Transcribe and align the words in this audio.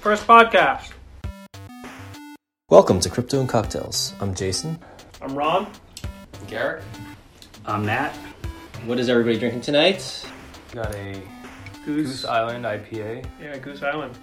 First 0.00 0.26
podcast. 0.26 0.92
Welcome 2.68 3.00
to 3.00 3.10
Crypto 3.10 3.40
and 3.40 3.48
Cocktails. 3.48 4.14
I'm 4.20 4.34
Jason. 4.34 4.78
I'm 5.20 5.34
Ron. 5.34 5.70
Garrick 6.46 6.82
I'm 7.66 7.84
Matt. 7.84 8.14
What 8.86 8.98
is 8.98 9.08
everybody 9.08 9.38
drinking 9.38 9.60
tonight? 9.60 10.26
got 10.72 10.94
a 10.94 11.12
Goose. 11.84 12.06
Goose 12.08 12.24
Island 12.24 12.64
IPA. 12.64 13.26
Yeah, 13.42 13.58
Goose 13.58 13.82
Island. 13.82 14.16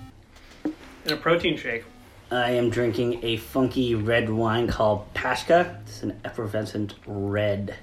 And 0.63 1.12
a 1.12 1.18
protein 1.18 1.58
shake. 1.58 1.84
I 2.32 2.52
am 2.52 2.70
drinking 2.70 3.23
a 3.23 3.38
funky 3.38 3.96
red 3.96 4.30
wine 4.30 4.68
called 4.68 5.14
Pashka. 5.14 5.80
It's 5.82 6.04
an 6.04 6.20
effervescent 6.25 6.96
red. 7.05 7.75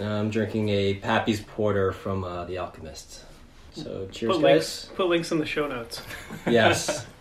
I'm 0.00 0.30
drinking 0.30 0.68
a 0.70 0.94
Pappy's 0.94 1.40
Porter 1.40 1.92
from 1.92 2.24
uh, 2.24 2.44
The 2.44 2.58
Alchemist. 2.58 3.24
So 3.72 4.08
cheers, 4.10 4.32
Put 4.36 4.42
guys. 4.42 4.42
links, 4.42 4.88
put 4.94 5.06
links 5.08 5.32
in 5.32 5.38
the 5.38 5.46
show 5.46 5.66
notes. 5.66 6.02
Yes. 6.46 7.06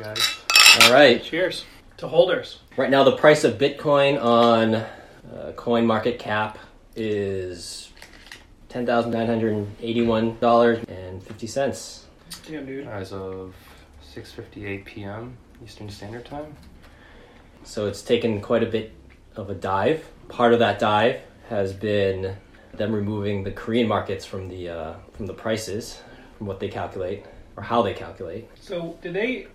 Thanks, 0.00 0.38
guys. 0.48 0.82
All 0.82 0.92
right. 0.92 1.22
Cheers 1.22 1.64
to 1.98 2.08
holders. 2.08 2.60
Right 2.76 2.90
now, 2.90 3.04
the 3.04 3.16
price 3.16 3.44
of 3.44 3.58
Bitcoin 3.58 4.22
on 4.22 4.74
uh, 4.74 5.52
Coin 5.56 5.86
Market 5.86 6.18
Cap 6.18 6.58
is 6.96 7.92
ten 8.68 8.86
thousand 8.86 9.10
nine 9.10 9.26
hundred 9.26 9.66
eighty-one 9.80 10.38
dollars 10.38 10.84
and 10.88 11.22
fifty 11.22 11.46
cents. 11.46 12.06
Damn, 12.46 12.66
dude. 12.66 12.86
As 12.86 13.12
of 13.12 13.54
6:58 14.14 14.84
p.m. 14.84 15.36
Eastern 15.62 15.90
Standard 15.90 16.24
Time. 16.24 16.56
So 17.64 17.86
it's 17.86 18.02
taken 18.02 18.40
quite 18.40 18.62
a 18.62 18.66
bit 18.66 18.92
of 19.36 19.50
a 19.50 19.54
dive. 19.54 20.08
Part 20.28 20.52
of 20.52 20.60
that 20.60 20.78
dive 20.78 21.20
has 21.48 21.72
been 21.72 22.36
them 22.72 22.92
removing 22.92 23.44
the 23.44 23.50
Korean 23.50 23.86
markets 23.86 24.24
from 24.24 24.48
the 24.48 24.68
uh, 24.70 24.94
from 25.12 25.26
the 25.26 25.34
prices, 25.34 26.00
from 26.38 26.46
what 26.46 26.58
they 26.58 26.68
calculate 26.68 27.26
or 27.56 27.62
how 27.62 27.82
they 27.82 27.92
calculate. 27.92 28.48
So, 28.58 28.96
did 29.02 29.12
they? 29.12 29.48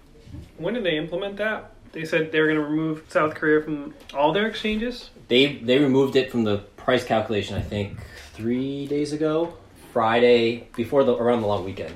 When 0.58 0.74
did 0.74 0.84
they 0.84 0.98
implement 0.98 1.38
that? 1.38 1.72
They 1.92 2.06
said 2.06 2.32
they 2.32 2.40
were 2.42 2.48
going 2.48 2.60
to 2.60 2.66
remove 2.66 3.04
South 3.10 3.36
Korea 3.36 3.62
from 3.62 3.94
all 4.14 4.34
their 4.34 4.48
exchanges. 4.48 5.10
They 5.28 5.56
they 5.56 5.80
removed 5.80 6.16
it 6.16 6.30
from 6.30 6.44
the 6.44 6.58
price 6.76 7.06
calculation. 7.06 7.56
I 7.56 7.62
think 7.62 7.98
three 8.34 8.86
days 8.88 9.14
ago, 9.14 9.54
Friday 9.94 10.68
before 10.76 11.04
the 11.04 11.16
around 11.16 11.42
the 11.42 11.48
long 11.48 11.64
weekend, 11.64 11.96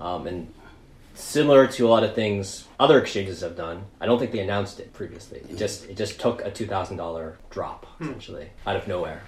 um, 0.00 0.26
and 0.26 0.52
similar 1.14 1.66
to 1.66 1.86
a 1.86 1.88
lot 1.88 2.04
of 2.04 2.14
things 2.14 2.66
other 2.78 3.00
exchanges 3.00 3.40
have 3.40 3.56
done. 3.56 3.84
I 4.00 4.06
don't 4.06 4.18
think 4.18 4.32
they 4.32 4.40
announced 4.40 4.80
it 4.80 4.92
previously. 4.92 5.38
It 5.48 5.56
just 5.56 5.88
it 5.88 5.96
just 5.96 6.20
took 6.20 6.44
a 6.44 6.50
two 6.50 6.66
thousand 6.66 6.98
dollar 6.98 7.38
drop 7.50 7.86
essentially 8.00 8.50
out 8.66 8.76
of 8.76 8.86
nowhere. 8.86 9.22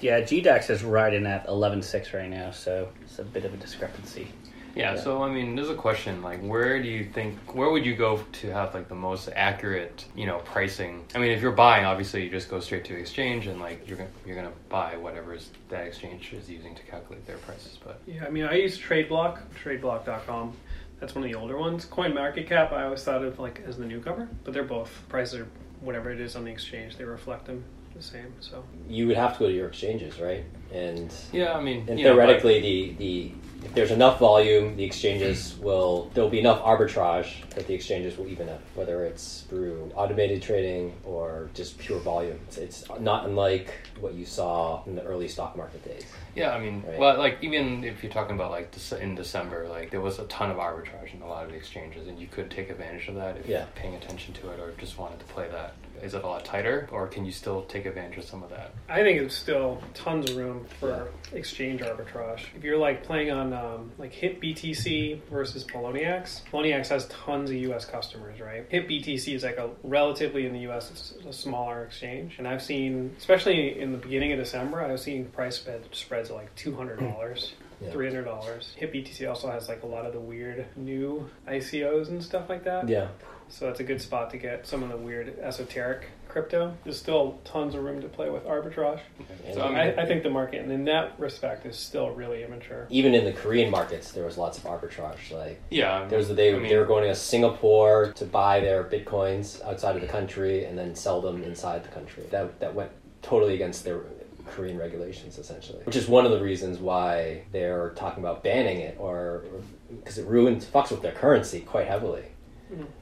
Yeah, 0.00 0.20
GDAX 0.20 0.70
is 0.70 0.82
riding 0.82 1.26
at 1.26 1.46
11.6 1.46 2.14
right 2.14 2.30
now, 2.30 2.52
so 2.52 2.88
it's 3.02 3.18
a 3.18 3.22
bit 3.22 3.44
of 3.44 3.52
a 3.52 3.58
discrepancy. 3.58 4.28
Yeah, 4.74 4.96
So 4.96 5.22
I 5.22 5.30
mean, 5.30 5.56
there's 5.56 5.70
a 5.70 5.74
question 5.74 6.22
like, 6.22 6.40
where 6.40 6.80
do 6.82 6.88
you 6.88 7.04
think? 7.04 7.54
Where 7.54 7.70
would 7.70 7.84
you 7.84 7.96
go 7.96 8.24
to 8.32 8.48
have 8.48 8.74
like 8.74 8.88
the 8.88 8.94
most 8.94 9.28
accurate, 9.34 10.04
you 10.14 10.26
know, 10.26 10.38
pricing? 10.38 11.04
I 11.14 11.18
mean, 11.18 11.32
if 11.32 11.42
you're 11.42 11.52
buying, 11.52 11.84
obviously 11.84 12.24
you 12.24 12.30
just 12.30 12.48
go 12.48 12.60
straight 12.60 12.84
to 12.86 12.94
exchange 12.94 13.46
and 13.46 13.60
like 13.60 13.88
you're 13.88 13.96
gonna 13.96 14.10
you're 14.24 14.36
gonna 14.36 14.52
buy 14.68 14.96
whatever 14.96 15.36
that 15.68 15.86
exchange 15.86 16.32
is 16.32 16.48
using 16.48 16.74
to 16.74 16.82
calculate 16.84 17.26
their 17.26 17.38
prices. 17.38 17.78
But 17.84 18.00
Yeah, 18.06 18.24
I 18.24 18.30
mean, 18.30 18.44
I 18.44 18.54
use 18.54 18.78
TradeBlock, 18.78 19.40
TradeBlock.com. 19.62 20.56
That's 21.00 21.14
one 21.14 21.24
of 21.24 21.30
the 21.30 21.36
older 21.36 21.56
ones. 21.56 21.86
Coin 21.86 22.14
Market 22.14 22.46
Cap, 22.46 22.72
I 22.72 22.84
always 22.84 23.02
thought 23.02 23.24
of 23.24 23.38
like 23.38 23.62
as 23.66 23.78
the 23.78 23.86
newcomer, 23.86 24.28
but 24.44 24.52
they're 24.54 24.62
both 24.64 24.90
prices 25.08 25.40
are 25.40 25.48
whatever 25.80 26.10
it 26.10 26.20
is 26.20 26.36
on 26.36 26.44
the 26.44 26.50
exchange. 26.50 26.96
They 26.96 27.04
reflect 27.04 27.46
them 27.46 27.64
the 27.94 28.02
same. 28.02 28.32
So 28.40 28.64
You 28.88 29.06
would 29.08 29.16
have 29.16 29.34
to 29.34 29.38
go 29.40 29.46
to 29.48 29.52
your 29.54 29.68
exchanges, 29.68 30.20
right? 30.20 30.44
And 30.72 31.12
yeah, 31.32 31.52
I 31.54 31.60
mean, 31.62 31.86
And 31.88 31.98
you 31.98 32.04
know, 32.06 32.14
but- 32.16 32.22
theoretically, 32.26 32.60
the, 32.60 32.92
the 32.94 33.32
if 33.62 33.74
there's 33.74 33.90
enough 33.90 34.18
volume, 34.18 34.74
the 34.76 34.84
exchanges 34.84 35.54
will 35.58 36.10
there'll 36.14 36.30
be 36.30 36.38
enough 36.40 36.62
arbitrage 36.62 37.46
that 37.50 37.66
the 37.66 37.74
exchanges 37.74 38.16
will 38.16 38.26
even 38.28 38.48
up, 38.48 38.62
whether 38.74 39.04
it's 39.04 39.42
through 39.50 39.92
automated 39.94 40.40
trading 40.40 40.94
or 41.04 41.50
just 41.52 41.76
pure 41.76 41.98
volume. 41.98 42.38
It's, 42.48 42.56
it's 42.56 42.84
not 43.00 43.26
unlike 43.26 43.74
what 44.00 44.14
you 44.14 44.24
saw 44.24 44.82
in 44.86 44.94
the 44.94 45.02
early 45.04 45.28
stock 45.28 45.58
market 45.58 45.84
days. 45.84 46.06
Yeah, 46.34 46.52
I 46.52 46.58
mean, 46.60 46.82
Right. 46.88 46.98
well, 46.98 47.18
like 47.18 47.36
even 47.42 47.84
if 47.84 48.02
you're 48.02 48.10
talking 48.12 48.34
about 48.34 48.50
like 48.50 48.72
in 48.98 49.14
December, 49.14 49.68
like 49.68 49.90
there 49.90 50.00
was 50.00 50.18
a 50.18 50.24
ton 50.24 50.50
of 50.50 50.56
arbitrage 50.56 51.12
in 51.12 51.20
a 51.20 51.26
lot 51.28 51.44
of 51.44 51.50
the 51.50 51.56
exchanges, 51.56 52.08
and 52.08 52.18
you 52.18 52.28
could 52.28 52.50
take 52.50 52.70
advantage 52.70 53.08
of 53.08 53.16
that 53.16 53.36
if 53.36 53.46
Yeah. 53.46 53.58
you're 53.58 53.66
paying 53.74 53.94
attention 53.94 54.32
to 54.34 54.50
it 54.52 54.58
or 54.60 54.72
just 54.78 54.96
wanted 54.98 55.18
to 55.18 55.26
play 55.26 55.48
that. 55.50 55.74
Is 56.02 56.14
it 56.14 56.24
a 56.24 56.26
lot 56.26 56.44
tighter, 56.44 56.88
or 56.92 57.06
can 57.06 57.24
you 57.24 57.32
still 57.32 57.62
take 57.62 57.86
advantage 57.86 58.18
of 58.18 58.24
some 58.24 58.42
of 58.42 58.50
that? 58.50 58.72
I 58.88 59.02
think 59.02 59.20
it's 59.20 59.36
still 59.36 59.82
tons 59.94 60.30
of 60.30 60.36
room 60.36 60.66
for 60.78 61.08
exchange 61.32 61.80
arbitrage. 61.80 62.40
If 62.56 62.64
you're 62.64 62.78
like 62.78 63.04
playing 63.04 63.30
on 63.30 63.52
um, 63.52 63.92
like 63.98 64.12
Hit 64.12 64.40
BTC 64.40 65.22
versus 65.30 65.64
Poloniex, 65.64 66.42
Poloniex 66.50 66.88
has 66.88 67.06
tons 67.08 67.50
of 67.50 67.56
U.S. 67.56 67.84
customers, 67.84 68.40
right? 68.40 68.64
Hit 68.68 68.88
BTC 68.88 69.34
is 69.34 69.42
like 69.42 69.58
a 69.58 69.70
relatively 69.82 70.46
in 70.46 70.52
the 70.52 70.60
U.S. 70.60 70.90
it's 70.90 71.14
a 71.26 71.32
smaller 71.32 71.84
exchange, 71.84 72.36
and 72.38 72.48
I've 72.48 72.62
seen, 72.62 73.14
especially 73.18 73.78
in 73.80 73.92
the 73.92 73.98
beginning 73.98 74.32
of 74.32 74.38
December, 74.38 74.80
I've 74.82 75.00
seen 75.00 75.26
price 75.26 75.56
spread, 75.56 75.84
spreads 75.92 76.30
of 76.30 76.36
like 76.36 76.54
two 76.54 76.74
hundred 76.74 77.00
dollars. 77.00 77.52
Yeah. 77.82 77.92
Three 77.92 78.08
hundred 78.08 78.24
dollars. 78.24 78.74
Hit 78.76 78.92
BTC 78.92 79.26
also 79.26 79.50
has 79.50 79.66
like 79.66 79.84
a 79.84 79.86
lot 79.86 80.04
of 80.04 80.12
the 80.12 80.20
weird 80.20 80.66
new 80.76 81.30
ICOs 81.48 82.08
and 82.08 82.22
stuff 82.22 82.50
like 82.50 82.64
that. 82.64 82.86
Yeah, 82.90 83.08
So 83.50 83.66
that's 83.66 83.80
a 83.80 83.84
good 83.84 84.00
spot 84.00 84.30
to 84.30 84.38
get 84.38 84.66
some 84.66 84.82
of 84.82 84.88
the 84.90 84.96
weird 84.96 85.38
esoteric 85.40 86.06
crypto. 86.28 86.76
There's 86.84 86.98
still 86.98 87.40
tons 87.44 87.74
of 87.74 87.82
room 87.82 88.00
to 88.00 88.08
play 88.08 88.30
with 88.30 88.44
arbitrage. 88.44 89.00
And 89.44 89.54
So, 89.56 89.62
I 89.62 89.68
mean- 89.68 89.76
I, 89.98 90.02
I 90.02 90.06
think 90.06 90.22
the 90.22 90.30
market, 90.30 90.64
in 90.64 90.84
that 90.84 91.18
respect, 91.18 91.66
is 91.66 91.76
still 91.76 92.10
really 92.10 92.44
immature. 92.44 92.86
even 92.88 93.14
in 93.14 93.24
the 93.24 93.32
Korean 93.32 93.70
markets, 93.70 94.12
there 94.12 94.24
was 94.24 94.38
lots 94.38 94.56
of 94.56 94.64
arbitrage. 94.64 95.32
Like 95.32 95.60
Yeah, 95.70 95.92
I 95.94 96.00
mean, 96.00 96.08
there 96.08 96.18
was 96.18 96.28
they 96.28 96.54
I 96.54 96.58
mean, 96.58 96.68
they 96.68 96.76
were 96.76 96.84
going 96.84 97.08
to 97.08 97.14
Singapore 97.16 98.12
to 98.14 98.24
buy 98.24 98.60
their 98.60 98.84
bitcoins 98.84 99.62
outside 99.64 99.96
of 99.96 100.02
the 100.02 100.08
country 100.08 100.64
and 100.64 100.78
then 100.78 100.94
sell 100.94 101.20
them 101.20 101.42
inside 101.42 101.82
the 101.84 101.88
country. 101.88 102.24
That 102.30 102.60
that 102.60 102.74
went 102.74 102.92
totally 103.22 103.54
against 103.54 103.84
their 103.84 104.00
Korean 104.46 104.78
regulations, 104.78 105.38
essentially. 105.38 105.80
Which 105.84 105.96
is 105.96 106.08
one 106.08 106.24
of 106.24 106.30
the 106.32 106.40
reasons 106.40 106.78
why 106.78 107.42
they're 107.52 107.90
talking 107.90 108.22
about 108.22 108.42
banning 108.42 108.78
it, 108.78 108.96
or 108.98 109.44
because 109.90 110.18
it 110.18 110.26
ruins 110.26 110.64
fucks 110.64 110.90
with 110.90 111.02
their 111.02 111.12
currency 111.12 111.60
quite 111.60 111.86
heavily. 111.88 112.24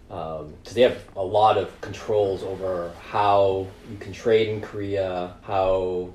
Because 0.09 0.73
they 0.75 0.83
have 0.83 0.99
a 1.17 1.23
lot 1.23 1.59
of 1.59 1.79
controls 1.81 2.43
over 2.43 2.91
how 3.11 3.67
you 3.91 3.97
can 3.99 4.13
trade 4.13 4.49
in 4.49 4.61
Korea, 4.61 5.35
how 5.43 6.11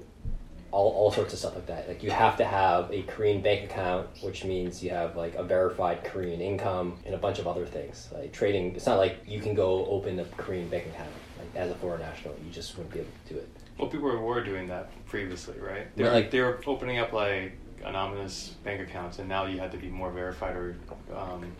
all, 0.72 0.90
all 0.92 1.12
sorts 1.12 1.34
of 1.34 1.40
stuff 1.40 1.54
like 1.54 1.68
that. 1.68 1.88
Like 1.88 2.02
you 2.02 2.10
have 2.10 2.36
to 2.38 2.46
have 2.46 2.92
a 2.92 3.04
Korean 3.04 3.42
bank 3.42 3.70
account, 3.70 4.08
which 4.22 4.44
means 4.44 4.84
you 4.84 4.90
have 4.90 5.16
like 5.16 5.36
a 5.36 5.44
verified 5.44 6.04
Korean 6.04 6.42
income 6.42 6.98
and 7.06 7.14
a 7.14 7.18
bunch 7.20 7.38
of 7.38 7.48
other 7.48 7.66
things. 7.68 8.10
Like 8.12 8.34
trading, 8.34 8.76
it's 8.76 8.88
not 8.88 8.98
like 8.98 9.20
you 9.28 9.40
can 9.40 9.54
go 9.54 9.86
open 9.86 10.20
a 10.20 10.26
Korean 10.38 10.68
bank 10.70 10.88
account 10.88 11.12
like 11.38 11.56
as 11.56 11.70
a 11.70 11.76
foreign 11.76 12.02
national. 12.02 12.34
You 12.44 12.52
just 12.52 12.76
wouldn't 12.76 12.92
be 12.94 13.02
able 13.02 13.12
to 13.28 13.34
do 13.36 13.40
it. 13.40 13.50
well, 13.78 13.88
people 13.90 14.10
were 14.10 14.44
doing 14.44 14.68
that 14.70 14.90
previously, 15.06 15.60
right? 15.60 15.96
They 15.96 16.04
Yeah, 16.04 16.10
were, 16.10 16.16
like- 16.16 16.32
they 16.32 16.42
were 16.42 16.60
opening 16.66 16.98
up 16.98 17.14
like 17.14 17.54
anonymous 17.86 18.56
bank 18.64 18.82
accounts, 18.82 19.20
and 19.20 19.30
now 19.30 19.46
you 19.46 19.60
had 19.60 19.72
to 19.74 19.78
be 19.78 19.90
more 19.90 20.10
verified 20.10 20.56
or, 20.56 20.76
um, 21.16 21.52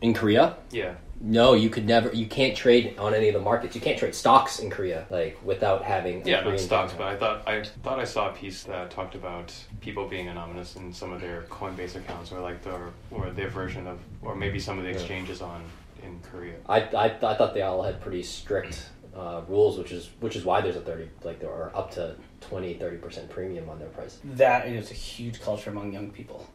In 0.00 0.14
Korea, 0.14 0.56
yeah. 0.70 0.94
No, 1.22 1.54
you 1.54 1.70
could 1.70 1.86
never. 1.86 2.12
You 2.12 2.26
can't 2.26 2.56
trade 2.56 2.98
on 2.98 3.14
any 3.14 3.28
of 3.28 3.34
the 3.34 3.40
markets. 3.40 3.74
You 3.76 3.80
can't 3.80 3.96
trade 3.98 4.14
stocks 4.14 4.58
in 4.58 4.70
Korea 4.70 5.06
like 5.08 5.38
without 5.44 5.82
having 5.84 6.22
a 6.22 6.24
Yeah, 6.28 6.40
not 6.42 6.58
stocks, 6.58 6.92
bank 6.92 6.98
but 6.98 7.06
I 7.08 7.16
thought 7.16 7.48
I 7.48 7.62
thought 7.82 7.98
I 8.00 8.04
saw 8.04 8.30
a 8.30 8.32
piece 8.32 8.64
that 8.64 8.90
talked 8.90 9.14
about 9.14 9.54
people 9.80 10.08
being 10.08 10.28
anonymous 10.28 10.74
in 10.76 10.92
some 10.92 11.12
of 11.12 11.20
their 11.20 11.42
Coinbase 11.42 11.94
accounts, 11.94 12.32
or 12.32 12.40
like 12.40 12.62
their 12.62 12.90
or 13.12 13.30
their 13.30 13.48
version 13.48 13.86
of, 13.86 14.00
or 14.20 14.34
maybe 14.34 14.58
some 14.58 14.78
of 14.78 14.84
the 14.84 14.90
Yeah. 14.90 14.96
exchanges 14.96 15.40
on 15.40 15.62
in 16.02 16.18
Korea. 16.30 16.54
I, 16.68 16.80
I, 16.80 17.04
I 17.06 17.34
thought 17.36 17.54
they 17.54 17.62
all 17.62 17.82
had 17.84 18.00
pretty 18.00 18.24
strict 18.24 18.90
uh, 19.16 19.42
rules, 19.46 19.78
which 19.78 19.92
is 19.92 20.10
which 20.18 20.34
is 20.34 20.44
why 20.44 20.60
there's 20.60 20.76
a 20.76 20.80
thirty 20.80 21.08
like 21.22 21.38
there 21.38 21.50
are 21.52 21.70
up 21.74 21.92
to 21.92 22.16
20 22.40 22.74
30 22.74 22.96
percent 22.96 23.30
premium 23.30 23.68
on 23.70 23.78
their 23.78 23.88
price. 23.90 24.18
That 24.24 24.66
is 24.66 24.90
a 24.90 24.94
huge 24.94 25.40
culture 25.40 25.70
among 25.70 25.92
young 25.92 26.10
people. 26.10 26.48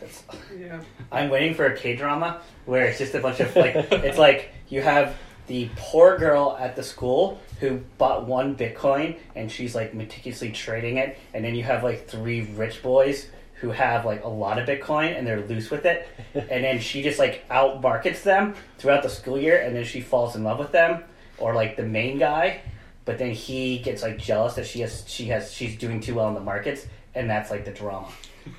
That's, 0.00 0.22
Yeah. 0.56 0.80
I'm 1.10 1.28
waiting 1.30 1.54
for 1.54 1.66
a 1.66 1.76
K 1.76 1.96
drama 1.96 2.40
where 2.66 2.86
it's 2.86 2.98
just 2.98 3.14
a 3.14 3.20
bunch 3.20 3.40
of 3.40 3.54
like 3.56 3.74
it's 3.92 4.18
like 4.18 4.50
you 4.68 4.80
have 4.82 5.16
the 5.46 5.68
poor 5.76 6.18
girl 6.18 6.56
at 6.60 6.76
the 6.76 6.82
school 6.82 7.40
who 7.60 7.78
bought 7.96 8.26
one 8.26 8.54
Bitcoin 8.54 9.16
and 9.34 9.50
she's 9.50 9.74
like 9.74 9.94
meticulously 9.94 10.52
trading 10.52 10.98
it, 10.98 11.18
and 11.34 11.44
then 11.44 11.54
you 11.54 11.62
have 11.62 11.82
like 11.82 12.06
three 12.06 12.42
rich 12.54 12.82
boys 12.82 13.28
who 13.54 13.70
have 13.70 14.04
like 14.04 14.22
a 14.22 14.28
lot 14.28 14.58
of 14.58 14.68
Bitcoin 14.68 15.18
and 15.18 15.26
they're 15.26 15.40
loose 15.40 15.70
with 15.70 15.84
it, 15.84 16.08
and 16.34 16.62
then 16.64 16.78
she 16.78 17.02
just 17.02 17.18
like 17.18 17.44
out 17.50 17.82
markets 17.82 18.22
them 18.22 18.54
throughout 18.78 19.02
the 19.02 19.08
school 19.08 19.38
year, 19.38 19.60
and 19.60 19.74
then 19.74 19.84
she 19.84 20.00
falls 20.00 20.36
in 20.36 20.44
love 20.44 20.58
with 20.58 20.70
them, 20.70 21.02
or 21.38 21.54
like 21.54 21.76
the 21.76 21.82
main 21.82 22.18
guy, 22.18 22.60
but 23.04 23.18
then 23.18 23.32
he 23.32 23.78
gets 23.78 24.02
like 24.02 24.18
jealous 24.18 24.54
that 24.54 24.66
she 24.66 24.80
has 24.80 25.02
she 25.08 25.24
has 25.26 25.50
she's 25.52 25.76
doing 25.76 25.98
too 25.98 26.14
well 26.14 26.28
in 26.28 26.34
the 26.34 26.40
markets, 26.40 26.86
and 27.14 27.28
that's 27.28 27.50
like 27.50 27.64
the 27.64 27.72
drama. 27.72 28.06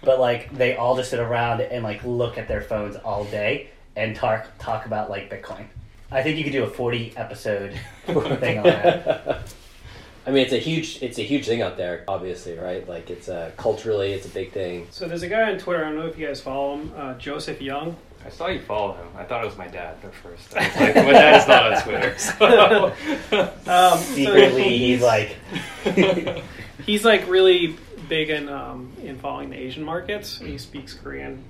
But 0.03 0.19
like 0.19 0.53
they 0.53 0.75
all 0.75 0.95
just 0.95 1.09
sit 1.09 1.19
around 1.19 1.61
and 1.61 1.83
like 1.83 2.03
look 2.03 2.37
at 2.37 2.47
their 2.47 2.61
phones 2.61 2.95
all 2.95 3.25
day 3.25 3.69
and 3.95 4.15
talk 4.15 4.47
talk 4.59 4.85
about 4.85 5.09
like 5.09 5.29
Bitcoin. 5.29 5.65
I 6.11 6.23
think 6.23 6.37
you 6.37 6.43
could 6.43 6.53
do 6.53 6.63
a 6.63 6.69
forty 6.69 7.13
episode 7.15 7.73
thing 8.05 8.57
on 8.57 8.63
that. 8.63 9.41
I 10.29 10.31
mean, 10.31 10.43
it's 10.43 10.53
a 10.53 10.59
huge, 10.59 11.01
it's 11.01 11.17
a 11.17 11.23
huge 11.23 11.47
thing 11.47 11.63
out 11.63 11.75
there. 11.75 12.03
Obviously, 12.07 12.55
right? 12.55 12.87
Like, 12.87 13.09
it's 13.09 13.29
uh, 13.29 13.51
culturally, 13.57 14.11
it's 14.11 14.27
a 14.27 14.29
big 14.29 14.51
thing. 14.51 14.87
So 14.91 15.07
there's 15.07 15.23
a 15.23 15.27
guy 15.27 15.51
on 15.51 15.57
Twitter. 15.57 15.83
I 15.83 15.87
don't 15.89 15.97
know 15.97 16.05
if 16.05 16.19
you 16.19 16.27
guys 16.27 16.39
follow 16.39 16.77
him, 16.77 16.93
uh, 16.95 17.13
Joseph 17.15 17.59
Young. 17.61 17.95
I 18.23 18.29
saw 18.29 18.47
you 18.47 18.59
follow 18.59 18.93
him. 18.93 19.07
I 19.17 19.23
thought 19.23 19.43
it 19.43 19.47
was 19.47 19.57
my 19.57 19.67
dad 19.67 19.95
at 20.03 20.13
first. 20.13 20.55
I 20.55 20.67
was 20.67 20.75
like, 20.79 20.95
my 21.05 21.11
dad's 21.13 21.47
not 21.47 21.73
on 21.73 21.81
Twitter. 21.81 22.17
So. 22.17 22.93
Um, 23.69 23.99
so 23.99 24.13
Secretly, 24.13 24.77
he's 24.77 25.01
like, 25.01 25.35
he's 26.85 27.05
like 27.05 27.27
really 27.29 27.77
big 28.09 28.29
in 28.29 28.49
um, 28.49 28.91
in 29.03 29.17
following 29.19 29.51
the 29.51 29.57
Asian 29.57 29.83
markets. 29.83 30.39
He 30.39 30.57
speaks 30.57 30.93
Korean, 30.93 31.43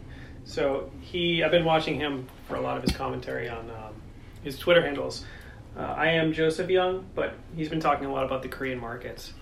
so 0.45 0.91
he 1.01 1.43
I've 1.43 1.51
been 1.51 1.65
watching 1.65 1.95
him 1.95 2.27
for 2.47 2.55
a 2.55 2.61
lot 2.61 2.77
of 2.77 2.83
his 2.83 2.95
commentary 2.95 3.49
on 3.49 3.69
um, 3.71 3.93
his 4.43 4.59
Twitter 4.59 4.85
handles. 4.85 5.25
Uh, 5.77 5.81
I 5.81 6.11
am 6.11 6.33
Joseph 6.33 6.69
Young, 6.69 7.05
but 7.15 7.33
he's 7.55 7.69
been 7.69 7.79
talking 7.79 8.05
a 8.05 8.11
lot 8.11 8.25
about 8.25 8.43
the 8.43 8.49
Korean 8.49 8.79
markets. 8.79 9.33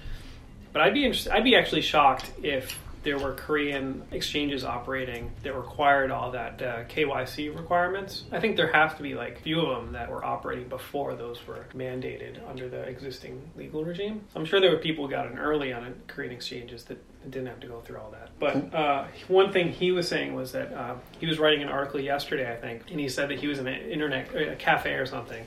But 0.72 0.81
I'd 0.81 0.94
be 0.94 1.12
I'd 1.31 1.44
be 1.44 1.56
actually 1.56 1.81
shocked 1.81 2.31
if 2.44 2.80
there 3.07 3.18
were 3.18 3.31
Korean 3.31 4.04
exchanges 4.12 4.65
operating 4.65 5.31
that 5.44 5.56
required 5.56 6.12
all 6.12 6.31
that 6.31 6.62
uh, 6.62 6.83
KYC 6.89 7.56
requirements. 7.56 8.25
I 8.33 8.42
think 8.42 8.57
there 8.57 8.69
have 8.74 8.98
to 8.98 9.04
be 9.04 9.13
like 9.13 9.38
a 9.38 9.42
few 9.44 9.62
of 9.62 9.81
them 9.81 9.94
that 9.94 10.12
were 10.12 10.25
operating 10.25 10.68
before 10.68 11.15
those 11.15 11.48
were 11.48 11.65
mandated 11.74 12.45
under 12.50 12.68
the 12.68 12.81
existing 12.81 13.50
legal 13.56 13.86
regime. 13.86 14.25
I'm 14.36 14.44
sure 14.44 14.59
there 14.59 14.71
were 14.71 14.80
people 14.80 15.06
who 15.06 15.12
got 15.12 15.31
in 15.31 15.39
early 15.39 15.71
on 15.71 15.95
Korean 16.07 16.33
exchanges 16.33 16.83
that 16.86 17.01
didn't 17.31 17.48
have 17.48 17.62
to 17.62 17.68
go 17.68 17.80
through 17.80 18.00
all 18.00 18.12
that. 18.12 18.30
But 18.39 18.75
uh, 18.75 19.06
one 19.30 19.53
thing 19.53 19.71
he 19.71 19.94
was 19.94 20.10
saying 20.10 20.36
was 20.36 20.51
that 20.51 20.74
uh, 20.74 20.95
he 21.18 21.27
was 21.27 21.39
writing 21.39 21.62
an 21.62 21.69
article 21.69 22.01
yesterday, 22.01 22.51
I 22.51 22.57
think, 22.57 22.92
and 22.92 23.00
he 23.00 23.07
said 23.07 23.30
that 23.30 23.39
he 23.39 23.48
was 23.48 23.60
in 23.60 23.68
an 23.68 23.89
internet 23.89 24.36
a 24.36 24.57
cafe 24.57 24.95
or 24.95 25.06
something 25.06 25.45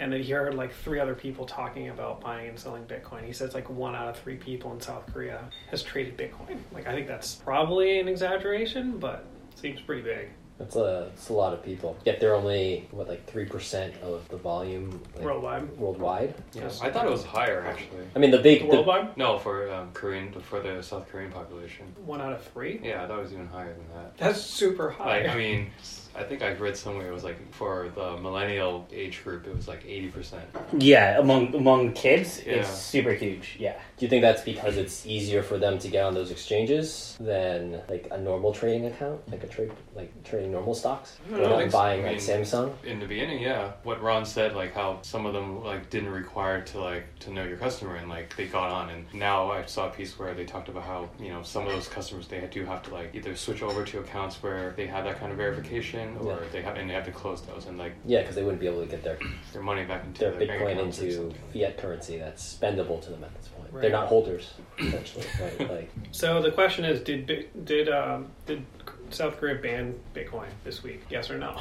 and 0.00 0.12
then 0.12 0.22
he 0.22 0.32
heard 0.32 0.54
like 0.54 0.72
three 0.72 1.00
other 1.00 1.14
people 1.14 1.44
talking 1.46 1.88
about 1.88 2.20
buying 2.20 2.48
and 2.48 2.58
selling 2.58 2.84
Bitcoin. 2.84 3.24
He 3.24 3.32
says 3.32 3.54
like 3.54 3.68
one 3.68 3.94
out 3.94 4.08
of 4.08 4.16
three 4.18 4.36
people 4.36 4.72
in 4.72 4.80
South 4.80 5.12
Korea 5.12 5.44
has 5.70 5.82
traded 5.82 6.16
Bitcoin. 6.16 6.58
Like 6.72 6.86
I 6.86 6.92
think 6.92 7.06
that's 7.06 7.34
probably 7.36 7.98
an 8.00 8.08
exaggeration, 8.08 8.98
but 8.98 9.24
it 9.52 9.58
seems 9.58 9.80
pretty 9.80 10.02
big. 10.02 10.28
That's 10.58 10.74
a, 10.74 11.10
that's 11.14 11.28
a 11.28 11.32
lot 11.34 11.52
of 11.52 11.62
people. 11.62 11.96
Yet 12.04 12.18
they're 12.18 12.34
only, 12.34 12.88
what, 12.90 13.08
like 13.08 13.32
3% 13.32 13.96
of 14.02 14.28
the 14.28 14.36
volume 14.36 15.00
like, 15.14 15.24
Worldwide. 15.24 15.78
worldwide? 15.78 16.34
Yeah, 16.52 16.68
I 16.82 16.90
thought 16.90 17.06
it 17.06 17.12
was 17.12 17.22
higher 17.24 17.64
actually. 17.64 18.00
I 18.16 18.18
mean, 18.18 18.32
the 18.32 18.38
big. 18.38 18.62
The 18.62 18.66
the- 18.66 18.74
worldwide? 18.74 19.16
No, 19.16 19.38
for 19.38 19.72
um, 19.72 19.90
Korean, 19.94 20.32
for 20.32 20.58
the 20.60 20.82
South 20.82 21.08
Korean 21.08 21.30
population. 21.30 21.86
One 22.04 22.20
out 22.20 22.32
of 22.32 22.42
three? 22.42 22.80
Yeah, 22.82 23.04
I 23.04 23.06
thought 23.06 23.20
it 23.20 23.22
was 23.22 23.32
even 23.32 23.46
higher 23.46 23.72
than 23.72 23.86
that. 23.94 24.18
That's 24.18 24.40
super 24.40 24.90
high. 24.90 25.20
Like, 25.22 25.30
I 25.30 25.36
mean, 25.36 25.70
I 26.16 26.22
think 26.24 26.42
I 26.42 26.52
read 26.54 26.76
somewhere 26.76 27.08
it 27.08 27.12
was 27.14 27.24
like 27.24 27.38
for 27.52 27.90
the 27.94 28.16
millennial 28.16 28.86
age 28.92 29.22
group, 29.24 29.46
it 29.46 29.54
was 29.54 29.68
like 29.68 29.84
eighty 29.86 30.08
percent. 30.08 30.44
yeah, 30.78 31.18
among 31.18 31.54
among 31.54 31.92
kids, 31.92 32.42
Yeah. 32.44 32.54
it's 32.54 32.70
super 32.70 33.12
huge. 33.12 33.56
Yeah. 33.58 33.78
do 33.98 34.04
you 34.06 34.08
think 34.10 34.22
that's 34.22 34.42
because 34.42 34.76
it's 34.76 35.06
easier 35.06 35.42
for 35.42 35.58
them 35.58 35.78
to 35.80 35.88
get 35.88 36.04
on 36.04 36.14
those 36.14 36.30
exchanges 36.30 37.16
than 37.20 37.80
like 37.88 38.08
a 38.10 38.18
normal 38.18 38.52
trading 38.52 38.86
account, 38.86 39.20
like 39.30 39.42
a 39.44 39.46
trade, 39.48 39.72
like 39.94 40.10
trading 40.24 40.52
normal 40.52 40.74
stocks, 40.74 41.18
I 41.30 41.34
or 41.34 41.38
don't 41.38 41.50
not 41.50 41.58
think 41.58 41.70
so. 41.72 41.78
buying 41.78 42.00
I 42.04 42.08
like 42.12 42.16
mean- 42.18 42.20
Samsung? 42.44 42.72
In 42.84 43.00
the 43.00 43.06
beginning, 43.06 43.40
yeah, 43.42 43.72
what 43.84 44.02
Ron 44.02 44.24
said, 44.24 44.54
like 44.54 44.72
how 44.74 45.00
some 45.02 45.26
of 45.26 45.32
them 45.34 45.62
like 45.64 45.90
didn't 45.90 46.10
require 46.10 46.62
to 46.62 46.80
like 46.80 47.06
to 47.20 47.30
know 47.32 47.44
your 47.44 47.56
customer, 47.56 47.96
and 47.96 48.08
like 48.08 48.34
they 48.36 48.46
got 48.46 48.70
on. 48.70 48.90
And 48.90 49.04
now 49.12 49.50
I 49.50 49.64
saw 49.66 49.88
a 49.88 49.90
piece 49.90 50.18
where 50.18 50.34
they 50.34 50.44
talked 50.44 50.68
about 50.68 50.84
how 50.84 51.08
you 51.20 51.28
know 51.30 51.42
some 51.42 51.66
of 51.66 51.72
those 51.72 51.88
customers 51.88 52.26
they 52.28 52.40
do 52.50 52.64
have 52.64 52.82
to 52.84 52.94
like 52.94 53.14
either 53.14 53.34
switch 53.36 53.62
over 53.62 53.84
to 53.84 53.98
accounts 54.00 54.42
where 54.42 54.72
they 54.76 54.86
have 54.86 55.04
that 55.04 55.18
kind 55.20 55.30
of 55.32 55.38
verification, 55.38 56.07
or 56.16 56.32
Yeah. 56.32 56.48
they 56.52 56.62
have 56.62 56.76
and 56.76 56.88
they 56.88 56.94
have 56.94 57.04
to 57.04 57.12
close 57.12 57.42
those 57.42 57.66
and 57.66 57.76
like 57.78 57.92
Yeah, 58.06 58.20
because 58.20 58.34
they 58.36 58.42
wouldn't 58.42 58.60
be 58.60 58.66
able 58.66 58.80
to 58.80 58.86
get 58.86 59.02
their 59.04 59.18
their 59.52 59.62
money 59.62 59.84
back 59.84 60.04
into 60.04 60.20
their 60.20 60.32
their 60.32 60.48
Bitcoin 60.48 60.72
accounts 60.72 60.98
into 61.00 61.32
fiat 61.52 61.76
currency 61.78 62.18
that's 62.18 62.56
spendable 62.60 63.00
to 63.02 63.10
them 63.10 63.24
at 63.24 63.34
this 63.36 63.48
point. 63.48 63.72
Right. 63.72 63.82
They're 63.82 63.90
not 63.90 64.08
holders, 64.08 64.54
essentially. 64.78 65.26
right? 65.42 65.70
Like, 65.70 65.90
so 66.12 66.40
the 66.40 66.50
question 66.52 66.84
is, 66.84 67.00
did 67.02 67.26
did 67.64 67.88
um, 67.88 68.28
did 68.46 68.64
South 69.10 69.38
Korea 69.38 69.56
ban 69.56 69.98
Bitcoin 70.14 70.48
this 70.64 70.82
week? 70.82 71.02
Yes 71.10 71.30
or 71.30 71.38
no? 71.38 71.60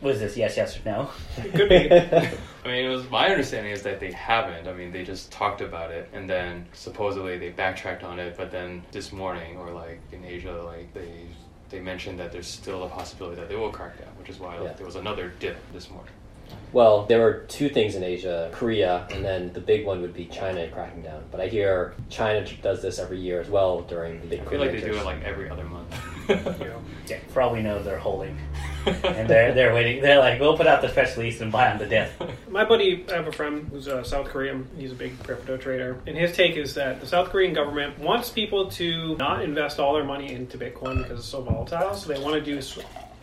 What 0.00 0.12
is 0.14 0.20
this? 0.20 0.36
Yes, 0.36 0.58
yes, 0.58 0.76
or 0.78 0.82
no? 0.84 1.10
It 1.38 1.52
could 1.54 1.68
be. 1.70 1.90
I 2.64 2.68
mean, 2.68 2.84
it 2.84 2.88
was 2.88 3.08
my 3.08 3.28
understanding 3.28 3.72
is 3.72 3.82
that 3.82 3.98
they 3.98 4.12
haven't. 4.12 4.68
I 4.68 4.74
mean, 4.74 4.92
they 4.92 5.04
just 5.04 5.32
talked 5.32 5.62
about 5.62 5.90
it, 5.90 6.10
and 6.12 6.28
then 6.28 6.66
supposedly 6.74 7.38
they 7.38 7.48
backtracked 7.48 8.02
on 8.04 8.18
it. 8.18 8.36
But 8.36 8.50
then 8.50 8.82
this 8.92 9.10
morning, 9.10 9.56
or 9.56 9.70
like 9.70 10.00
in 10.12 10.22
Asia, 10.24 10.62
like 10.64 10.92
they 10.92 11.22
they 11.70 11.80
mentioned 11.80 12.18
that 12.20 12.32
there's 12.32 12.46
still 12.46 12.84
a 12.84 12.88
possibility 12.88 13.36
that 13.40 13.48
they 13.48 13.56
will 13.56 13.70
crack 13.70 13.98
down, 13.98 14.08
which 14.18 14.28
is 14.28 14.38
why 14.38 14.56
like, 14.58 14.64
Yeah. 14.70 14.72
there 14.74 14.86
was 14.86 14.96
another 14.96 15.32
dip 15.40 15.56
this 15.72 15.90
morning. 15.90 16.12
well, 16.72 17.06
there 17.06 17.20
were 17.20 17.44
two 17.48 17.68
things 17.68 17.96
in 17.96 18.04
Asia: 18.04 18.50
Korea, 18.52 19.06
and 19.10 19.24
then 19.24 19.52
the 19.52 19.60
big 19.60 19.84
one 19.84 20.00
would 20.02 20.14
be 20.14 20.26
China 20.26 20.68
cracking 20.68 21.02
down. 21.02 21.24
But 21.32 21.40
I 21.40 21.48
hear 21.48 21.94
China 22.08 22.46
does 22.62 22.82
this 22.82 22.98
every 23.00 23.18
year 23.18 23.40
as 23.40 23.48
well 23.48 23.80
during 23.82 24.20
the 24.20 24.26
big. 24.28 24.40
I 24.40 24.44
feel 24.44 24.60
like 24.60 24.70
they 24.72 24.80
do 24.80 24.94
it 24.96 25.04
like 25.04 25.22
every 25.24 25.50
other 25.50 25.64
month. 25.64 25.92
You 26.28 26.34
know. 26.68 26.82
Yeah. 27.08 27.18
For 27.32 27.42
all 27.42 27.52
we 27.52 27.62
know, 27.62 27.82
they're 27.82 27.98
holding, 27.98 28.38
and 29.04 29.28
they're 29.28 29.52
they're 29.52 29.74
waiting. 29.74 30.00
They're 30.00 30.20
like, 30.20 30.40
we'll 30.40 30.56
put 30.56 30.66
out 30.66 30.80
the 30.80 30.88
press 30.88 31.16
release 31.16 31.40
and 31.40 31.50
buy 31.50 31.64
them 31.68 31.78
the 31.78 31.86
dip. 31.86 32.10
My 32.48 32.64
buddy, 32.64 33.04
I 33.10 33.14
have 33.14 33.26
a 33.26 33.32
friend 33.32 33.66
who's 33.68 33.88
a 33.88 34.04
South 34.04 34.28
Korean. 34.28 34.68
He's 34.78 34.92
a 34.92 34.94
big 34.94 35.20
crypto 35.24 35.56
trader, 35.56 36.00
and 36.06 36.16
his 36.16 36.36
take 36.36 36.56
is 36.56 36.74
that 36.74 37.00
the 37.00 37.06
South 37.06 37.30
Korean 37.30 37.52
government 37.52 37.98
wants 37.98 38.30
people 38.30 38.70
to 38.72 39.16
not 39.16 39.42
invest 39.42 39.80
all 39.80 39.94
their 39.94 40.04
money 40.04 40.32
into 40.32 40.56
Bitcoin 40.56 40.98
because 40.98 41.18
it's 41.18 41.28
so 41.28 41.42
volatile. 41.42 41.94
So 41.94 42.12
they 42.12 42.20
want 42.20 42.34
to 42.34 42.40
do 42.40 42.58
a 42.58 42.62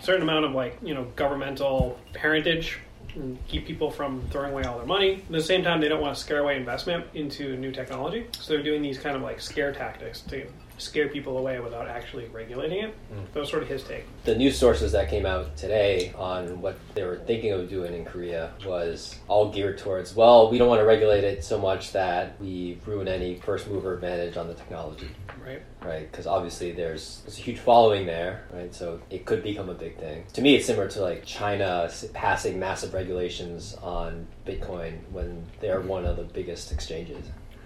certain 0.03 0.21
amount 0.21 0.45
of 0.45 0.51
like 0.51 0.77
you 0.81 0.93
know 0.93 1.07
governmental 1.15 1.97
parentage 2.13 2.79
and 3.15 3.37
keep 3.47 3.65
people 3.65 3.91
from 3.91 4.21
throwing 4.31 4.51
away 4.51 4.63
all 4.63 4.77
their 4.77 4.87
money. 4.87 5.15
At 5.15 5.31
the 5.31 5.41
same 5.41 5.63
time, 5.63 5.79
they 5.79 5.87
don't 5.87 6.01
want 6.01 6.15
to 6.15 6.21
scare 6.21 6.39
away 6.39 6.57
investment 6.57 7.05
into 7.13 7.55
new 7.57 7.71
technology. 7.71 8.27
So 8.37 8.53
they're 8.53 8.63
doing 8.63 8.81
these 8.81 8.97
kind 8.97 9.15
of 9.15 9.21
like 9.21 9.39
scare 9.39 9.71
tactics 9.71 10.21
to 10.21 10.45
scare 10.83 11.07
people 11.07 11.37
away 11.37 11.59
without 11.59 11.87
actually 11.87 12.25
regulating 12.27 12.83
it. 12.83 12.93
Hmm. 13.11 13.23
That 13.33 13.39
was 13.39 13.49
sort 13.49 13.63
of 13.63 13.69
his 13.69 13.83
take. 13.83 14.03
the 14.25 14.35
news 14.35 14.57
sources 14.57 14.91
that 14.91 15.09
came 15.09 15.25
out 15.25 15.55
today 15.57 16.13
on 16.17 16.61
what 16.61 16.77
they 16.95 17.03
were 17.03 17.17
thinking 17.17 17.51
of 17.51 17.69
doing 17.69 17.93
in 17.93 18.05
Korea 18.05 18.51
was 18.65 19.15
all 19.27 19.49
geared 19.51 19.77
towards, 19.77 20.15
well, 20.15 20.49
we 20.51 20.57
don't 20.57 20.67
want 20.67 20.81
to 20.81 20.85
regulate 20.85 21.23
it 21.23 21.43
so 21.43 21.59
much 21.59 21.91
that 21.93 22.39
we 22.39 22.77
ruin 22.85 23.07
any 23.07 23.35
first 23.37 23.67
mover 23.67 23.93
advantage 23.93 24.37
on 24.37 24.47
the 24.47 24.53
technology, 24.53 25.09
Right. 25.45 25.61
right? 25.81 26.11
Because 26.11 26.27
obviously 26.27 26.71
there's, 26.71 27.21
there's 27.25 27.37
a 27.37 27.41
huge 27.41 27.59
following 27.59 28.05
there, 28.05 28.43
right? 28.53 28.73
So 28.73 28.99
it 29.09 29.25
could 29.25 29.43
become 29.43 29.69
a 29.69 29.73
big 29.73 29.97
thing. 29.97 30.23
To 30.33 30.41
me, 30.41 30.55
it's 30.55 30.65
similar 30.65 30.87
to 30.89 31.01
like 31.01 31.25
China 31.25 31.89
passing 32.13 32.59
massive 32.59 32.93
regulations 32.93 33.75
on 33.81 34.27
Bitcoin 34.45 34.99
when 35.11 35.45
they're 35.59 35.81
one 35.81 36.05
of 36.05 36.17
the 36.17 36.23
biggest 36.23 36.71
exchanges, 36.71 37.25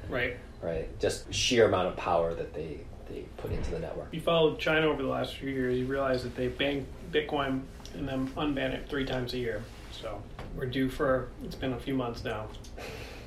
Right. 0.09 0.37
right? 0.61 0.87
Just 0.99 1.31
sheer 1.33 1.65
amount 1.67 1.87
of 1.89 1.95
power 1.97 2.33
that 2.33 2.53
they, 2.53 2.79
they 3.09 3.25
put 3.37 3.51
into 3.51 3.71
the 3.71 3.79
network. 3.79 4.07
If 4.07 4.13
you 4.15 4.21
followed 4.21 4.59
China 4.59 4.87
over 4.87 5.01
the 5.01 5.07
last 5.09 5.35
few 5.35 5.49
years, 5.49 5.77
you 5.77 5.85
realize 5.85 6.23
that 6.23 6.35
they 6.35 6.47
ban 6.47 6.85
Bitcoin 7.11 7.61
and 7.93 8.07
then 8.07 8.27
unban 8.29 8.73
it 8.73 8.87
three 8.89 9.05
times 9.05 9.33
a 9.33 9.37
year. 9.37 9.63
So 9.91 10.21
we're 10.55 10.65
due 10.65 10.89
for, 10.89 11.29
it's 11.43 11.55
been 11.55 11.73
a 11.73 11.79
few 11.79 11.93
months 11.93 12.23
now. 12.23 12.47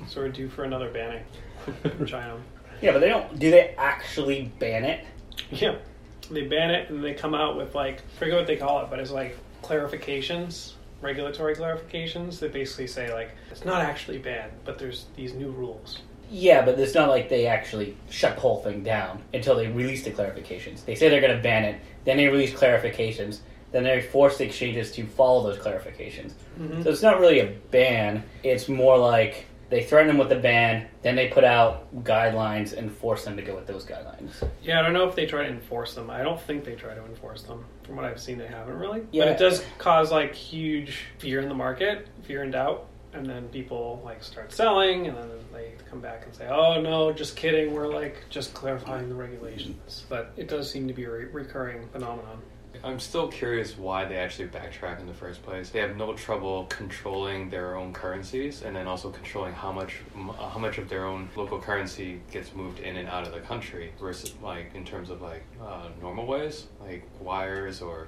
So 0.07 0.21
we're 0.21 0.29
due 0.29 0.49
for 0.49 0.63
another 0.63 0.89
banning 0.89 1.23
in 1.83 2.05
China. 2.05 2.37
Yeah, 2.81 2.93
but 2.93 2.99
they 2.99 3.09
don't. 3.09 3.37
Do 3.37 3.51
they 3.51 3.75
actually 3.77 4.51
ban 4.57 4.83
it? 4.83 5.05
Yeah. 5.51 5.75
They 6.31 6.47
ban 6.47 6.71
it 6.71 6.89
and 6.89 7.03
they 7.03 7.13
come 7.13 7.35
out 7.35 7.55
with 7.55 7.75
like, 7.75 7.99
I 7.99 8.17
forget 8.17 8.37
what 8.37 8.47
they 8.47 8.57
call 8.57 8.81
it, 8.83 8.89
but 8.89 8.97
it's 8.97 9.11
like 9.11 9.37
clarifications, 9.61 10.73
regulatory 10.99 11.55
clarifications 11.55 12.39
that 12.39 12.51
basically 12.51 12.87
say 12.87 13.13
like, 13.13 13.35
it's 13.51 13.65
not 13.65 13.81
actually 13.81 14.17
banned, 14.17 14.51
but 14.65 14.79
there's 14.79 15.05
these 15.15 15.35
new 15.35 15.51
rules. 15.51 15.99
Yeah, 16.31 16.63
but 16.63 16.79
it's 16.79 16.95
not 16.95 17.09
like 17.09 17.27
they 17.27 17.45
actually 17.45 17.97
shut 18.09 18.35
the 18.35 18.41
whole 18.41 18.61
thing 18.63 18.83
down 18.83 19.21
until 19.33 19.55
they 19.55 19.67
release 19.67 20.03
the 20.05 20.11
clarifications. 20.11 20.85
They 20.85 20.95
say 20.95 21.09
they're 21.09 21.19
going 21.21 21.35
to 21.35 21.43
ban 21.43 21.65
it, 21.65 21.81
then 22.05 22.15
they 22.17 22.27
release 22.27 22.53
clarifications, 22.53 23.39
then 23.73 23.83
they 23.83 24.01
force 24.01 24.37
the 24.37 24.45
exchanges 24.45 24.91
to 24.93 25.05
follow 25.05 25.43
those 25.43 25.57
clarifications. 25.61 26.31
Mhm. 26.59 26.83
So 26.83 26.89
it's 26.89 27.01
not 27.01 27.19
really 27.19 27.39
a 27.41 27.47
ban. 27.71 28.23
It's 28.43 28.69
more 28.69 28.97
like 28.97 29.45
they 29.69 29.83
threaten 29.83 30.07
them 30.07 30.17
with 30.17 30.31
a 30.31 30.35
ban, 30.39 30.87
then 31.01 31.15
they 31.15 31.27
put 31.27 31.43
out 31.45 31.87
guidelines 32.03 32.77
and 32.77 32.91
force 32.91 33.23
them 33.23 33.35
to 33.37 33.41
go 33.41 33.55
with 33.55 33.67
those 33.67 33.85
guidelines. 33.85 34.45
Yeah, 34.61 34.79
I 34.79 34.83
don't 34.83 34.91
know 34.93 35.07
if 35.07 35.15
they 35.15 35.25
try 35.25 35.43
to 35.43 35.49
enforce 35.49 35.93
them. 35.95 36.09
I 36.09 36.23
don't 36.23 36.39
think 36.41 36.63
they 36.65 36.75
try 36.75 36.93
to 36.93 37.05
enforce 37.05 37.43
them. 37.43 37.63
From 37.83 37.95
what 37.97 38.05
I've 38.05 38.19
seen, 38.19 38.37
they 38.37 38.47
haven't 38.47 38.77
really. 38.77 39.01
Yeah. 39.11 39.25
But 39.25 39.31
it 39.33 39.37
does 39.39 39.63
cause 39.77 40.11
like 40.11 40.33
huge 40.35 41.05
fear 41.19 41.39
in 41.39 41.47
the 41.49 41.55
market, 41.55 42.07
fear 42.23 42.43
and 42.43 42.51
doubt, 42.51 42.87
and 43.13 43.25
then 43.25 43.47
people 43.49 44.01
like 44.03 44.23
start 44.23 44.51
selling, 44.51 45.07
and 45.07 45.17
then 45.17 45.29
they 45.53 45.73
come 45.89 45.99
back 45.99 46.25
and 46.25 46.35
say, 46.35 46.47
"Oh 46.47 46.81
no, 46.81 47.11
just 47.11 47.35
kidding. 47.35 47.73
We're 47.73 47.87
like 47.87 48.23
just 48.29 48.53
clarifying 48.53 49.09
the 49.09 49.15
regulations." 49.15 50.05
But 50.09 50.31
it 50.37 50.47
does 50.47 50.69
seem 50.69 50.87
to 50.87 50.93
be 50.93 51.03
a 51.03 51.11
re- 51.11 51.25
recurring 51.25 51.87
phenomenon. 51.89 52.41
I'm 52.83 52.99
still 52.99 53.27
curious 53.27 53.77
why 53.77 54.05
they 54.05 54.15
actually 54.15 54.47
backtrack 54.47 55.01
in 55.01 55.05
the 55.05 55.13
first 55.13 55.43
place. 55.43 55.69
They 55.69 55.79
have 55.79 55.97
no 55.97 56.13
trouble 56.13 56.65
controlling 56.69 57.49
their 57.49 57.75
own 57.75 57.93
currencies, 57.93 58.63
and 58.63 58.75
then 58.75 58.87
also 58.87 59.11
controlling 59.11 59.53
how 59.53 59.71
much 59.71 59.97
uh, 60.15 60.49
how 60.49 60.59
much 60.59 60.77
of 60.77 60.89
their 60.89 61.05
own 61.05 61.29
local 61.35 61.59
currency 61.59 62.21
gets 62.31 62.55
moved 62.55 62.79
in 62.79 62.95
and 62.95 63.09
out 63.09 63.27
of 63.27 63.33
the 63.33 63.41
country, 63.41 63.91
versus 63.99 64.33
like 64.41 64.71
in 64.73 64.85
terms 64.85 65.09
of 65.09 65.21
like 65.21 65.43
uh, 65.61 65.89
normal 66.01 66.25
ways, 66.25 66.67
like 66.79 67.03
wires 67.19 67.81
or 67.81 68.07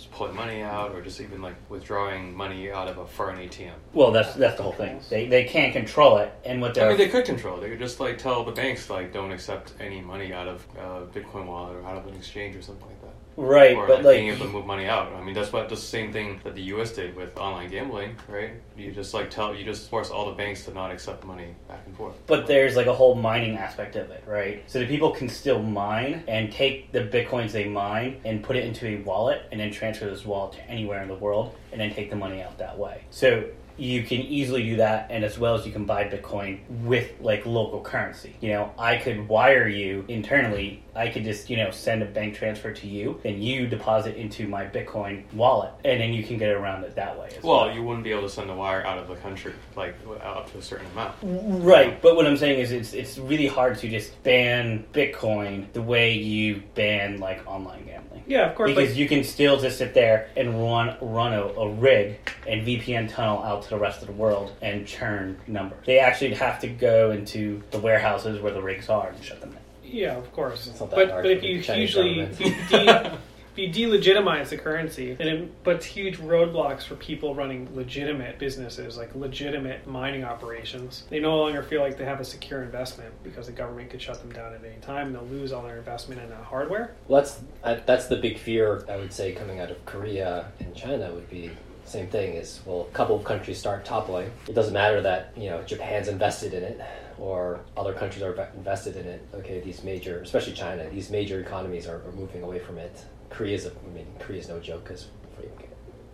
just 0.00 0.12
pulling 0.12 0.34
money 0.34 0.62
out, 0.62 0.92
or 0.92 1.02
just 1.02 1.20
even 1.20 1.42
like 1.42 1.56
withdrawing 1.68 2.34
money 2.34 2.70
out 2.70 2.88
of 2.88 2.96
a 2.96 3.06
foreign 3.06 3.36
ATM. 3.38 3.72
Well, 3.92 4.10
that's 4.10 4.34
that's 4.34 4.56
the 4.56 4.62
whole 4.62 4.72
thing. 4.72 4.98
They, 5.10 5.26
they 5.26 5.44
can't 5.44 5.72
control 5.74 6.18
it, 6.18 6.32
and 6.44 6.60
what 6.60 6.74
they're 6.74 6.88
mean, 6.88 6.96
they 6.96 7.08
could 7.08 7.26
control 7.26 7.58
it. 7.58 7.60
They 7.60 7.70
could 7.70 7.78
just 7.78 8.00
like 8.00 8.16
tell 8.16 8.42
the 8.42 8.52
banks 8.52 8.88
like 8.88 9.12
don't 9.12 9.30
accept 9.30 9.74
any 9.78 10.00
money 10.00 10.32
out 10.32 10.48
of 10.48 10.66
uh, 10.78 11.00
Bitcoin 11.12 11.46
wallet 11.46 11.76
or 11.76 11.84
out 11.84 11.98
of 11.98 12.06
an 12.06 12.14
exchange 12.14 12.56
or 12.56 12.62
something 12.62 12.86
like 12.86 12.99
that. 12.99 12.99
Right, 13.36 13.76
or 13.76 13.86
but 13.86 13.96
like, 13.98 14.04
like 14.04 14.16
being 14.16 14.28
able 14.28 14.46
to 14.46 14.52
move 14.52 14.66
money 14.66 14.86
out. 14.86 15.12
I 15.12 15.22
mean, 15.22 15.34
that's 15.34 15.52
what 15.52 15.68
the 15.68 15.76
same 15.76 16.12
thing 16.12 16.40
that 16.44 16.54
the 16.54 16.62
U.S. 16.74 16.92
did 16.92 17.14
with 17.16 17.36
online 17.36 17.70
gambling, 17.70 18.16
right? 18.28 18.52
You 18.76 18.92
just 18.92 19.14
like 19.14 19.30
tell 19.30 19.54
you 19.54 19.64
just 19.64 19.88
force 19.88 20.10
all 20.10 20.26
the 20.26 20.36
banks 20.36 20.64
to 20.64 20.72
not 20.72 20.90
accept 20.90 21.24
money 21.24 21.54
back 21.68 21.82
and 21.86 21.96
forth. 21.96 22.14
But 22.26 22.46
there's 22.46 22.76
like 22.76 22.86
a 22.86 22.94
whole 22.94 23.14
mining 23.14 23.56
aspect 23.56 23.96
of 23.96 24.10
it, 24.10 24.24
right? 24.26 24.62
So 24.66 24.78
the 24.78 24.86
people 24.86 25.10
can 25.10 25.28
still 25.28 25.62
mine 25.62 26.24
and 26.28 26.52
take 26.52 26.92
the 26.92 27.00
bitcoins 27.00 27.52
they 27.52 27.68
mine 27.68 28.20
and 28.24 28.42
put 28.42 28.56
it 28.56 28.64
into 28.64 28.86
a 28.86 28.96
wallet 29.02 29.42
and 29.52 29.60
then 29.60 29.70
transfer 29.70 30.06
this 30.06 30.24
wallet 30.24 30.52
to 30.54 30.62
anywhere 30.68 31.02
in 31.02 31.08
the 31.08 31.14
world 31.14 31.56
and 31.72 31.80
then 31.80 31.92
take 31.92 32.10
the 32.10 32.16
money 32.16 32.42
out 32.42 32.58
that 32.58 32.78
way. 32.78 33.02
So 33.10 33.44
you 33.80 34.02
can 34.02 34.18
easily 34.20 34.62
do 34.62 34.76
that 34.76 35.06
and 35.10 35.24
as 35.24 35.38
well 35.38 35.54
as 35.54 35.64
you 35.66 35.72
can 35.72 35.84
buy 35.84 36.04
bitcoin 36.04 36.58
with 36.84 37.10
like 37.20 37.44
local 37.46 37.80
currency 37.80 38.36
you 38.40 38.50
know 38.50 38.70
i 38.78 38.96
could 38.96 39.26
wire 39.28 39.66
you 39.68 40.04
internally 40.08 40.82
i 40.94 41.08
could 41.08 41.24
just 41.24 41.48
you 41.48 41.56
know 41.56 41.70
send 41.70 42.02
a 42.02 42.06
bank 42.06 42.34
transfer 42.34 42.72
to 42.72 42.86
you 42.86 43.18
and 43.24 43.42
you 43.42 43.66
deposit 43.66 44.16
into 44.16 44.46
my 44.46 44.64
bitcoin 44.66 45.22
wallet 45.32 45.72
and 45.84 46.00
then 46.00 46.12
you 46.12 46.22
can 46.22 46.36
get 46.36 46.50
around 46.50 46.84
it 46.84 46.94
that 46.94 47.18
way 47.18 47.28
as 47.36 47.42
well, 47.42 47.66
Well, 47.66 47.74
you 47.74 47.82
wouldn't 47.82 48.04
be 48.04 48.10
able 48.10 48.22
to 48.22 48.28
send 48.28 48.50
a 48.50 48.54
wire 48.54 48.84
out 48.84 48.98
of 48.98 49.08
the 49.08 49.16
country 49.16 49.54
like 49.76 49.94
up 50.22 50.50
to 50.52 50.58
a 50.58 50.62
certain 50.62 50.86
amount. 50.92 51.14
Right, 51.22 52.00
but 52.02 52.16
what 52.16 52.26
I'm 52.26 52.36
saying 52.36 52.60
is 52.60 52.72
it's 52.72 52.92
it's 52.92 53.16
really 53.18 53.46
hard 53.46 53.78
to 53.78 53.88
just 53.88 54.20
ban 54.22 54.84
Bitcoin 54.92 55.72
the 55.72 55.82
way 55.82 56.12
you 56.14 56.62
ban 56.74 57.18
like 57.18 57.46
online 57.46 57.84
gambling. 57.86 58.22
Yeah, 58.26 58.50
of 58.50 58.56
course. 58.56 58.70
Because 58.70 58.90
Like, 58.90 58.98
you 58.98 59.08
can 59.08 59.24
still 59.24 59.58
just 59.58 59.78
sit 59.78 59.94
there 59.94 60.28
and 60.36 60.62
run 60.62 60.96
run 61.00 61.32
a, 61.32 61.42
a 61.42 61.68
rig 61.70 62.18
and 62.46 62.66
VPN 62.66 63.08
tunnel 63.08 63.42
out 63.42 63.62
to 63.70 63.76
the 63.76 63.80
rest 63.80 64.00
of 64.02 64.08
the 64.08 64.12
world 64.14 64.52
and 64.60 64.86
churn 64.86 65.38
numbers. 65.46 65.78
They 65.86 65.98
actually 66.00 66.34
have 66.34 66.60
to 66.60 66.68
go 66.68 67.12
into 67.12 67.62
the 67.70 67.78
warehouses 67.78 68.40
where 68.42 68.52
the 68.52 68.62
rigs 68.62 68.88
are 68.88 69.08
and 69.08 69.24
shut 69.24 69.40
them 69.40 69.52
down. 69.52 69.60
yeah, 69.84 70.16
of 70.16 70.30
course. 70.32 70.66
It's 70.66 70.80
not 70.80 70.90
that 70.90 70.96
But 70.96 71.10
hard 71.10 71.22
but 71.24 71.30
if 71.32 71.40
for 71.40 71.46
you 71.46 71.80
usually 71.80 72.20
if 72.20 72.40
you, 72.40 72.46
de- 72.68 73.18
if 73.56 73.74
you 73.74 73.88
delegitimize 73.88 74.48
the 74.50 74.56
currency, 74.56 75.14
then 75.14 75.26
it 75.28 75.64
puts 75.64 75.84
huge 75.86 76.18
roadblocks 76.18 76.82
for 76.82 76.94
people 76.96 77.34
running 77.34 77.68
legitimate 77.74 78.38
businesses, 78.38 78.96
like 78.96 79.14
legitimate 79.14 79.86
mining 79.86 80.24
operations. 80.24 81.04
They 81.10 81.20
no 81.20 81.36
longer 81.38 81.62
feel 81.62 81.80
like 81.80 81.96
they 81.96 82.04
have 82.04 82.20
a 82.20 82.24
secure 82.24 82.62
investment 82.62 83.12
because 83.22 83.46
the 83.46 83.52
government 83.52 83.90
could 83.90 84.02
shut 84.02 84.20
them 84.20 84.32
down 84.32 84.52
at 84.54 84.64
any 84.64 84.80
time. 84.80 85.08
and 85.08 85.14
They'll 85.14 85.26
lose 85.26 85.52
all 85.52 85.62
their 85.62 85.78
investment 85.78 86.20
in 86.20 86.28
that 86.30 86.42
hardware. 86.44 86.94
Well, 87.08 87.22
that's 87.22 87.40
that's 87.86 88.06
the 88.06 88.16
big 88.16 88.38
fear 88.38 88.84
I 88.88 88.96
would 88.96 89.12
say 89.12 89.32
coming 89.32 89.60
out 89.60 89.70
of 89.70 89.84
Korea 89.84 90.50
and 90.60 90.74
China 90.74 91.12
would 91.12 91.28
be 91.30 91.50
same 91.90 92.08
thing. 92.08 92.34
Is 92.34 92.60
well, 92.64 92.86
a 92.90 92.94
couple 92.94 93.16
of 93.16 93.24
countries 93.24 93.58
start 93.58 93.84
toppling. 93.84 94.30
It 94.48 94.54
doesn't 94.54 94.74
matter 94.74 95.00
that 95.02 95.32
you 95.36 95.50
know 95.50 95.62
Japan's 95.62 96.08
invested 96.08 96.54
in 96.54 96.62
it 96.62 96.80
or 97.18 97.60
other 97.76 97.92
countries 97.92 98.22
are 98.22 98.34
invested 98.54 98.96
in 98.96 99.06
it. 99.06 99.26
Okay, 99.34 99.60
these 99.60 99.84
major, 99.84 100.20
especially 100.20 100.54
China, 100.54 100.88
these 100.90 101.10
major 101.10 101.40
economies 101.40 101.86
are, 101.86 101.96
are 101.96 102.12
moving 102.12 102.42
away 102.42 102.58
from 102.58 102.78
it. 102.78 103.04
Korea's, 103.28 103.66
a, 103.66 103.70
I 103.70 103.94
mean, 103.94 104.06
Korea's 104.18 104.48
no 104.48 104.58
joke 104.58 104.84
because 104.84 105.08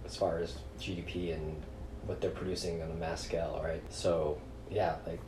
as 0.05 0.17
far 0.17 0.39
as 0.39 0.59
GDP 0.81 1.35
and 1.35 1.63
what 2.07 2.21
they're 2.21 2.31
producing 2.31 2.83
on 2.83 2.91
a 2.91 2.95
mass 2.95 3.25
scale, 3.25 3.61
right? 3.63 3.83
So 3.91 4.39
yeah, 4.71 4.97
like 5.07 5.21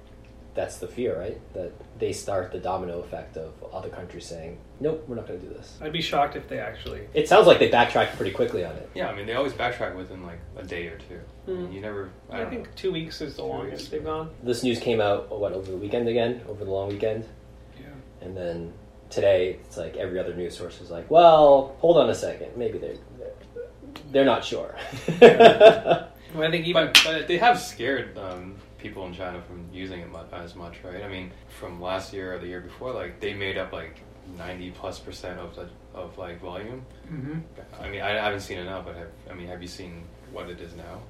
that's 0.59 0.79
the 0.79 0.89
fear, 0.89 1.17
right? 1.19 1.39
That 1.55 1.71
they 2.01 2.13
start 2.13 2.51
the 2.51 2.59
domino 2.59 2.99
effect 2.99 3.37
of 3.37 3.53
other 3.73 3.89
countries 3.89 4.27
saying, 4.27 4.59
"Nope, 4.81 5.05
we're 5.07 5.15
not 5.15 5.29
going 5.29 5.39
to 5.41 5.47
do 5.47 5.53
this." 5.55 5.79
I'd 5.81 5.93
be 5.93 6.03
shocked 6.03 6.35
if 6.35 6.49
they 6.49 6.59
actually. 6.59 7.03
It 7.15 7.29
sounds 7.29 7.47
like 7.47 7.61
they 7.61 7.69
backtracked 7.71 8.17
pretty 8.17 8.33
quickly 8.33 8.65
on 8.65 8.75
it. 8.75 8.91
Yeah, 8.95 9.09
I 9.09 9.15
mean 9.15 9.27
they 9.27 9.35
always 9.35 9.53
backtrack 9.53 9.95
within 9.97 10.25
like 10.25 10.41
a 10.57 10.65
day 10.65 10.89
or 10.89 10.99
two. 10.99 11.21
I 11.47 11.51
mean, 11.51 11.67
Hmm. 11.67 11.73
you 11.73 11.81
never. 11.81 12.11
I, 12.29 12.37
I, 12.37 12.41
don't 12.41 12.51
think 12.51 12.75
two 12.75 12.91
weeks 12.91 13.21
is 13.21 13.37
the 13.37 13.43
Two 13.43 13.49
longest 13.49 13.71
weeks. 13.83 13.89
they've 13.91 14.05
gone. 14.05 14.31
This 14.43 14.63
news 14.65 14.81
came 14.81 15.01
out 15.01 15.31
what 15.31 15.53
over 15.53 15.71
the 15.71 15.77
weekend 15.77 16.09
again, 16.09 16.43
over 16.49 16.65
the 16.65 16.71
long 16.73 16.89
weekend, 16.89 17.25
Yeah. 17.81 17.87
and 18.27 18.37
then 18.37 18.73
today 19.11 19.59
it's 19.65 19.77
like 19.77 19.97
every 19.97 20.19
other 20.19 20.35
news 20.35 20.57
source 20.59 20.81
is 20.81 20.91
like, 20.91 21.09
"Well, 21.09 21.77
hold 21.79 21.97
on 21.99 22.11
a 22.11 22.15
second, 22.17 22.57
maybe 22.57 22.79
they're 22.79 22.97
they're, 23.19 23.69
they're 24.11 24.25
not 24.35 24.45
sure." 24.45 24.75
Well, 26.35 26.47
I 26.47 26.51
think 26.51 26.67
even 26.67 26.89
But, 26.89 27.03
but 27.07 27.27
they 27.27 27.39
have 27.39 27.59
scared 27.59 28.17
um, 28.19 28.57
people 28.79 29.07
in 29.07 29.15
China 29.15 29.41
from 29.43 29.69
using 29.73 30.01
it 30.01 30.09
as 30.33 30.55
much, 30.55 30.77
right? 30.85 31.03
I 31.03 31.09
mean, 31.09 31.31
from 31.59 31.81
last 31.81 32.13
year 32.13 32.35
or 32.35 32.39
the 32.39 32.47
year 32.47 32.61
before, 32.61 32.93
like 32.93 33.21
they 33.21 33.35
made 33.35 33.59
up 33.59 33.73
like 33.73 34.01
ninety 34.37 34.71
plus 34.71 34.99
percent 34.99 35.39
of 35.41 35.55
the 35.55 35.69
of 35.95 36.17
like 36.17 36.41
volume. 36.41 36.85
Mhm. 37.11 37.43
I 37.81 37.89
mean, 37.89 38.03
I 38.03 38.11
haven't 38.11 38.41
seen 38.41 38.59
it 38.59 38.65
now, 38.65 38.83
but 38.83 38.97
have, 38.97 39.09
I 39.31 39.35
mean, 39.35 39.49
have 39.49 39.61
you 39.63 39.69
seen 39.69 40.05
what 40.33 40.49
it 40.49 40.61
is 40.61 40.75
now? 40.75 41.01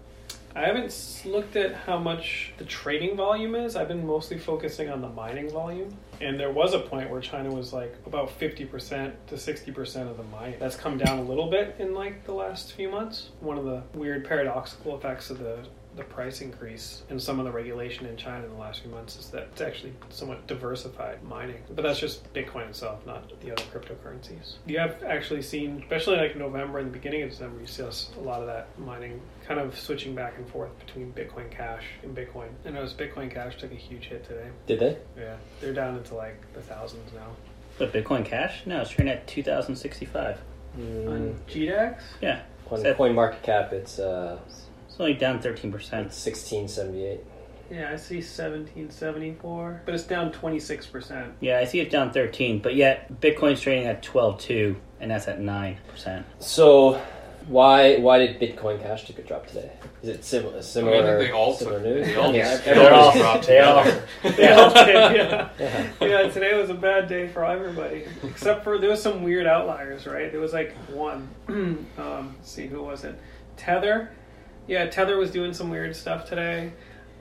I 0.57 0.63
haven't 0.63 1.23
looked 1.27 1.57
at 1.57 1.75
how 1.75 1.99
much 1.99 2.53
the 2.57 2.65
trading 2.65 3.17
volume 3.17 3.55
is. 3.55 3.77
I've 3.77 3.87
been 3.87 4.07
mostly 4.07 4.39
focusing 4.39 4.89
on 4.89 5.03
the 5.03 5.09
mining 5.09 5.51
volume. 5.51 5.95
And 6.21 6.41
there 6.41 6.51
was 6.51 6.73
a 6.75 6.81
point 6.81 7.11
where 7.11 7.21
China 7.21 7.51
was 7.51 7.73
like 7.73 7.95
about 8.07 8.31
50% 8.41 9.13
to 9.29 9.35
60% 9.37 10.11
of 10.11 10.17
the 10.17 10.23
mining. 10.25 10.59
That's 10.59 10.75
come 10.75 10.97
down 10.99 11.19
a 11.19 11.23
little 11.23 11.49
bit 11.51 11.77
in 11.79 11.95
like 11.95 12.25
the 12.25 12.33
last 12.33 12.73
few 12.73 12.89
months. 12.91 13.29
One 13.41 13.59
of 13.59 13.65
the 13.67 13.83
weird 13.95 14.25
paradoxical 14.25 14.97
effects 14.97 15.31
of 15.31 15.39
the 15.39 15.59
the 15.97 16.05
price 16.05 16.41
increase 16.41 17.03
and 17.11 17.21
some 17.21 17.39
of 17.41 17.45
the 17.45 17.51
regulation 17.51 18.07
in 18.07 18.17
China 18.17 18.45
in 18.45 18.51
the 18.53 18.59
last 18.59 18.81
few 18.83 18.91
months 18.91 19.17
is 19.19 19.31
that 19.31 19.49
it's 19.53 19.61
actually 19.61 19.93
somewhat 20.11 20.47
diversified 20.47 21.23
mining. 21.25 21.57
But 21.75 21.83
that's 21.83 21.99
just 21.99 22.33
Bitcoin 22.33 22.69
itself, 22.69 23.05
not 23.07 23.29
the 23.41 23.51
other 23.53 23.63
cryptocurrencies. 23.65 24.57
You 24.67 24.79
have 24.79 25.03
actually 25.03 25.43
seen, 25.43 25.81
especially 25.83 26.17
like 26.17 26.37
November 26.37 26.79
and 26.79 26.89
the 26.89 26.93
beginning 26.93 27.23
of 27.23 27.31
December, 27.31 27.61
you 27.61 27.67
see 27.67 27.83
us 27.83 28.11
a 28.17 28.21
lot 28.21 28.41
of 28.41 28.47
that 28.47 28.69
mining 28.79 29.21
kind 29.47 29.59
of 29.59 29.79
switching 29.79 30.15
back 30.15 30.35
and 30.39 30.49
forth 30.49 30.71
between 30.79 31.13
Bitcoin 31.13 31.51
Cash 31.51 31.85
and 32.03 32.17
Bitcoin. 32.17 32.49
I 32.65 32.71
noticed 32.71 32.97
Bitcoin 32.99 33.31
Cash 33.31 33.57
took 33.59 33.73
a 33.73 33.77
huge 33.77 34.05
hit 34.05 34.25
today. 34.25 34.49
Did 34.67 34.79
they? 34.81 34.99
Yeah, 35.17 35.37
they're 35.61 35.73
down 35.75 35.97
into 35.97 36.15
like 36.15 36.41
the 36.55 36.61
thousands 36.61 37.13
now. 37.13 37.35
But 37.79 37.93
Bitcoin 37.93 38.25
Cash? 38.25 38.63
No, 38.67 38.81
it's 38.83 38.91
trading 38.91 39.13
at 39.13 39.27
2065. 39.27 40.39
On 40.77 41.41
GDAX? 41.49 42.01
Yeah. 42.21 42.43
On 42.71 42.81
Set- 42.81 42.97
Coin 42.97 43.15
Market 43.15 43.43
Cap, 43.43 43.73
it's 43.73 43.99
uh, 43.99 44.39
It's 44.99 45.01
only 45.03 45.15
down 45.15 45.39
13%. 45.39 46.07
it's 46.07 46.17
sixteen 46.17 46.67
seventy 46.67 47.05
eight. 47.05 47.21
Yeah, 47.71 47.93
I 47.93 47.97
see 47.97 48.17
1774, 48.17 49.83
but 49.85 49.95
it's 49.95 50.03
down 50.03 50.33
26%. 50.33 51.35
Yeah, 51.39 51.59
I 51.61 51.67
see 51.67 51.79
it 51.79 51.89
down 51.89 52.11
13, 52.11 52.59
but 52.59 52.75
yet 52.75 53.21
Bitcoin's 53.21 53.61
trading 53.61 53.87
at 53.87 54.03
12.2 54.03 54.75
and 55.01 55.11
that's 55.13 55.29
at 55.29 55.39
9%. 55.39 56.25
So, 56.41 57.01
why 57.47 57.99
why 57.99 58.19
did 58.19 58.41
Bitcoin 58.41 58.83
Cash 58.83 59.07
take 59.07 59.21
a 59.21 59.23
drop 59.23 59.47
today? 59.47 59.71
Is 60.03 60.09
it 60.09 60.25
sim- 60.25 60.61
similar? 60.63 60.97
I 60.97 61.03
think 61.19 61.19
they 61.21 61.31
all 61.31 61.55
similar 61.55 61.79
took- 61.79 61.87
news. 61.87 62.07
they 62.09 62.17
all 62.17 62.35
Yeah, 62.35 62.57
They're 62.57 62.93
all- 62.93 63.13
dropped 63.17 63.47
they 63.47 63.61
all- 63.61 63.85
together. 63.85 64.09
They 64.37 64.53
all 64.53 64.71
did, 64.75 64.89
yeah. 65.17 65.49
Yeah. 65.61 65.91
yeah, 66.01 66.29
today 66.29 66.61
was 66.61 66.71
a 66.71 66.75
bad 66.75 67.07
day 67.09 67.29
for 67.29 67.45
everybody, 67.45 68.05
except 68.25 68.65
for 68.65 68.79
there 68.79 68.91
was 68.91 69.01
some 69.01 69.23
weird 69.23 69.47
outliers, 69.47 70.09
right? 70.09 70.33
There 70.33 70.41
was 70.41 70.53
like 70.53 70.75
one. 70.89 71.29
um, 71.49 72.35
let's 72.37 72.51
see, 72.51 72.67
who 72.67 72.83
was 72.83 73.05
it? 73.05 73.17
Tether. 73.57 74.11
Yeah, 74.69 74.87
Tether 74.87 75.17
was 75.17 75.31
doing 75.31 75.55
some 75.55 75.71
weird 75.71 75.97
stuff 75.97 76.29
today. 76.29 76.73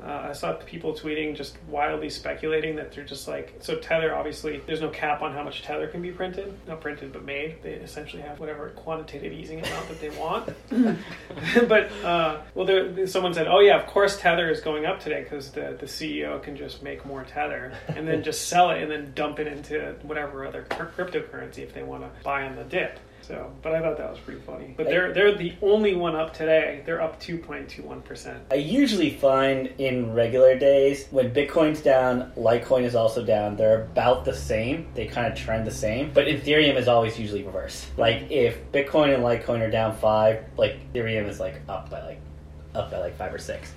Uh, 0.03 0.27
I 0.29 0.33
saw 0.33 0.53
people 0.53 0.93
tweeting 0.93 1.35
just 1.35 1.57
wildly 1.69 2.09
speculating 2.09 2.75
that 2.75 2.91
they're 2.91 3.03
just 3.03 3.27
like 3.27 3.55
so 3.61 3.77
Tether. 3.77 4.13
Obviously, 4.13 4.61
there's 4.67 4.81
no 4.81 4.89
cap 4.89 5.23
on 5.23 5.33
how 5.33 5.43
much 5.43 5.63
Tether 5.63 5.87
can 5.87 6.03
be 6.03 6.11
printed, 6.11 6.53
not 6.67 6.81
printed 6.81 7.11
but 7.11 7.23
made. 7.25 7.63
They 7.63 7.71
essentially 7.71 8.21
have 8.21 8.39
whatever 8.39 8.69
quantitative 8.69 9.33
easing 9.33 9.59
amount 9.59 9.87
that 9.87 9.99
they 9.99 10.09
want. 10.09 10.53
but 11.67 11.91
uh, 12.03 12.41
well, 12.53 12.65
there, 12.67 13.07
someone 13.07 13.33
said, 13.33 13.47
"Oh 13.47 13.59
yeah, 13.59 13.79
of 13.79 13.87
course 13.87 14.19
Tether 14.19 14.51
is 14.51 14.61
going 14.61 14.85
up 14.85 14.99
today 14.99 15.23
because 15.23 15.51
the 15.51 15.75
the 15.79 15.87
CEO 15.87 16.43
can 16.43 16.55
just 16.55 16.83
make 16.83 17.03
more 17.03 17.23
Tether 17.23 17.73
and 17.87 18.07
then 18.07 18.21
just 18.29 18.49
sell 18.49 18.69
it 18.69 18.83
and 18.83 18.91
then 18.91 19.13
dump 19.15 19.39
it 19.39 19.47
into 19.47 19.95
whatever 20.03 20.45
other 20.45 20.63
cr- 20.69 21.01
cryptocurrency 21.01 21.59
if 21.59 21.73
they 21.73 21.83
want 21.83 22.03
to 22.03 22.23
buy 22.23 22.43
on 22.43 22.55
the 22.55 22.65
dip." 22.65 22.99
So, 23.27 23.51
but 23.61 23.73
I 23.73 23.81
thought 23.81 23.97
that 23.97 24.09
was 24.09 24.19
pretty 24.19 24.39
funny. 24.39 24.73
But 24.77 24.85
they're 24.87 25.13
they're 25.13 25.35
the 25.35 25.53
only 25.61 25.95
one 25.95 26.15
up 26.15 26.33
today. 26.33 26.81
They're 26.85 27.01
up 27.01 27.19
two 27.19 27.37
point 27.37 27.67
two 27.67 27.83
one 27.83 28.01
percent. 28.01 28.41
I 28.49 28.55
usually 28.55 29.09
find 29.09 29.67
in 29.79 30.13
regular 30.13 30.57
days 30.57 31.07
when 31.11 31.33
Bitcoin's 31.33 31.81
down, 31.81 32.31
Litecoin 32.37 32.83
is 32.83 32.95
also 32.95 33.25
down. 33.25 33.57
They're 33.57 33.83
about 33.83 34.23
the 34.23 34.33
same. 34.33 34.87
They 34.93 35.07
kind 35.07 35.27
of 35.27 35.37
trend 35.37 35.67
the 35.67 35.71
same. 35.71 36.11
But 36.13 36.27
Ethereum 36.27 36.77
is 36.77 36.87
always 36.87 37.19
usually 37.19 37.43
reversed. 37.43 37.87
Like 37.97 38.31
if 38.31 38.71
Bitcoin 38.71 39.13
and 39.13 39.23
Litecoin 39.23 39.59
are 39.59 39.71
down 39.71 39.97
five, 39.97 40.45
like 40.55 40.77
Ethereum 40.93 41.27
is 41.27 41.41
like 41.41 41.59
up 41.67 41.89
by 41.89 42.01
like 42.05 42.21
up 42.75 42.91
by 42.91 42.99
like 42.99 43.15
five 43.17 43.33
or 43.33 43.37
six. 43.39 43.71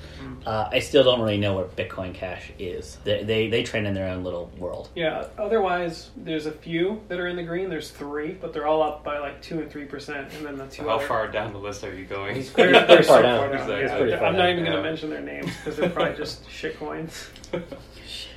Uh, 0.46 0.68
I 0.70 0.78
still 0.80 1.02
don't 1.04 1.20
really 1.20 1.38
know 1.38 1.54
where 1.56 1.64
Bitcoin 1.64 2.12
Cash 2.14 2.50
is. 2.58 2.98
They, 3.04 3.22
they 3.24 3.48
they 3.48 3.62
trend 3.62 3.86
in 3.86 3.94
their 3.94 4.08
own 4.08 4.22
little 4.24 4.50
world. 4.58 4.88
Yeah. 4.94 5.26
Otherwise, 5.38 6.10
there's 6.16 6.46
a 6.46 6.52
few 6.52 7.00
that 7.08 7.18
are 7.18 7.26
in 7.26 7.36
the 7.36 7.42
green. 7.42 7.70
There's 7.70 7.90
three, 7.90 8.32
but 8.32 8.52
they're 8.52 8.66
all 8.66 8.82
up 8.82 9.02
by 9.04 9.18
like 9.18 9.40
two 9.42 9.60
and 9.60 9.70
three 9.70 9.84
percent, 9.86 10.32
and 10.34 10.44
then 10.46 10.56
the 10.56 10.66
two. 10.66 10.82
How 10.82 10.96
other- 10.96 11.06
far 11.06 11.28
down 11.28 11.52
the 11.52 11.58
list 11.58 11.84
are 11.84 11.94
you 11.94 12.04
going? 12.04 12.34
He's 12.34 12.52
They're, 12.52 12.70
pretty, 12.70 12.86
pretty 12.86 13.02
so 13.04 13.08
far 13.08 13.22
far 13.22 13.22
down. 13.22 13.50
down. 13.50 13.60
Exactly. 13.60 13.80
Yeah, 13.84 13.96
Pretty 13.98 14.16
far 14.16 14.26
I'm 14.26 14.32
not 14.36 14.42
down, 14.42 14.50
even 14.52 14.64
going 14.64 14.76
yeah. 14.76 14.82
to 14.82 14.88
mention 14.88 15.10
their 15.10 15.20
names 15.22 15.50
because 15.56 15.76
they're 15.76 15.90
probably 15.90 16.16
just 16.16 16.48
shit 16.50 16.78
coins. 16.78 17.28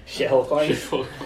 Shithole 0.07 0.48
coins. 0.48 1.07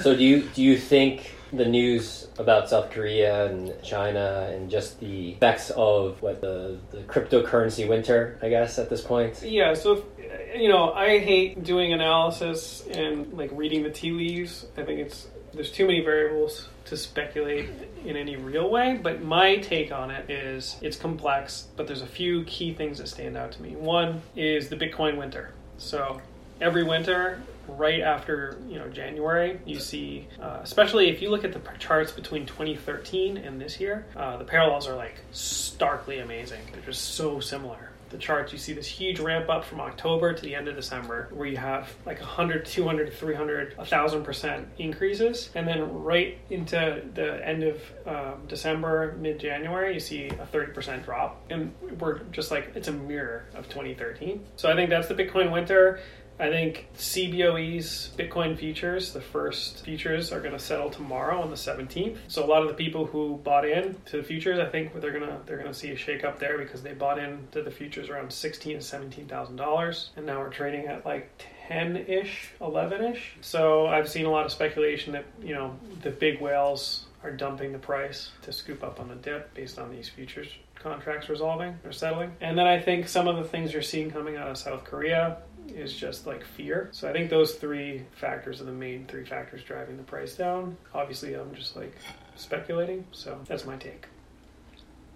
So 0.00 0.14
do 0.14 0.22
you 0.22 0.42
do 0.54 0.62
you 0.62 0.78
think 0.78 1.34
the 1.52 1.64
news 1.64 2.28
about 2.38 2.68
South 2.68 2.90
Korea 2.90 3.46
and 3.46 3.72
China 3.82 4.50
and 4.52 4.70
just 4.70 5.00
the 5.00 5.32
effects 5.32 5.70
of 5.70 6.20
what 6.20 6.40
the 6.40 6.78
the 6.90 6.98
cryptocurrency 6.98 7.88
winter, 7.88 8.38
I 8.42 8.48
guess, 8.48 8.78
at 8.78 8.90
this 8.90 9.00
point? 9.00 9.42
Yeah, 9.42 9.74
so 9.74 9.92
if, 9.92 10.60
you 10.60 10.68
know, 10.68 10.92
I 10.92 11.18
hate 11.18 11.62
doing 11.64 11.92
analysis 11.92 12.86
and 12.90 13.32
like 13.32 13.50
reading 13.52 13.82
the 13.82 13.90
tea 13.90 14.10
leaves. 14.10 14.66
I 14.76 14.82
think 14.82 15.00
it's 15.00 15.26
There's 15.52 15.72
too 15.72 15.86
many 15.86 16.00
variables 16.04 16.68
to 16.86 16.96
speculate 16.96 17.68
in 18.04 18.16
any 18.16 18.36
real 18.36 18.70
way, 18.70 18.98
but 19.02 19.22
my 19.22 19.56
take 19.56 19.92
on 19.92 20.10
it 20.10 20.30
is 20.30 20.76
it's 20.82 20.96
complex, 20.96 21.66
but 21.76 21.86
there's 21.86 22.02
a 22.02 22.06
few 22.06 22.44
key 22.44 22.74
things 22.74 22.98
that 22.98 23.08
stand 23.08 23.36
out 23.36 23.52
to 23.52 23.62
me. 23.62 23.76
One 23.76 24.22
is 24.36 24.68
the 24.68 24.76
Bitcoin 24.76 25.16
winter. 25.18 25.52
So 25.78 26.20
every 26.60 26.84
winter, 26.84 27.40
right 27.68 28.00
after 28.00 28.58
you 28.68 28.78
know 28.78 28.88
January, 28.88 29.60
you 29.64 29.78
see, 29.78 30.26
uh, 30.40 30.60
especially 30.62 31.08
if 31.08 31.22
you 31.22 31.30
look 31.30 31.44
at 31.44 31.52
the 31.52 31.60
charts 31.78 32.12
between 32.12 32.46
2013 32.46 33.36
and 33.36 33.60
this 33.60 33.78
year, 33.80 34.06
uh, 34.16 34.36
the 34.36 34.44
parallels 34.44 34.86
are 34.88 34.96
like 34.96 35.16
starkly 35.32 36.18
amazing. 36.18 36.60
They're 36.72 36.82
just 36.82 37.14
so 37.14 37.40
similar. 37.40 37.90
The 38.10 38.16
charts, 38.16 38.52
you 38.52 38.58
see 38.58 38.72
this 38.72 38.86
huge 38.86 39.20
ramp 39.20 39.50
up 39.50 39.66
from 39.66 39.80
October 39.80 40.32
to 40.32 40.42
the 40.42 40.54
end 40.54 40.66
of 40.66 40.76
December, 40.76 41.28
where 41.30 41.46
you 41.46 41.58
have 41.58 41.92
like 42.06 42.18
100, 42.20 42.64
200, 42.64 43.12
300, 43.12 43.76
1,000% 43.76 44.64
increases. 44.78 45.50
And 45.54 45.68
then 45.68 46.02
right 46.02 46.38
into 46.48 47.02
the 47.12 47.46
end 47.46 47.64
of 47.64 47.82
um, 48.06 48.46
December, 48.46 49.14
mid 49.18 49.38
January, 49.38 49.92
you 49.92 50.00
see 50.00 50.28
a 50.28 50.46
30% 50.46 51.04
drop. 51.04 51.44
And 51.50 51.74
we're 52.00 52.20
just 52.32 52.50
like, 52.50 52.72
it's 52.74 52.88
a 52.88 52.92
mirror 52.92 53.44
of 53.54 53.68
2013. 53.68 54.42
So 54.56 54.70
I 54.70 54.74
think 54.74 54.88
that's 54.88 55.08
the 55.08 55.14
Bitcoin 55.14 55.52
winter. 55.52 56.00
I 56.40 56.48
think 56.48 56.88
CBOE's 56.96 58.10
Bitcoin 58.16 58.56
futures, 58.56 59.12
the 59.12 59.20
first 59.20 59.84
futures, 59.84 60.32
are 60.32 60.40
going 60.40 60.52
to 60.52 60.58
settle 60.58 60.88
tomorrow 60.88 61.40
on 61.40 61.50
the 61.50 61.56
17th. 61.56 62.16
So 62.28 62.44
a 62.44 62.46
lot 62.46 62.62
of 62.62 62.68
the 62.68 62.74
people 62.74 63.06
who 63.06 63.40
bought 63.42 63.68
in 63.68 63.96
to 64.06 64.18
the 64.18 64.22
futures, 64.22 64.58
I 64.58 64.66
think 64.66 64.98
they're 65.00 65.12
going 65.12 65.26
to 65.26 65.38
they're 65.46 65.62
to 65.68 65.74
see 65.74 65.90
a 65.90 65.96
shake 65.96 66.24
up 66.24 66.38
there 66.38 66.58
because 66.58 66.82
they 66.82 66.94
bought 66.94 67.18
in 67.18 67.46
to 67.52 67.62
the 67.62 67.70
futures 67.70 68.08
around 68.08 68.32
sixteen 68.32 68.76
to 68.76 68.82
seventeen 68.82 69.26
thousand 69.26 69.56
dollars, 69.56 70.10
and 70.16 70.26
now 70.26 70.38
we're 70.40 70.50
trading 70.50 70.86
at 70.86 71.04
like 71.04 71.30
10-ish, 71.68 72.52
11-ish. 72.60 73.36
So 73.40 73.86
I've 73.86 74.08
seen 74.08 74.24
a 74.24 74.30
lot 74.30 74.46
of 74.46 74.52
speculation 74.52 75.12
that 75.12 75.26
you 75.42 75.54
know 75.54 75.78
the 76.02 76.10
big 76.10 76.40
whales 76.40 77.04
are 77.22 77.30
dumping 77.30 77.72
the 77.72 77.78
price 77.78 78.30
to 78.42 78.52
scoop 78.52 78.82
up 78.82 79.00
on 79.00 79.08
the 79.08 79.16
dip 79.16 79.52
based 79.54 79.78
on 79.78 79.90
these 79.90 80.08
futures 80.08 80.48
contracts 80.76 81.28
resolving 81.28 81.76
or 81.84 81.92
settling. 81.92 82.32
And 82.40 82.56
then 82.56 82.66
I 82.66 82.80
think 82.80 83.08
some 83.08 83.26
of 83.26 83.36
the 83.36 83.44
things 83.44 83.72
you're 83.72 83.82
seeing 83.82 84.10
coming 84.10 84.36
out 84.36 84.48
of 84.48 84.56
South 84.56 84.84
Korea 84.84 85.38
is 85.70 85.94
just 85.94 86.26
like 86.26 86.44
fear. 86.44 86.88
So 86.92 87.08
I 87.08 87.12
think 87.12 87.30
those 87.30 87.54
three 87.54 88.04
factors 88.12 88.60
are 88.60 88.64
the 88.64 88.72
main 88.72 89.06
three 89.06 89.24
factors 89.24 89.62
driving 89.62 89.96
the 89.96 90.02
price 90.02 90.34
down. 90.34 90.76
Obviously, 90.94 91.34
I'm 91.34 91.54
just 91.54 91.76
like 91.76 91.94
speculating. 92.36 93.04
So 93.12 93.38
that's 93.46 93.64
my 93.64 93.76
take. 93.76 94.06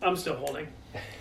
I'm 0.02 0.16
still 0.16 0.36
holding. 0.36 0.68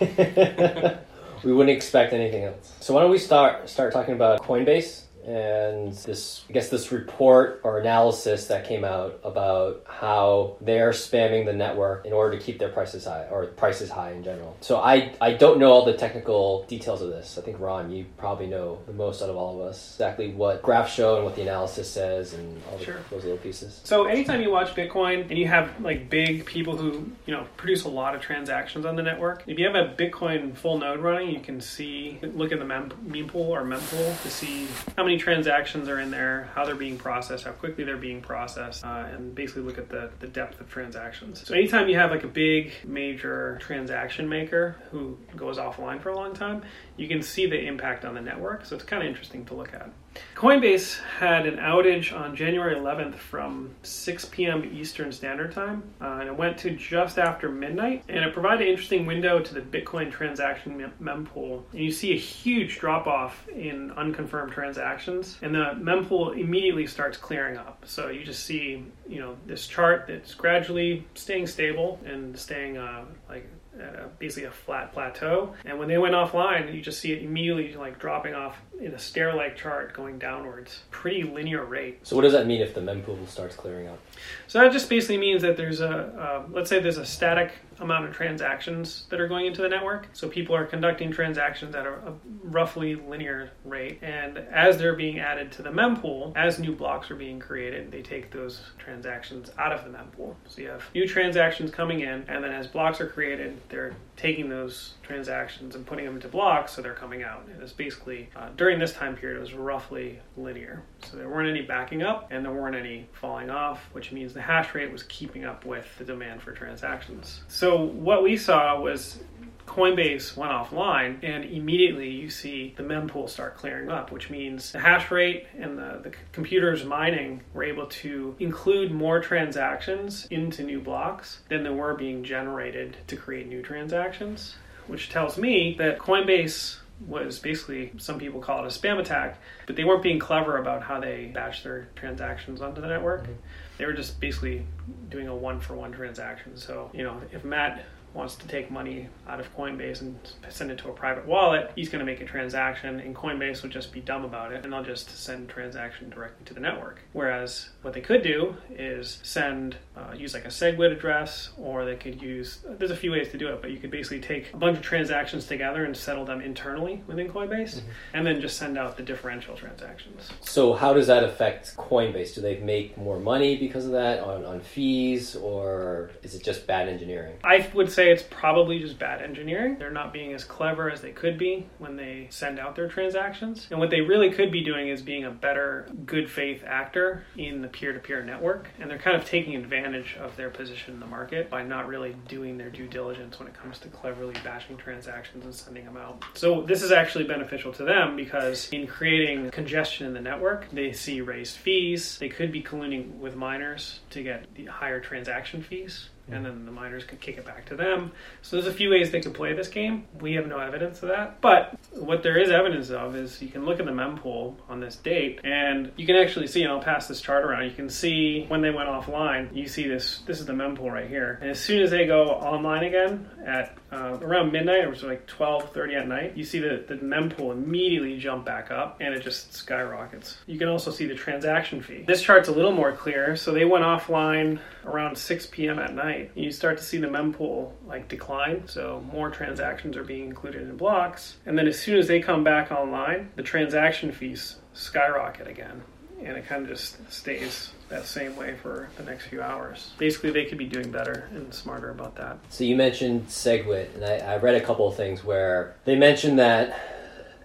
we 1.44 1.52
wouldn't 1.52 1.76
expect 1.76 2.12
anything 2.12 2.44
else. 2.44 2.72
So 2.80 2.94
why 2.94 3.02
don't 3.02 3.10
we 3.10 3.18
start 3.18 3.68
start 3.68 3.92
talking 3.92 4.14
about 4.14 4.42
Coinbase? 4.42 5.02
And 5.26 5.92
this 5.92 6.42
I 6.48 6.52
guess 6.52 6.68
this 6.68 6.90
report 6.92 7.60
or 7.64 7.78
analysis 7.78 8.46
that 8.46 8.66
came 8.66 8.84
out 8.84 9.20
about 9.24 9.84
how 9.86 10.56
they're 10.60 10.90
spamming 10.90 11.44
the 11.46 11.52
network 11.52 12.04
in 12.06 12.12
order 12.12 12.36
to 12.36 12.42
keep 12.44 12.58
their 12.58 12.68
prices 12.70 13.04
high 13.04 13.26
or 13.30 13.46
prices 13.46 13.90
high 13.90 14.12
in 14.12 14.22
general. 14.24 14.56
So 14.60 14.78
I 14.78 15.14
I 15.20 15.32
don't 15.34 15.58
know 15.58 15.70
all 15.72 15.84
the 15.84 15.92
technical 15.94 16.64
details 16.64 17.02
of 17.02 17.10
this. 17.10 17.38
I 17.38 17.42
think 17.42 17.60
Ron, 17.60 17.90
you 17.90 18.06
probably 18.16 18.46
know 18.46 18.78
the 18.86 18.92
most 18.92 19.22
out 19.22 19.30
of 19.30 19.36
all 19.36 19.60
of 19.60 19.66
us 19.68 19.94
exactly 19.94 20.32
what 20.32 20.62
graphs 20.62 20.92
show 20.94 21.16
and 21.16 21.24
what 21.24 21.36
the 21.36 21.42
analysis 21.42 21.90
says 21.90 22.34
and 22.34 22.60
all 22.70 22.78
the, 22.78 22.84
Sure. 22.84 23.00
those 23.10 23.22
little 23.22 23.38
pieces. 23.38 23.80
So 23.84 24.06
anytime 24.06 24.40
you 24.42 24.50
watch 24.50 24.74
Bitcoin 24.74 25.28
and 25.28 25.38
you 25.38 25.46
have 25.46 25.80
like 25.80 26.10
big 26.10 26.44
people 26.44 26.76
who 26.76 27.10
you 27.26 27.34
know 27.34 27.46
produce 27.56 27.84
a 27.84 27.88
lot 27.88 28.14
of 28.14 28.20
transactions 28.20 28.84
on 28.84 28.96
the 28.96 29.02
network, 29.02 29.44
if 29.46 29.58
you 29.58 29.66
have 29.66 29.76
a 29.76 29.94
Bitcoin 29.94 30.56
full 30.56 30.78
node 30.78 31.00
running, 31.00 31.30
you 31.30 31.40
can 31.40 31.60
see 31.60 32.18
look 32.22 32.52
at 32.52 32.58
the 32.58 32.64
mem, 32.64 32.90
mempool 33.06 33.48
or 33.48 33.62
mempool 33.62 34.20
to 34.22 34.30
see 34.30 34.66
how 34.96 35.04
many 35.04 35.11
transactions 35.18 35.88
are 35.88 35.98
in 35.98 36.10
there, 36.10 36.50
how 36.54 36.64
they're 36.64 36.74
being 36.74 36.98
processed, 36.98 37.44
how 37.44 37.52
quickly 37.52 37.84
they're 37.84 37.96
being 37.96 38.20
processed, 38.20 38.84
uh, 38.84 39.06
and 39.12 39.34
basically 39.34 39.62
look 39.62 39.78
at 39.78 39.88
the 39.88 40.10
the 40.20 40.26
depth 40.26 40.60
of 40.60 40.70
transactions. 40.70 41.46
So 41.46 41.54
anytime 41.54 41.88
you 41.88 41.96
have 41.96 42.10
like 42.10 42.24
a 42.24 42.28
big 42.28 42.72
major 42.84 43.58
transaction 43.60 44.28
maker 44.28 44.76
who 44.90 45.18
goes 45.36 45.58
offline 45.58 46.00
for 46.00 46.10
a 46.10 46.16
long 46.16 46.34
time, 46.34 46.62
you 46.96 47.08
can 47.08 47.22
see 47.22 47.46
the 47.46 47.60
impact 47.60 48.04
on 48.04 48.14
the 48.14 48.20
network. 48.20 48.66
So 48.66 48.76
it's 48.76 48.84
kind 48.84 49.02
of 49.02 49.08
interesting 49.08 49.44
to 49.46 49.54
look 49.54 49.74
at. 49.74 49.90
Coinbase 50.34 51.00
had 51.18 51.46
an 51.46 51.58
outage 51.58 52.12
on 52.12 52.34
January 52.34 52.74
11th 52.74 53.14
from 53.14 53.70
6 53.84 54.24
p.m. 54.26 54.68
Eastern 54.74 55.12
Standard 55.12 55.52
Time, 55.52 55.84
uh, 56.00 56.18
and 56.20 56.28
it 56.28 56.36
went 56.36 56.58
to 56.58 56.70
just 56.70 57.18
after 57.18 57.48
midnight. 57.48 58.02
And 58.08 58.24
it 58.24 58.32
provided 58.32 58.62
an 58.62 58.68
interesting 58.68 59.06
window 59.06 59.38
to 59.38 59.54
the 59.54 59.60
Bitcoin 59.60 60.10
transaction 60.10 60.76
mem- 60.76 60.92
mempool. 61.00 61.62
And 61.72 61.80
you 61.80 61.92
see 61.92 62.12
a 62.12 62.18
huge 62.18 62.80
drop 62.80 63.06
off 63.06 63.46
in 63.48 63.92
unconfirmed 63.92 64.52
transactions, 64.52 65.38
and 65.42 65.54
the 65.54 65.76
mempool 65.76 66.36
immediately 66.36 66.86
starts 66.86 67.16
clearing 67.16 67.56
up. 67.56 67.84
So 67.86 68.08
you 68.08 68.24
just 68.24 68.44
see, 68.44 68.84
you 69.08 69.20
know, 69.20 69.36
this 69.46 69.68
chart 69.68 70.06
that's 70.08 70.34
gradually 70.34 71.06
staying 71.14 71.46
stable 71.46 72.00
and 72.04 72.36
staying 72.36 72.78
uh, 72.78 73.04
like 73.28 73.48
at 73.80 73.94
a, 73.94 74.08
basically 74.18 74.44
a 74.44 74.50
flat 74.50 74.92
plateau. 74.92 75.54
And 75.64 75.78
when 75.78 75.88
they 75.88 75.98
went 75.98 76.14
offline, 76.14 76.74
you 76.74 76.80
just 76.80 77.00
see 77.00 77.12
it 77.12 77.22
immediately 77.22 77.74
like 77.74 77.98
dropping 77.98 78.34
off 78.34 78.56
in 78.80 78.92
a 78.92 78.98
stair-like 78.98 79.56
chart 79.56 79.94
going 79.94 80.18
downwards, 80.18 80.80
pretty 80.90 81.22
linear 81.22 81.64
rate. 81.64 82.06
So 82.06 82.16
what 82.16 82.22
does 82.22 82.32
that 82.32 82.46
mean 82.46 82.60
if 82.60 82.74
the 82.74 82.80
mempool 82.80 83.26
starts 83.28 83.56
clearing 83.56 83.88
up? 83.88 83.98
So 84.46 84.60
that 84.60 84.72
just 84.72 84.88
basically 84.88 85.18
means 85.18 85.42
that 85.42 85.56
there's 85.56 85.80
a, 85.80 85.88
uh, 85.88 86.42
let's 86.50 86.68
say 86.68 86.80
there's 86.80 86.98
a 86.98 87.06
static 87.06 87.52
amount 87.82 88.06
of 88.06 88.14
transactions 88.14 89.06
that 89.10 89.20
are 89.20 89.28
going 89.28 89.46
into 89.46 89.62
the 89.62 89.68
network. 89.68 90.08
So 90.12 90.28
people 90.28 90.54
are 90.54 90.64
conducting 90.64 91.10
transactions 91.10 91.74
at 91.74 91.86
a, 91.86 91.90
a 91.90 92.14
roughly 92.44 92.94
linear 92.94 93.50
rate. 93.64 93.98
And 94.02 94.38
as 94.38 94.78
they're 94.78 94.96
being 94.96 95.18
added 95.18 95.52
to 95.52 95.62
the 95.62 95.70
mempool, 95.70 96.32
as 96.36 96.58
new 96.58 96.74
blocks 96.74 97.10
are 97.10 97.16
being 97.16 97.38
created, 97.38 97.90
they 97.90 98.02
take 98.02 98.30
those 98.30 98.62
transactions 98.78 99.50
out 99.58 99.72
of 99.72 99.84
the 99.84 99.90
mempool. 99.90 100.34
So 100.46 100.62
you 100.62 100.68
have 100.68 100.84
new 100.94 101.06
transactions 101.06 101.70
coming 101.70 102.00
in, 102.00 102.24
and 102.28 102.44
then 102.44 102.52
as 102.52 102.66
blocks 102.66 103.00
are 103.00 103.06
created, 103.08 103.60
they're 103.68 103.94
taking 104.16 104.48
those 104.48 104.94
transactions 105.02 105.74
and 105.74 105.86
putting 105.86 106.04
them 106.04 106.14
into 106.14 106.28
blocks, 106.28 106.72
so 106.72 106.82
they're 106.82 106.94
coming 106.94 107.22
out. 107.22 107.46
And 107.52 107.62
it's 107.62 107.72
basically, 107.72 108.28
uh, 108.36 108.48
during 108.56 108.78
this 108.78 108.92
time 108.92 109.16
period, 109.16 109.36
it 109.36 109.40
was 109.40 109.54
roughly 109.54 110.20
linear. 110.36 110.82
So 111.04 111.16
there 111.16 111.28
weren't 111.28 111.48
any 111.48 111.62
backing 111.62 112.02
up 112.02 112.28
and 112.30 112.44
there 112.44 112.52
weren't 112.52 112.76
any 112.76 113.08
falling 113.12 113.50
off, 113.50 113.80
which 113.92 114.12
means 114.12 114.32
the 114.32 114.40
hash 114.40 114.74
rate 114.74 114.92
was 114.92 115.02
keeping 115.04 115.44
up 115.44 115.64
with 115.64 115.86
the 115.98 116.04
demand 116.04 116.42
for 116.42 116.52
transactions. 116.52 117.42
So 117.48 117.82
what 117.82 118.22
we 118.22 118.36
saw 118.36 118.80
was 118.80 119.18
Coinbase 119.66 120.36
went 120.36 120.52
offline, 120.52 121.22
and 121.22 121.44
immediately 121.44 122.10
you 122.10 122.28
see 122.28 122.74
the 122.76 122.82
mempool 122.82 123.28
start 123.28 123.56
clearing 123.56 123.90
up, 123.90 124.10
which 124.10 124.28
means 124.28 124.72
the 124.72 124.80
hash 124.80 125.10
rate 125.10 125.46
and 125.56 125.78
the, 125.78 126.00
the 126.02 126.12
computers 126.32 126.84
mining 126.84 127.42
were 127.54 127.64
able 127.64 127.86
to 127.86 128.34
include 128.38 128.90
more 128.90 129.20
transactions 129.20 130.26
into 130.30 130.62
new 130.62 130.80
blocks 130.80 131.40
than 131.48 131.62
there 131.62 131.72
were 131.72 131.94
being 131.94 132.24
generated 132.24 132.96
to 133.06 133.16
create 133.16 133.48
new 133.48 133.62
transactions, 133.62 134.56
which 134.88 135.10
tells 135.10 135.38
me 135.38 135.76
that 135.78 135.98
Coinbase 135.98 136.78
was 137.06 137.38
basically 137.38 137.92
some 137.98 138.18
people 138.18 138.40
call 138.40 138.64
it 138.64 138.66
a 138.66 138.78
spam 138.78 138.98
attack, 138.98 139.38
but 139.66 139.76
they 139.76 139.84
weren't 139.84 140.02
being 140.02 140.18
clever 140.18 140.58
about 140.58 140.82
how 140.82 141.00
they 141.00 141.30
batch 141.34 141.62
their 141.62 141.88
transactions 141.96 142.60
onto 142.60 142.80
the 142.80 142.86
network. 142.86 143.24
Mm-hmm. 143.24 143.32
They 143.78 143.86
were 143.86 143.92
just 143.92 144.20
basically 144.20 144.64
doing 145.08 145.28
a 145.28 145.34
one 145.34 145.60
for 145.60 145.74
one 145.74 145.92
transaction. 145.92 146.56
So, 146.56 146.90
you 146.92 147.02
know, 147.02 147.20
if 147.32 147.44
Matt 147.44 147.84
wants 148.14 148.34
to 148.36 148.46
take 148.48 148.70
money 148.70 149.08
out 149.28 149.40
of 149.40 149.54
Coinbase 149.56 150.00
and 150.00 150.18
send 150.48 150.70
it 150.70 150.78
to 150.78 150.88
a 150.88 150.92
private 150.92 151.26
wallet, 151.26 151.70
he's 151.74 151.88
going 151.88 152.00
to 152.00 152.10
make 152.10 152.20
a 152.20 152.24
transaction, 152.24 153.00
and 153.00 153.14
Coinbase 153.14 153.62
would 153.62 153.72
just 153.72 153.92
be 153.92 154.00
dumb 154.00 154.24
about 154.24 154.52
it, 154.52 154.64
and 154.64 154.72
they'll 154.72 154.82
just 154.82 155.10
send 155.16 155.48
transaction 155.48 156.10
directly 156.10 156.44
to 156.44 156.54
the 156.54 156.60
network. 156.60 157.00
Whereas 157.12 157.70
what 157.82 157.94
they 157.94 158.00
could 158.00 158.22
do 158.22 158.56
is 158.70 159.20
send, 159.22 159.76
uh, 159.96 160.12
use 160.16 160.34
like 160.34 160.44
a 160.44 160.48
SegWit 160.48 160.92
address, 160.92 161.50
or 161.56 161.84
they 161.84 161.96
could 161.96 162.20
use. 162.20 162.58
There's 162.78 162.90
a 162.90 162.96
few 162.96 163.12
ways 163.12 163.30
to 163.30 163.38
do 163.38 163.48
it, 163.48 163.62
but 163.62 163.70
you 163.70 163.78
could 163.78 163.90
basically 163.90 164.20
take 164.20 164.52
a 164.52 164.56
bunch 164.56 164.76
of 164.76 164.82
transactions 164.82 165.46
together 165.46 165.84
and 165.84 165.96
settle 165.96 166.24
them 166.24 166.40
internally 166.40 167.02
within 167.06 167.30
Coinbase, 167.30 167.80
and 168.12 168.26
then 168.26 168.40
just 168.40 168.58
send 168.58 168.76
out 168.76 168.96
the 168.96 169.02
differential 169.02 169.56
transactions. 169.56 170.28
So 170.40 170.74
how 170.74 170.92
does 170.92 171.06
that 171.06 171.24
affect 171.24 171.76
Coinbase? 171.76 172.34
Do 172.34 172.40
they 172.40 172.58
make 172.58 172.96
more 172.98 173.18
money 173.18 173.56
because 173.56 173.86
of 173.86 173.92
that 173.92 174.20
on, 174.20 174.44
on 174.44 174.60
fees, 174.60 175.36
or 175.36 176.10
is 176.22 176.34
it 176.34 176.42
just 176.42 176.66
bad 176.66 176.88
engineering? 176.88 177.36
I 177.44 177.68
would 177.74 177.90
say 177.90 178.01
it's 178.10 178.22
probably 178.22 178.78
just 178.78 178.98
bad 178.98 179.22
engineering. 179.22 179.76
They're 179.78 179.90
not 179.90 180.12
being 180.12 180.32
as 180.32 180.44
clever 180.44 180.90
as 180.90 181.00
they 181.00 181.12
could 181.12 181.38
be 181.38 181.66
when 181.78 181.96
they 181.96 182.28
send 182.30 182.58
out 182.58 182.76
their 182.76 182.88
transactions. 182.88 183.66
And 183.70 183.78
what 183.78 183.90
they 183.90 184.00
really 184.00 184.30
could 184.30 184.50
be 184.50 184.62
doing 184.62 184.88
is 184.88 185.02
being 185.02 185.24
a 185.24 185.30
better 185.30 185.88
good 186.06 186.30
faith 186.30 186.62
actor 186.66 187.24
in 187.36 187.62
the 187.62 187.68
peer 187.68 187.92
to 187.92 187.98
peer 187.98 188.22
network. 188.22 188.68
And 188.80 188.90
they're 188.90 188.98
kind 188.98 189.16
of 189.16 189.24
taking 189.24 189.56
advantage 189.56 190.16
of 190.18 190.36
their 190.36 190.50
position 190.50 190.94
in 190.94 191.00
the 191.00 191.06
market 191.06 191.50
by 191.50 191.62
not 191.62 191.86
really 191.86 192.16
doing 192.28 192.58
their 192.58 192.70
due 192.70 192.88
diligence 192.88 193.38
when 193.38 193.48
it 193.48 193.54
comes 193.54 193.78
to 193.80 193.88
cleverly 193.88 194.34
batching 194.44 194.76
transactions 194.76 195.44
and 195.44 195.54
sending 195.54 195.84
them 195.84 195.96
out. 195.96 196.24
So 196.34 196.62
this 196.62 196.82
is 196.82 196.92
actually 196.92 197.24
beneficial 197.24 197.72
to 197.74 197.84
them 197.84 198.16
because 198.16 198.68
in 198.70 198.86
creating 198.86 199.50
congestion 199.50 200.06
in 200.06 200.14
the 200.14 200.20
network, 200.20 200.70
they 200.70 200.92
see 200.92 201.20
raised 201.20 201.56
fees. 201.56 202.18
They 202.18 202.28
could 202.28 202.52
be 202.52 202.62
colluding 202.62 203.18
with 203.18 203.36
miners 203.36 204.00
to 204.10 204.22
get 204.22 204.52
the 204.54 204.66
higher 204.66 205.00
transaction 205.00 205.62
fees 205.62 206.08
and 206.32 206.44
then 206.44 206.64
the 206.64 206.72
miners 206.72 207.04
could 207.04 207.20
kick 207.20 207.38
it 207.38 207.44
back 207.44 207.66
to 207.66 207.76
them. 207.76 208.12
So 208.42 208.56
there's 208.56 208.72
a 208.72 208.76
few 208.76 208.90
ways 208.90 209.10
they 209.10 209.20
could 209.20 209.34
play 209.34 209.52
this 209.52 209.68
game. 209.68 210.06
We 210.20 210.34
have 210.34 210.46
no 210.46 210.58
evidence 210.58 211.02
of 211.02 211.08
that, 211.10 211.40
but 211.40 211.78
what 211.92 212.22
there 212.22 212.38
is 212.38 212.50
evidence 212.50 212.90
of 212.90 213.16
is 213.16 213.40
you 213.42 213.48
can 213.48 213.64
look 213.64 213.80
at 213.80 213.86
the 213.86 213.92
mempool 213.92 214.56
on 214.68 214.80
this 214.80 214.96
date, 214.96 215.40
and 215.44 215.92
you 215.96 216.06
can 216.06 216.16
actually 216.16 216.46
see. 216.46 216.62
And 216.62 216.72
I'll 216.72 216.80
pass 216.80 217.08
this 217.08 217.20
chart 217.20 217.44
around. 217.44 217.64
You 217.64 217.72
can 217.72 217.88
see 217.88 218.44
when 218.48 218.60
they 218.60 218.70
went 218.70 218.88
offline. 218.88 219.54
You 219.54 219.66
see 219.66 219.86
this. 219.88 220.20
This 220.26 220.40
is 220.40 220.46
the 220.46 220.52
mempool 220.52 220.92
right 220.92 221.08
here, 221.08 221.38
and 221.40 221.50
as 221.50 221.60
soon 221.60 221.82
as 221.82 221.90
they 221.90 222.06
go 222.06 222.24
online 222.26 222.84
again 222.84 223.28
at 223.44 223.76
uh, 223.92 224.18
around 224.22 224.52
midnight, 224.52 224.84
it 224.84 224.88
was 224.88 225.02
like 225.02 225.26
12:30 225.26 225.94
at 226.00 226.08
night. 226.08 226.36
You 226.36 226.44
see 226.44 226.58
the 226.58 226.82
the 226.88 226.94
mempool 226.96 227.52
immediately 227.52 228.16
jump 228.16 228.44
back 228.44 228.70
up, 228.70 228.96
and 229.00 229.14
it 229.14 229.22
just 229.22 229.52
skyrockets. 229.52 230.38
You 230.46 230.58
can 230.58 230.68
also 230.68 230.90
see 230.90 231.06
the 231.06 231.14
transaction 231.14 231.82
fee. 231.82 232.04
This 232.06 232.22
chart's 232.22 232.48
a 232.48 232.52
little 232.52 232.72
more 232.72 232.92
clear. 232.92 233.36
So 233.36 233.52
they 233.52 233.66
went 233.66 233.84
offline 233.84 234.60
around 234.86 235.16
6 235.16 235.46
p.m. 235.46 235.78
at 235.78 235.94
night. 235.94 236.30
You 236.34 236.50
start 236.50 236.78
to 236.78 236.84
see 236.84 236.98
the 236.98 237.06
mempool 237.06 237.72
like 237.86 238.08
decline. 238.08 238.66
So 238.66 239.04
more 239.12 239.30
transactions 239.30 239.96
are 239.96 240.04
being 240.04 240.24
included 240.24 240.62
in 240.62 240.76
blocks, 240.76 241.36
and 241.44 241.58
then 241.58 241.66
as 241.66 241.78
soon 241.78 241.98
as 241.98 242.08
they 242.08 242.20
come 242.20 242.42
back 242.42 242.72
online, 242.72 243.30
the 243.36 243.42
transaction 243.42 244.10
fees 244.10 244.56
skyrocket 244.72 245.46
again, 245.46 245.82
and 246.24 246.38
it 246.38 246.46
kind 246.46 246.62
of 246.62 246.68
just 246.70 246.96
stays 247.12 247.72
that 247.92 248.06
same 248.06 248.34
way 248.36 248.56
for 248.56 248.88
the 248.96 249.04
next 249.04 249.26
few 249.26 249.40
hours. 249.40 249.92
Basically, 249.98 250.30
they 250.30 250.46
could 250.46 250.58
be 250.58 250.66
doing 250.66 250.90
better 250.90 251.28
and 251.32 251.52
smarter 251.52 251.90
about 251.90 252.16
that. 252.16 252.38
So 252.48 252.64
you 252.64 252.74
mentioned 252.74 253.28
SegWit, 253.28 253.94
and 253.94 254.04
I, 254.04 254.16
I 254.16 254.36
read 254.38 254.54
a 254.54 254.60
couple 254.60 254.88
of 254.88 254.96
things 254.96 255.22
where 255.22 255.76
they 255.84 255.94
mentioned 255.94 256.38
that 256.38 256.78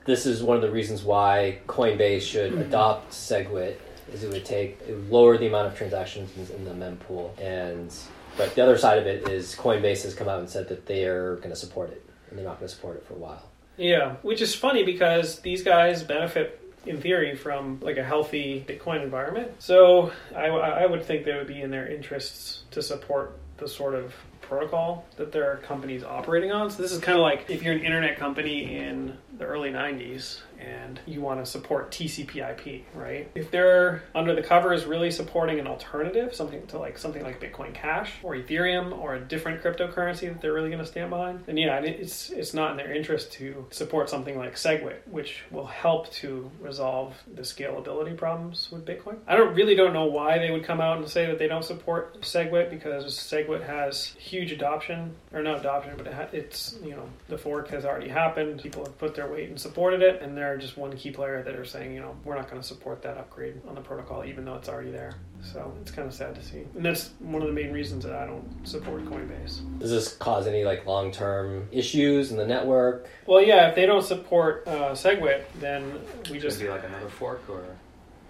this 0.05 0.25
is 0.25 0.41
one 0.41 0.55
of 0.55 0.61
the 0.61 0.71
reasons 0.71 1.03
why 1.03 1.59
Coinbase 1.67 2.21
should 2.21 2.53
mm-hmm. 2.53 2.61
adopt 2.61 3.11
SegWit 3.11 3.75
is 4.13 4.23
it 4.23 4.31
would 4.31 4.45
take 4.45 4.79
it 4.87 4.93
would 4.93 5.09
lower 5.09 5.37
the 5.37 5.47
amount 5.47 5.67
of 5.67 5.75
transactions 5.75 6.31
in, 6.37 6.55
in 6.55 6.65
the 6.65 6.71
mempool, 6.71 7.37
and 7.39 7.93
but 8.37 8.55
the 8.55 8.61
other 8.61 8.77
side 8.77 8.97
of 8.97 9.05
it 9.05 9.27
is 9.27 9.53
Coinbase 9.53 10.03
has 10.03 10.15
come 10.15 10.29
out 10.29 10.39
and 10.39 10.49
said 10.49 10.69
that 10.69 10.85
they 10.85 11.05
are 11.05 11.35
going 11.37 11.49
to 11.49 11.55
support 11.55 11.91
it, 11.91 12.03
and 12.29 12.39
they're 12.39 12.45
not 12.45 12.59
going 12.59 12.69
to 12.69 12.73
support 12.73 12.95
it 12.95 13.05
for 13.05 13.13
a 13.13 13.17
while. 13.17 13.43
Yeah, 13.75 14.15
which 14.21 14.41
is 14.41 14.55
funny 14.55 14.83
because 14.83 15.39
these 15.39 15.61
guys 15.61 16.03
benefit 16.03 16.66
in 16.87 17.01
theory 17.01 17.35
from 17.35 17.79
like 17.81 17.97
a 17.97 18.03
healthy 18.03 18.63
Bitcoin 18.67 19.03
environment. 19.03 19.51
So 19.59 20.11
I, 20.35 20.47
I 20.47 20.85
would 20.85 21.03
think 21.03 21.25
they 21.25 21.33
would 21.33 21.47
be 21.47 21.61
in 21.61 21.71
their 21.71 21.87
interests 21.87 22.63
to 22.71 22.81
support 22.81 23.37
the 23.57 23.67
sort 23.67 23.95
of 23.95 24.13
protocol 24.41 25.05
that 25.17 25.31
their 25.31 25.57
company's 25.57 26.03
operating 26.03 26.51
on. 26.51 26.69
So 26.69 26.81
this 26.81 26.91
is 26.91 26.99
kind 26.99 27.17
of 27.17 27.21
like 27.21 27.49
if 27.49 27.63
you're 27.63 27.73
an 27.73 27.83
internet 27.83 28.17
company 28.17 28.77
in 28.77 29.17
the 29.37 29.45
early 29.45 29.71
90s 29.71 30.39
and 30.59 30.99
you 31.05 31.21
want 31.21 31.43
to 31.43 31.49
support 31.49 31.91
TCP/IP, 31.91 32.83
right? 32.95 33.29
If 33.35 33.51
they're 33.51 34.03
under 34.15 34.33
the 34.33 34.41
covers 34.41 34.85
really 34.85 35.11
supporting 35.11 35.59
an 35.59 35.67
alternative, 35.67 36.33
something 36.33 36.65
to 36.67 36.79
like 36.79 36.97
something 36.97 37.23
like 37.23 37.39
Bitcoin 37.39 37.73
Cash 37.73 38.13
or 38.23 38.35
Ethereum 38.35 38.97
or 38.97 39.15
a 39.15 39.19
different 39.19 39.61
cryptocurrency 39.61 40.29
that 40.29 40.41
they're 40.41 40.53
really 40.53 40.69
going 40.69 40.81
to 40.81 40.85
stand 40.85 41.09
behind, 41.09 41.43
then 41.45 41.57
yeah, 41.57 41.77
it's 41.79 42.29
it's 42.31 42.53
not 42.53 42.71
in 42.71 42.77
their 42.77 42.91
interest 42.91 43.31
to 43.33 43.65
support 43.69 44.09
something 44.09 44.37
like 44.37 44.55
SegWit, 44.55 45.07
which 45.09 45.43
will 45.51 45.67
help 45.67 46.11
to 46.13 46.49
resolve 46.59 47.15
the 47.35 47.41
scalability 47.41 48.15
problems 48.17 48.69
with 48.71 48.85
Bitcoin. 48.85 49.17
I 49.27 49.35
don't 49.35 49.53
really 49.53 49.75
don't 49.75 49.93
know 49.93 50.05
why 50.05 50.37
they 50.39 50.51
would 50.51 50.63
come 50.63 50.81
out 50.81 50.97
and 50.97 51.07
say 51.07 51.25
that 51.27 51.39
they 51.39 51.47
don't 51.47 51.65
support 51.65 52.21
SegWit 52.21 52.69
because 52.69 53.05
SegWit 53.17 53.65
has 53.65 54.15
huge 54.17 54.51
adoption 54.51 55.15
or 55.33 55.41
not 55.41 55.59
adoption, 55.59 55.93
but 55.97 56.07
it 56.07 56.13
ha- 56.13 56.29
it's 56.31 56.77
you 56.83 56.91
know 56.91 57.07
the 57.27 57.37
fork 57.37 57.69
has 57.69 57.85
already 57.85 58.09
happened. 58.09 58.61
People 58.61 58.83
have 58.83 58.97
put 58.97 59.13
their 59.15 59.26
weight 59.31 59.49
and 59.49 59.59
supported 59.59 60.01
it, 60.01 60.21
and 60.21 60.37
they're 60.37 60.57
just 60.57 60.77
one 60.77 60.95
key 60.95 61.11
player 61.11 61.43
that 61.43 61.55
are 61.55 61.65
saying 61.65 61.93
you 61.93 61.99
know 61.99 62.15
we're 62.23 62.35
not 62.35 62.49
going 62.49 62.61
to 62.61 62.67
support 62.67 63.01
that 63.03 63.17
upgrade 63.17 63.61
on 63.67 63.75
the 63.75 63.81
protocol 63.81 64.25
even 64.25 64.45
though 64.45 64.55
it's 64.55 64.69
already 64.69 64.91
there. 64.91 65.15
So 65.41 65.71
it's 65.81 65.91
kind 65.91 66.07
of 66.07 66.13
sad 66.13 66.35
to 66.35 66.43
see, 66.43 66.65
and 66.75 66.83
that's 66.83 67.11
one 67.19 67.41
of 67.41 67.47
the 67.47 67.53
main 67.53 67.71
reasons 67.71 68.03
that 68.05 68.15
I 68.15 68.25
don't 68.25 68.67
support 68.67 69.05
Coinbase. 69.05 69.79
Does 69.79 69.91
this 69.91 70.15
cause 70.15 70.47
any 70.47 70.63
like 70.63 70.85
long 70.85 71.11
term 71.11 71.67
issues 71.71 72.31
in 72.31 72.37
the 72.37 72.47
network? 72.47 73.07
Well, 73.25 73.41
yeah, 73.41 73.69
if 73.69 73.75
they 73.75 73.85
don't 73.85 74.03
support 74.03 74.63
uh, 74.67 74.91
SegWit, 74.91 75.43
then 75.59 75.99
we 76.29 76.39
Just 76.39 76.57
just 76.57 76.59
be 76.59 76.69
like 76.69 76.83
another 76.83 77.09
fork 77.09 77.41
or 77.49 77.63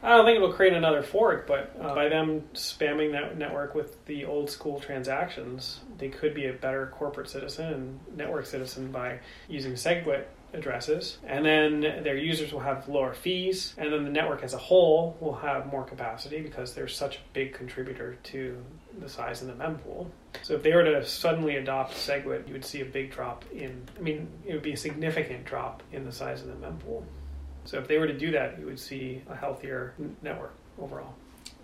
I 0.03 0.15
don't 0.15 0.25
think 0.25 0.37
it'll 0.37 0.53
create 0.53 0.73
another 0.73 1.01
fork, 1.01 1.47
but 1.47 1.75
uh, 1.81 1.95
by 1.95 2.07
them 2.07 2.43
spamming 2.53 3.13
that 3.13 3.37
network 3.37 3.73
with 3.73 4.05
the 4.05 4.25
old 4.25 4.49
school 4.49 4.79
transactions, 4.79 5.79
they 5.97 6.09
could 6.09 6.35
be 6.35 6.45
a 6.45 6.53
better 6.53 6.87
corporate 6.93 7.29
citizen 7.29 7.73
and 7.73 7.99
network 8.15 8.45
citizen 8.45 8.91
by 8.91 9.19
using 9.49 9.73
SegWit 9.73 10.25
addresses. 10.57 11.17
And 11.25 11.45
then 11.45 11.81
their 11.81 12.17
users 12.17 12.51
will 12.51 12.59
have 12.59 12.87
lower 12.87 13.13
fees, 13.13 13.73
and 13.77 13.91
then 13.93 14.03
the 14.03 14.09
network 14.09 14.43
as 14.43 14.53
a 14.53 14.57
whole 14.57 15.15
will 15.19 15.35
have 15.35 15.67
more 15.67 15.83
capacity 15.83 16.41
because 16.41 16.73
they're 16.73 16.87
such 16.87 17.17
a 17.17 17.19
big 17.33 17.53
contributor 17.53 18.17
to 18.23 18.57
the 18.99 19.09
size 19.09 19.41
of 19.41 19.47
the 19.47 19.53
mempool. 19.53 20.07
So 20.41 20.55
if 20.55 20.63
they 20.63 20.73
were 20.73 20.83
to 20.83 21.05
suddenly 21.05 21.57
adopt 21.57 21.93
SegWit, 21.93 22.47
you 22.47 22.53
would 22.53 22.65
see 22.65 22.81
a 22.81 22.85
big 22.85 23.11
drop 23.11 23.45
in, 23.51 23.81
I 23.97 24.01
mean, 24.01 24.27
it 24.45 24.53
would 24.53 24.63
be 24.63 24.73
a 24.73 24.77
significant 24.77 25.45
drop 25.45 25.83
in 25.91 26.05
the 26.05 26.11
size 26.11 26.41
of 26.41 26.47
the 26.47 26.67
mempool. 26.67 27.03
So 27.65 27.77
if 27.77 27.87
they 27.87 27.97
were 27.97 28.07
to 28.07 28.17
do 28.17 28.31
that, 28.31 28.59
you 28.59 28.65
would 28.65 28.79
see 28.79 29.21
a 29.29 29.35
healthier 29.35 29.93
network 30.21 30.53
overall. 30.79 31.13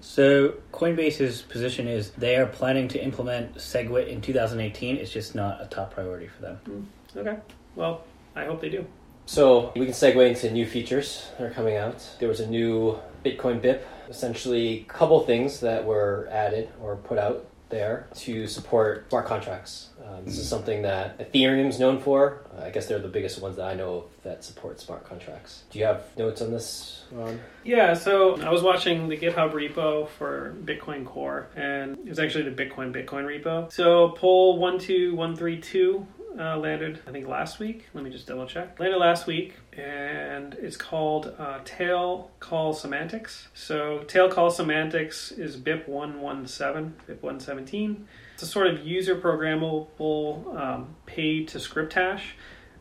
So 0.02 0.56
Coinbase's 0.74 1.42
position 1.42 1.88
is 1.88 2.12
they 2.12 2.36
are 2.36 2.46
planning 2.46 2.90
to 2.90 3.02
implement 3.02 3.56
SegWit 3.56 4.08
in 4.08 4.22
2018. 4.22 4.98
It's 4.98 5.12
just 5.12 5.34
not 5.34 5.62
a 5.62 5.66
top 5.66 5.94
priority 5.94 6.28
for 6.28 6.42
them. 6.42 6.56
Hmm. 6.66 7.20
Okay. 7.20 7.38
Well, 7.76 8.04
I 8.36 8.46
hope 8.46 8.62
they 8.62 8.70
do. 8.70 8.86
So 9.26 9.72
we 9.76 9.86
can 9.86 9.94
segue 9.94 10.28
into 10.28 10.52
new 10.52 10.66
features 10.66 11.30
that 11.38 11.46
are 11.46 11.52
coming 11.52 11.78
out. 11.78 12.06
There 12.20 12.28
was 12.28 12.42
a 12.42 12.48
new 12.48 13.00
Bitcoin 13.24 13.62
BIP, 13.62 13.82
essentially 14.10 14.80
a 14.82 14.84
couple 14.84 15.20
things 15.22 15.62
that 15.62 15.86
were 15.86 16.28
added 16.32 16.70
or 16.82 16.98
put 16.98 17.18
out 17.18 17.46
there 17.70 18.08
to 18.14 18.46
support 18.48 19.10
smart 19.10 19.26
contracts. 19.26 19.90
Um, 20.06 20.26
this 20.26 20.38
is 20.38 20.48
something 20.48 20.84
that 20.84 21.18
Ethereum's 21.18 21.80
known 21.80 22.00
for. 22.00 22.46
Uh, 22.56 22.66
I 22.66 22.70
guess 22.70 22.86
they're 22.86 23.00
the 23.00 23.08
biggest 23.08 23.42
ones 23.42 23.56
that 23.56 23.66
I 23.66 23.74
know 23.74 23.96
of 23.96 24.04
that 24.24 24.44
support 24.44 24.80
smart 24.80 25.06
contracts. 25.06 25.64
Do 25.72 25.80
you 25.80 25.86
have 25.86 26.04
notes 26.16 26.42
on 26.42 26.52
this, 26.52 27.06
Ron? 27.12 27.40
Yeah, 27.64 27.96
so 27.96 28.40
I 28.42 28.52
was 28.52 28.62
watching 28.62 29.10
the 29.10 29.18
GitHub 29.18 29.54
repo 29.54 30.08
for 30.08 30.56
Bitcoin 30.64 31.04
Core, 31.04 31.48
and 31.56 31.98
it 32.00 32.10
was 32.10 32.20
actually 32.20 32.48
the 32.50 32.64
Bitcoin 32.64 32.94
Bitcoin 32.94 33.26
repo. 33.26 33.72
So 33.72 34.10
poll 34.10 34.58
12132 34.60 36.06
uh, 36.38 36.58
landed, 36.58 37.00
I 37.08 37.12
think, 37.12 37.28
last 37.28 37.60
week. 37.60 37.86
Let 37.94 38.04
me 38.04 38.10
just 38.10 38.28
double 38.28 38.46
check. 38.46 38.80
Landed 38.80 38.98
last 38.98 39.28
week, 39.28 39.56
and 39.74 40.54
it's 40.56 40.78
called 40.78 41.34
uh, 41.38 41.60
Tail 41.66 42.32
Call 42.40 42.74
Semantics. 42.74 43.48
So 43.54 44.00
Tail 44.08 44.30
Call 44.30 44.50
Semantics 44.50 45.32
is 45.32 45.58
BIP 45.58 45.88
117, 45.88 46.96
BIP 47.08 47.22
117. 47.22 48.08
It's 48.34 48.44
a 48.44 48.48
sort 48.48 48.68
of 48.68 48.86
user 48.86 49.16
programmable 49.16 50.60
um, 50.60 50.96
pay 51.06 51.46
to 51.46 51.60
script 51.60 51.94
hash 51.94 52.36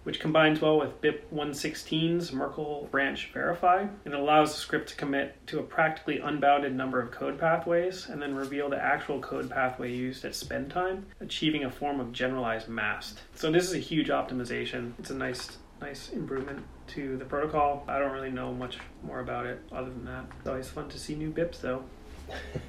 which 0.05 0.21
combines 0.21 0.61
well 0.61 0.79
with 0.79 1.01
BIP 1.01 1.23
116's 1.33 2.33
Merkle 2.33 2.89
branch 2.91 3.31
verify. 3.33 3.81
and 4.05 4.15
It 4.15 4.15
allows 4.15 4.53
the 4.53 4.61
script 4.61 4.89
to 4.91 4.97
commit 4.97 5.47
to 5.49 5.59
a 5.59 5.63
practically 5.63 6.19
unbounded 6.19 6.75
number 6.75 7.01
of 7.01 7.11
code 7.11 7.39
pathways 7.39 8.09
and 8.09 8.21
then 8.21 8.35
reveal 8.35 8.69
the 8.69 8.83
actual 8.83 9.21
code 9.21 9.51
pathway 9.51 9.93
used 9.93 10.25
at 10.25 10.35
spend 10.35 10.71
time, 10.71 11.07
achieving 11.21 11.65
a 11.65 11.71
form 11.71 12.01
of 12.01 12.13
generalized 12.13 12.69
MAST. 12.69 13.21
So 13.35 13.51
this 13.51 13.65
is 13.65 13.75
a 13.75 13.79
huge 13.79 14.09
optimization. 14.09 14.93
It's 14.99 15.11
a 15.11 15.15
nice 15.15 15.59
nice 15.81 16.11
improvement 16.11 16.65
to 16.87 17.17
the 17.17 17.25
protocol. 17.25 17.85
I 17.89 17.99
don't 17.99 18.13
really 18.13 18.31
know 18.31 18.55
much 18.55 18.79
more 19.03 19.19
about 19.19 19.47
it 19.47 19.61
other 19.73 19.91
than 19.91 20.05
that. 20.05 20.27
It's 20.39 20.49
always 20.49 20.69
fun 20.69 20.89
to 20.91 20.99
see 20.99 21.17
new 21.17 21.31
BIPs 21.33 21.61
though. 21.61 21.83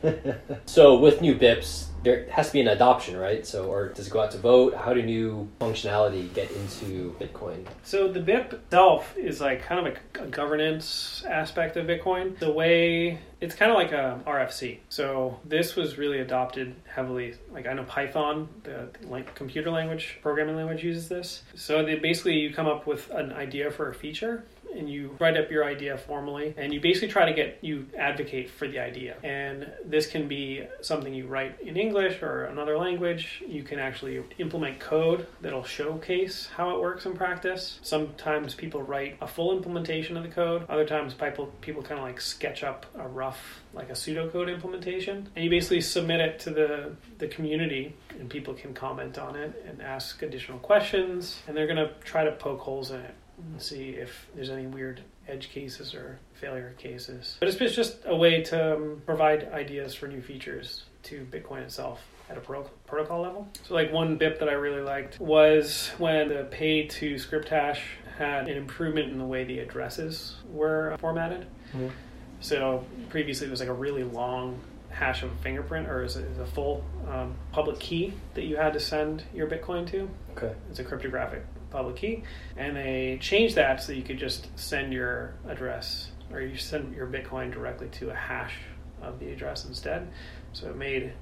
So 0.66 0.98
with 0.98 1.22
new 1.22 1.36
BIPs, 1.36 1.88
there 2.04 2.28
has 2.30 2.48
to 2.48 2.54
be 2.54 2.62
an 2.62 2.68
adoption, 2.68 3.18
right? 3.18 3.46
So, 3.46 3.66
or 3.66 3.90
does 3.90 4.08
it 4.08 4.10
go 4.10 4.22
out 4.22 4.32
to 4.32 4.38
vote? 4.38 4.76
How 4.76 4.94
do 4.94 5.02
new 5.02 5.50
functionality 5.60 6.34
get 6.34 6.52
into 6.52 7.16
Bitcoin? 7.20 7.66
So 7.84 8.12
the 8.12 8.20
BIP 8.20 8.54
itself 8.54 9.16
is 9.18 9.40
like 9.40 9.62
kind 9.62 9.88
of 9.88 9.96
a, 9.96 10.24
a 10.24 10.28
governance 10.28 11.24
aspect 11.28 11.78
of 11.78 11.88
Bitcoin. 11.88 12.38
The 12.40 12.52
way 12.52 13.20
it's 13.40 13.56
kind 13.56 13.72
of 13.72 13.78
like 13.78 13.94
um, 13.94 14.22
a 14.26 14.30
RFC. 14.30 14.80
So 14.90 15.40
this 15.46 15.76
was 15.76 15.98
really 15.98 16.20
adopted 16.20 16.76
heavily. 16.86 17.36
Like 17.52 17.68
I 17.68 17.74
know 17.74 17.84
Python, 17.84 18.50
the 18.64 18.90
like 19.04 19.36
computer 19.36 19.72
language, 19.72 20.20
programming 20.22 20.56
language 20.56 20.84
uses 20.84 21.08
this. 21.08 21.44
So 21.56 21.86
they 21.86 21.96
basically 21.96 22.40
you 22.40 22.54
come 22.54 22.68
up 22.68 22.86
with 22.88 23.10
an 23.12 23.32
idea 23.32 23.72
for 23.72 23.90
a 23.90 23.94
feature 23.94 24.44
and 24.74 24.90
you 24.90 25.16
write 25.20 25.38
up 25.38 25.50
your 25.52 25.64
idea 25.64 25.98
formally 25.98 26.54
and 26.58 26.74
you 26.74 26.80
basically 26.80 27.08
try 27.08 27.26
to 27.26 27.34
get 27.34 27.60
you 27.62 27.86
advocate 27.98 28.50
for 28.50 28.68
the 28.68 28.80
idea. 28.80 29.16
And 29.24 29.72
this 29.86 30.08
can 30.08 30.28
be 30.28 30.66
something 30.82 31.14
you 31.14 31.28
write 31.28 31.60
in 31.62 31.78
english 31.78 32.22
or 32.22 32.46
another 32.46 32.78
language. 32.78 33.44
You 33.48 33.64
can 33.64 33.80
actually 33.80 34.24
implement 34.38 34.80
code 34.80 35.28
that'll 35.42 35.64
showcase 35.64 36.50
how 36.56 36.76
it 36.76 36.82
works 36.82 37.06
in 37.06 37.14
practice. 37.14 37.80
Sometimes 37.82 38.54
people 38.56 38.82
write 38.82 39.18
a 39.22 39.28
full 39.28 39.56
implementation 39.56 40.18
of 40.18 40.24
the 40.24 40.30
code. 40.30 40.66
Other 40.70 40.86
times 40.86 41.14
people 41.14 41.48
people 41.62 41.82
kind 41.82 42.00
of 42.00 42.06
like 42.06 42.22
sketch 42.22 42.64
up 42.64 42.86
a 42.96 43.08
rough 43.08 43.62
like 43.74 43.90
a 43.90 43.94
pseudocode 43.94 44.54
implementation. 44.54 45.30
And 45.36 45.44
you 45.44 45.50
basically 45.50 45.82
submit 45.82 46.22
it 46.22 46.40
to 46.42 46.50
the 46.52 46.96
the 47.18 47.28
community 47.28 47.96
and 48.20 48.30
people 48.30 48.54
can 48.54 48.74
comment 48.74 49.18
on 49.18 49.36
it 49.36 49.64
and 49.68 49.82
ask 49.82 50.22
additional 50.22 50.60
questions 50.60 51.42
and 51.48 51.56
they're 51.56 51.68
going 51.68 51.78
to 51.78 51.92
try 52.04 52.24
to 52.24 52.32
poke 52.32 52.60
holes 52.60 52.92
in 52.92 53.00
it 53.00 53.16
and 53.38 53.62
see 53.62 53.90
if 53.92 54.28
there's 54.36 54.50
any 54.50 54.68
weird 54.68 55.02
edge 55.28 55.50
cases 55.50 55.94
or 55.94 56.20
failure 56.34 56.74
cases. 56.78 57.38
But 57.40 57.50
it's 57.50 57.76
just 57.76 57.98
a 58.06 58.16
way 58.16 58.42
to 58.44 58.76
um, 58.76 59.02
provide 59.06 59.52
ideas 59.54 59.96
for 59.96 60.08
new 60.08 60.22
features 60.22 60.84
to 61.04 61.26
Bitcoin 61.32 61.62
itself. 61.62 62.02
at 62.30 62.38
a 62.38 62.42
pro- 62.42 62.64
protocol 62.88 63.22
level. 63.22 63.48
So, 63.68 63.74
like 63.74 63.92
one 63.92 64.18
BIP 64.18 64.40
that 64.40 64.48
I 64.48 64.54
really 64.54 64.82
liked 64.82 65.20
was 65.20 65.90
when 65.98 66.30
the 66.30 66.46
pay 66.46 66.88
to 66.88 67.18
script 67.20 67.50
hash 67.50 67.82
had 68.18 68.48
an 68.48 68.56
improvement 68.56 69.12
in 69.12 69.18
the 69.18 69.26
way 69.26 69.44
the 69.44 69.60
addresses 69.60 70.36
were 70.50 70.96
formatted. 71.00 71.46
Mhm. 71.74 71.92
So 72.40 72.86
previously 73.10 73.48
it 73.48 73.50
was 73.52 73.60
like 73.60 73.70
a 73.70 73.74
really 73.74 74.04
long 74.04 74.60
hash 74.90 75.24
of 75.24 75.32
a 75.32 75.36
fingerprint, 75.38 75.88
or 75.90 76.04
is 76.04 76.16
it 76.16 76.26
is 76.26 76.38
a 76.40 76.46
full 76.46 76.84
um, 77.10 77.36
public 77.52 77.80
key 77.80 78.14
that 78.36 78.44
you 78.44 78.56
had 78.56 78.74
to 78.74 78.80
send 78.80 79.24
your 79.34 79.48
Bitcoin 79.48 79.86
to. 79.92 80.10
Okay. 80.38 80.54
It's 80.70 80.80
a 80.80 80.84
cryptographic 80.84 81.44
public 81.74 81.98
key, 81.98 82.24
and 82.56 82.78
they 82.78 83.18
changed 83.20 83.56
that 83.56 83.84
so 83.84 83.92
you 83.92 84.04
could 84.04 84.18
just 84.18 84.48
send 84.58 84.94
your 84.94 85.34
address 85.48 86.12
or 86.32 86.40
you 86.40 86.58
send 86.58 86.96
your 86.96 87.08
Bitcoin 87.08 87.52
directly 87.52 87.90
to 87.90 88.10
a 88.10 88.16
hash 88.16 88.56
of 89.02 89.20
the 89.20 89.30
address 89.32 89.66
instead. 89.66 90.08
So 90.54 90.70
it 90.70 90.78
made 90.78 91.14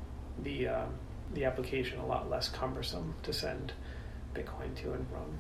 the 0.44 0.68
um, 0.68 0.94
the 1.34 1.46
application 1.46 2.00
a 2.00 2.06
lot 2.06 2.30
less 2.30 2.50
cumbersome 2.50 3.16
to 3.24 3.34
send 3.34 3.74
Bitcoin 4.36 4.76
to 4.84 4.94
and 4.94 5.08
from. 5.10 5.40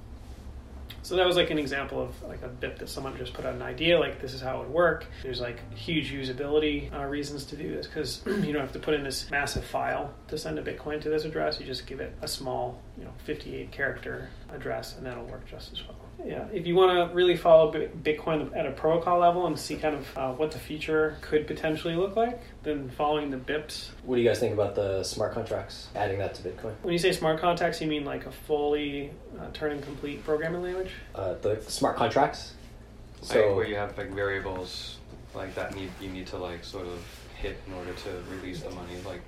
So 1.04 1.16
that 1.16 1.26
was 1.26 1.36
like 1.36 1.50
an 1.50 1.58
example 1.58 2.02
of 2.02 2.22
like 2.24 2.42
a 2.42 2.50
BIP 2.50 2.80
that 2.80 2.90
someone 2.90 3.18
just 3.18 3.34
put 3.34 3.46
out 3.46 3.56
an 3.56 3.62
idea, 3.62 4.00
like 4.00 4.22
this 4.22 4.34
is 4.34 4.42
how 4.42 4.58
it 4.58 4.60
would 4.66 4.74
work. 4.74 5.06
There's 5.24 5.42
like 5.42 5.60
huge 5.74 6.12
usability 6.12 6.94
uh, 6.94 7.06
reasons 7.06 7.46
to 7.46 7.56
do 7.56 7.74
this 7.76 7.88
because 7.88 8.22
you 8.26 8.54
don't 8.54 8.62
have 8.62 8.74
to 8.74 8.80
put 8.80 8.94
in 8.94 9.04
this 9.04 9.30
massive 9.32 9.66
file 9.66 10.14
to 10.28 10.38
send 10.38 10.60
a 10.60 10.64
Bitcoin 10.64 11.02
to 11.02 11.10
this 11.10 11.26
address. 11.26 11.60
You 11.60 11.66
just 11.66 11.86
give 11.88 12.00
it 12.00 12.16
a 12.22 12.28
small, 12.28 12.82
you 12.98 13.04
know, 13.04 13.14
58 13.26 13.72
character 13.72 14.30
address, 14.52 14.98
and 14.98 15.06
that'll 15.06 15.26
work 15.26 15.46
just 15.50 15.74
as 15.74 15.82
well. 15.88 15.98
Yeah, 16.26 16.46
if 16.54 16.68
you 16.68 16.76
want 16.76 17.10
to 17.10 17.16
really 17.16 17.36
follow 17.36 17.72
Bitcoin 17.72 18.56
at 18.56 18.66
a 18.66 18.72
protocol 18.72 19.20
level 19.20 19.48
and 19.48 19.58
see 19.58 19.76
kind 19.76 19.96
of 19.96 20.18
uh, 20.18 20.32
what 20.34 20.52
the 20.52 20.60
future 20.60 21.18
could 21.22 21.48
potentially 21.48 21.96
look 21.96 22.16
like, 22.16 22.40
then 22.64 22.90
following 22.90 23.32
the 23.32 23.38
BIPs. 23.38 23.90
What 24.04 24.16
do 24.16 24.22
you 24.22 24.28
guys 24.28 24.40
think 24.40 24.54
about 24.54 24.76
the 24.76 25.04
smart 25.04 25.34
contracts? 25.34 25.88
Adding 25.96 26.20
that 26.20 26.36
to 26.36 26.44
Bitcoin? 26.44 26.74
When 26.84 26.94
you 26.94 27.00
say 27.00 27.12
smart 27.12 27.40
contracts, 27.40 27.82
you 27.82 27.88
mean 27.88 28.06
like 28.06 28.26
a 28.26 28.32
fully 28.32 29.12
uh, 29.40 29.66
and 29.66 29.84
complete 29.84 30.24
programming 30.24 30.62
language? 30.62 30.92
Uh, 31.16 31.34
the 31.42 31.62
smart 31.68 31.96
contracts. 31.96 32.54
like 33.30 33.56
where 33.56 33.68
you 33.68 33.76
have 33.76 33.98
like 33.98 34.12
variables 34.12 34.98
like 35.34 35.54
that 35.56 35.76
need 35.76 35.90
you 36.02 36.10
need 36.10 36.28
to 36.28 36.38
like 36.38 36.64
sort 36.64 36.86
of 36.86 37.00
hit 37.36 37.58
in 37.68 37.74
order 37.74 37.94
to 37.94 38.10
release 38.30 38.62
the 38.62 38.70
money. 38.72 38.96
Like 39.06 39.22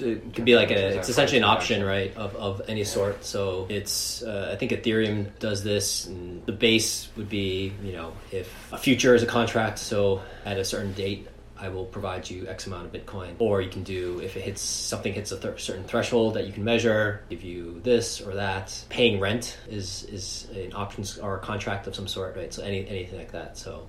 it 0.00 0.34
could 0.34 0.44
be 0.44 0.56
like 0.56 0.70
a 0.70 0.98
it's 0.98 1.08
essentially 1.08 1.38
an 1.38 1.44
option 1.44 1.84
right 1.84 2.16
of, 2.16 2.34
of 2.36 2.62
any 2.68 2.84
sort. 2.84 3.24
So 3.24 3.66
it's 3.68 4.22
uh, 4.22 4.50
i 4.52 4.56
think 4.56 4.72
ethereum 4.72 5.36
does 5.38 5.62
this 5.62 6.06
and 6.06 6.44
the 6.46 6.52
base 6.52 7.08
would 7.16 7.28
be 7.28 7.72
you 7.82 7.92
know 7.92 8.12
if 8.32 8.72
a 8.72 8.78
future 8.78 9.14
is 9.14 9.22
a 9.22 9.26
contract 9.26 9.78
so 9.78 10.22
at 10.44 10.58
a 10.58 10.64
certain 10.64 10.92
date 10.94 11.28
i 11.58 11.68
will 11.68 11.84
provide 11.84 12.28
you 12.28 12.46
x 12.48 12.66
amount 12.66 12.86
of 12.86 12.92
bitcoin. 12.92 13.34
Or 13.38 13.60
you 13.60 13.70
can 13.70 13.82
do 13.84 14.20
if 14.20 14.36
it 14.36 14.42
hits 14.42 14.60
something 14.60 15.12
hits 15.12 15.32
a 15.32 15.38
th- 15.38 15.62
certain 15.62 15.84
threshold 15.84 16.34
that 16.34 16.46
you 16.46 16.52
can 16.52 16.64
measure 16.64 17.22
give 17.30 17.42
you 17.42 17.80
this 17.82 18.20
or 18.20 18.34
that. 18.34 18.84
Paying 18.88 19.20
rent 19.20 19.58
is 19.68 20.04
is 20.04 20.48
an 20.54 20.72
option 20.74 21.04
or 21.22 21.36
a 21.36 21.40
contract 21.40 21.86
of 21.86 21.94
some 21.94 22.08
sort 22.08 22.36
right? 22.36 22.52
So 22.52 22.62
any 22.62 22.86
anything 22.88 23.18
like 23.18 23.32
that. 23.32 23.56
So 23.56 23.86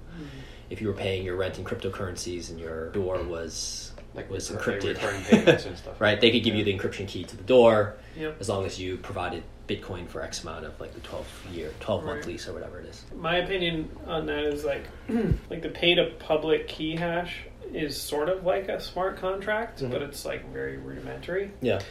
if 0.69 0.81
you 0.81 0.87
were 0.87 0.93
paying 0.93 1.25
your 1.25 1.35
rent 1.35 1.57
in 1.57 1.65
cryptocurrencies 1.65 2.49
and 2.49 2.59
your 2.59 2.89
door 2.89 3.21
was 3.23 3.91
like 4.15 4.29
was 4.29 4.49
encrypted 4.49 4.97
payments 4.97 5.65
and 5.65 5.77
stuff. 5.77 5.99
right? 5.99 6.19
They 6.19 6.31
could 6.31 6.43
give 6.43 6.55
you 6.55 6.63
the 6.63 6.73
encryption 6.77 7.07
key 7.07 7.23
to 7.25 7.35
the 7.37 7.43
door 7.43 7.95
Yep. 8.17 8.37
as 8.39 8.47
long 8.49 8.65
as 8.65 8.79
you 8.79 8.97
provided 8.97 9.43
Bitcoin 9.67 10.07
for 10.07 10.21
X 10.21 10.43
amount 10.43 10.65
of 10.65 10.79
like 10.79 10.93
the 10.93 10.99
twelve 11.01 11.27
year, 11.51 11.71
twelve 11.79 12.03
month 12.05 12.19
Right. 12.19 12.27
lease 12.33 12.47
or 12.47 12.53
whatever 12.53 12.79
it 12.79 12.85
is. 12.85 13.03
My 13.15 13.37
opinion 13.37 13.89
on 14.07 14.25
that 14.27 14.43
is 14.45 14.63
like, 14.63 14.83
like 15.49 15.61
the 15.61 15.69
pay 15.69 15.95
to 15.95 16.11
public 16.19 16.67
key 16.67 16.95
hash 16.95 17.39
is 17.73 17.99
sort 17.99 18.29
of 18.29 18.45
like 18.45 18.69
a 18.69 18.79
smart 18.79 19.17
contract, 19.17 19.81
Mhm. 19.81 19.91
but 19.91 20.01
it's 20.01 20.23
like 20.23 20.51
very 20.53 20.77
rudimentary. 20.77 21.51
Yeah, 21.61 21.81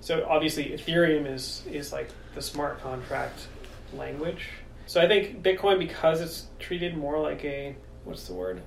So 0.00 0.26
obviously, 0.28 0.66
Ethereum 0.70 1.26
is 1.26 1.62
is 1.70 1.92
like 1.92 2.08
the 2.34 2.42
smart 2.42 2.80
contract 2.82 3.46
language. 3.94 4.48
So 4.86 5.00
I 5.00 5.08
think 5.08 5.42
Bitcoin, 5.42 5.78
because 5.78 6.20
it's 6.20 6.46
treated 6.58 6.94
more 6.96 7.18
like 7.18 7.42
a 7.44 7.74
what's 8.04 8.26
the 8.26 8.34
word, 8.34 8.60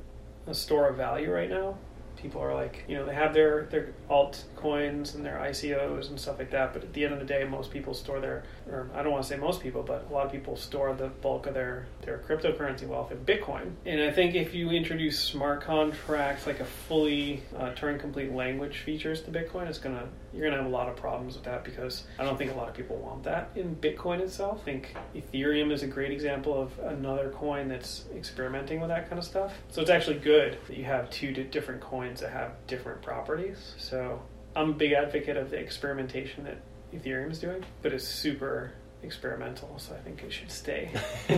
a 0.47 0.53
store 0.55 0.89
of 0.89 0.97
value 0.97 1.31
right 1.31 1.49
now. 1.49 1.77
People 2.17 2.41
are 2.41 2.53
like, 2.53 2.83
you 2.87 2.95
know, 2.95 3.05
they 3.05 3.13
have 3.13 3.33
their 3.33 3.63
their 3.65 3.93
altcoins 4.09 5.15
and 5.15 5.25
their 5.25 5.37
ICOs 5.37 6.09
and 6.09 6.19
stuff 6.19 6.39
like 6.39 6.51
that. 6.51 6.73
But 6.73 6.83
at 6.83 6.93
the 6.93 7.03
end 7.05 7.13
of 7.13 7.19
the 7.19 7.25
day, 7.25 7.43
most 7.43 7.71
people 7.71 7.93
store 7.93 8.19
their, 8.19 8.43
or 8.69 8.89
I 8.93 9.03
don't 9.03 9.11
want 9.11 9.23
to 9.23 9.29
say 9.29 9.37
most 9.37 9.61
people, 9.61 9.83
but 9.83 10.07
a 10.09 10.13
lot 10.13 10.25
of 10.25 10.31
people 10.31 10.55
store 10.55 10.93
the 10.93 11.07
bulk 11.07 11.47
of 11.47 11.53
their 11.53 11.87
their 12.01 12.19
cryptocurrency 12.27 12.87
wealth 12.87 13.11
in 13.11 13.19
Bitcoin. 13.19 13.71
And 13.85 14.01
I 14.01 14.11
think 14.11 14.35
if 14.35 14.53
you 14.53 14.71
introduce 14.71 15.19
smart 15.19 15.61
contracts, 15.61 16.47
like 16.47 16.59
a 16.59 16.65
fully 16.65 17.43
uh, 17.55 17.71
Turing 17.71 17.99
complete 17.99 18.31
language 18.33 18.79
features 18.79 19.21
to 19.23 19.31
Bitcoin, 19.31 19.67
it's 19.67 19.77
gonna 19.77 20.07
you're 20.33 20.45
gonna 20.49 20.61
have 20.61 20.71
a 20.71 20.75
lot 20.75 20.87
of 20.87 20.95
problems 20.95 21.35
with 21.35 21.45
that 21.45 21.63
because 21.63 22.03
I 22.19 22.23
don't 22.23 22.37
think 22.37 22.51
a 22.51 22.55
lot 22.55 22.67
of 22.67 22.75
people 22.75 22.97
want 22.97 23.23
that 23.23 23.49
in 23.55 23.75
Bitcoin 23.75 24.19
itself. 24.19 24.59
I 24.61 24.65
think 24.65 24.95
Ethereum 25.15 25.71
is 25.71 25.83
a 25.83 25.87
great 25.87 26.11
example 26.11 26.59
of 26.59 26.77
another 26.79 27.29
coin 27.29 27.67
that's 27.67 28.05
experimenting 28.15 28.79
with 28.79 28.89
that 28.89 29.09
kind 29.09 29.19
of 29.19 29.25
stuff. 29.25 29.53
So 29.69 29.81
it's 29.81 29.89
actually 29.89 30.19
good 30.19 30.57
that 30.67 30.77
you 30.77 30.83
have 30.85 31.09
two 31.09 31.31
different 31.31 31.81
coins 31.81 32.06
that 32.15 32.31
have 32.31 32.51
different 32.67 33.01
properties. 33.01 33.73
So 33.77 34.21
I'm 34.55 34.71
a 34.71 34.73
big 34.73 34.93
advocate 34.93 35.37
of 35.37 35.49
the 35.49 35.57
experimentation 35.57 36.43
that 36.45 36.57
Ethereum 36.93 37.31
is 37.31 37.39
doing, 37.39 37.63
but 37.81 37.93
it's 37.93 38.07
super 38.07 38.71
experimental, 39.03 39.77
so 39.77 39.93
I 39.93 39.99
think 39.99 40.23
it 40.23 40.31
should 40.31 40.51
stay 40.51 40.89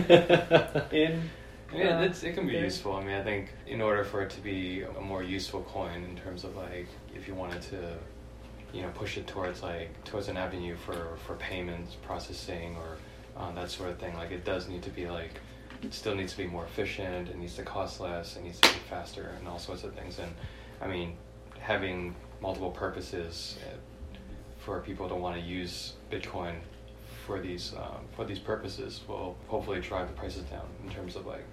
in. 0.92 1.28
Yeah, 1.72 1.98
uh, 1.98 2.02
it's, 2.02 2.22
it 2.22 2.34
can 2.34 2.46
be 2.46 2.54
there. 2.54 2.64
useful. 2.64 2.96
I 2.96 3.04
mean, 3.04 3.14
I 3.14 3.22
think 3.22 3.50
in 3.66 3.80
order 3.80 4.04
for 4.04 4.22
it 4.22 4.30
to 4.30 4.40
be 4.40 4.82
a 4.82 5.00
more 5.00 5.22
useful 5.22 5.62
coin 5.62 6.02
in 6.04 6.16
terms 6.16 6.44
of 6.44 6.56
like 6.56 6.88
if 7.14 7.28
you 7.28 7.34
wanted 7.34 7.62
to, 7.62 7.96
you 8.72 8.82
know, 8.82 8.90
push 8.94 9.16
it 9.16 9.26
towards 9.26 9.62
like 9.62 10.02
towards 10.04 10.28
an 10.28 10.36
avenue 10.36 10.76
for 10.76 11.16
for 11.26 11.36
payments 11.36 11.96
processing 12.02 12.76
or 12.76 12.96
um, 13.36 13.54
that 13.54 13.70
sort 13.70 13.90
of 13.90 13.98
thing, 13.98 14.14
like 14.14 14.32
it 14.32 14.44
does 14.44 14.68
need 14.68 14.82
to 14.82 14.90
be 14.90 15.08
like 15.08 15.40
it 15.82 15.94
still 15.94 16.14
needs 16.14 16.32
to 16.32 16.38
be 16.38 16.46
more 16.46 16.64
efficient. 16.64 17.28
It 17.28 17.38
needs 17.38 17.54
to 17.56 17.62
cost 17.62 18.00
less. 18.00 18.36
It 18.36 18.42
needs 18.42 18.58
to 18.60 18.68
be 18.68 18.80
faster 18.88 19.34
and 19.38 19.48
all 19.48 19.58
sorts 19.58 19.84
of 19.84 19.94
things. 19.94 20.18
And 20.18 20.32
I 20.80 20.86
mean, 20.86 21.16
having 21.58 22.14
multiple 22.40 22.70
purposes 22.70 23.58
uh, 23.66 23.76
for 24.58 24.80
people 24.80 25.08
to 25.08 25.14
want 25.14 25.36
to 25.36 25.42
use 25.42 25.94
Bitcoin 26.10 26.56
for 27.26 27.40
these 27.40 27.74
um, 27.76 28.06
for 28.16 28.24
these 28.24 28.38
purposes 28.38 29.00
will 29.06 29.36
hopefully 29.46 29.80
drive 29.80 30.08
the 30.08 30.14
prices 30.14 30.42
down 30.44 30.66
in 30.84 30.90
terms 30.90 31.16
of 31.16 31.26
like 31.26 31.44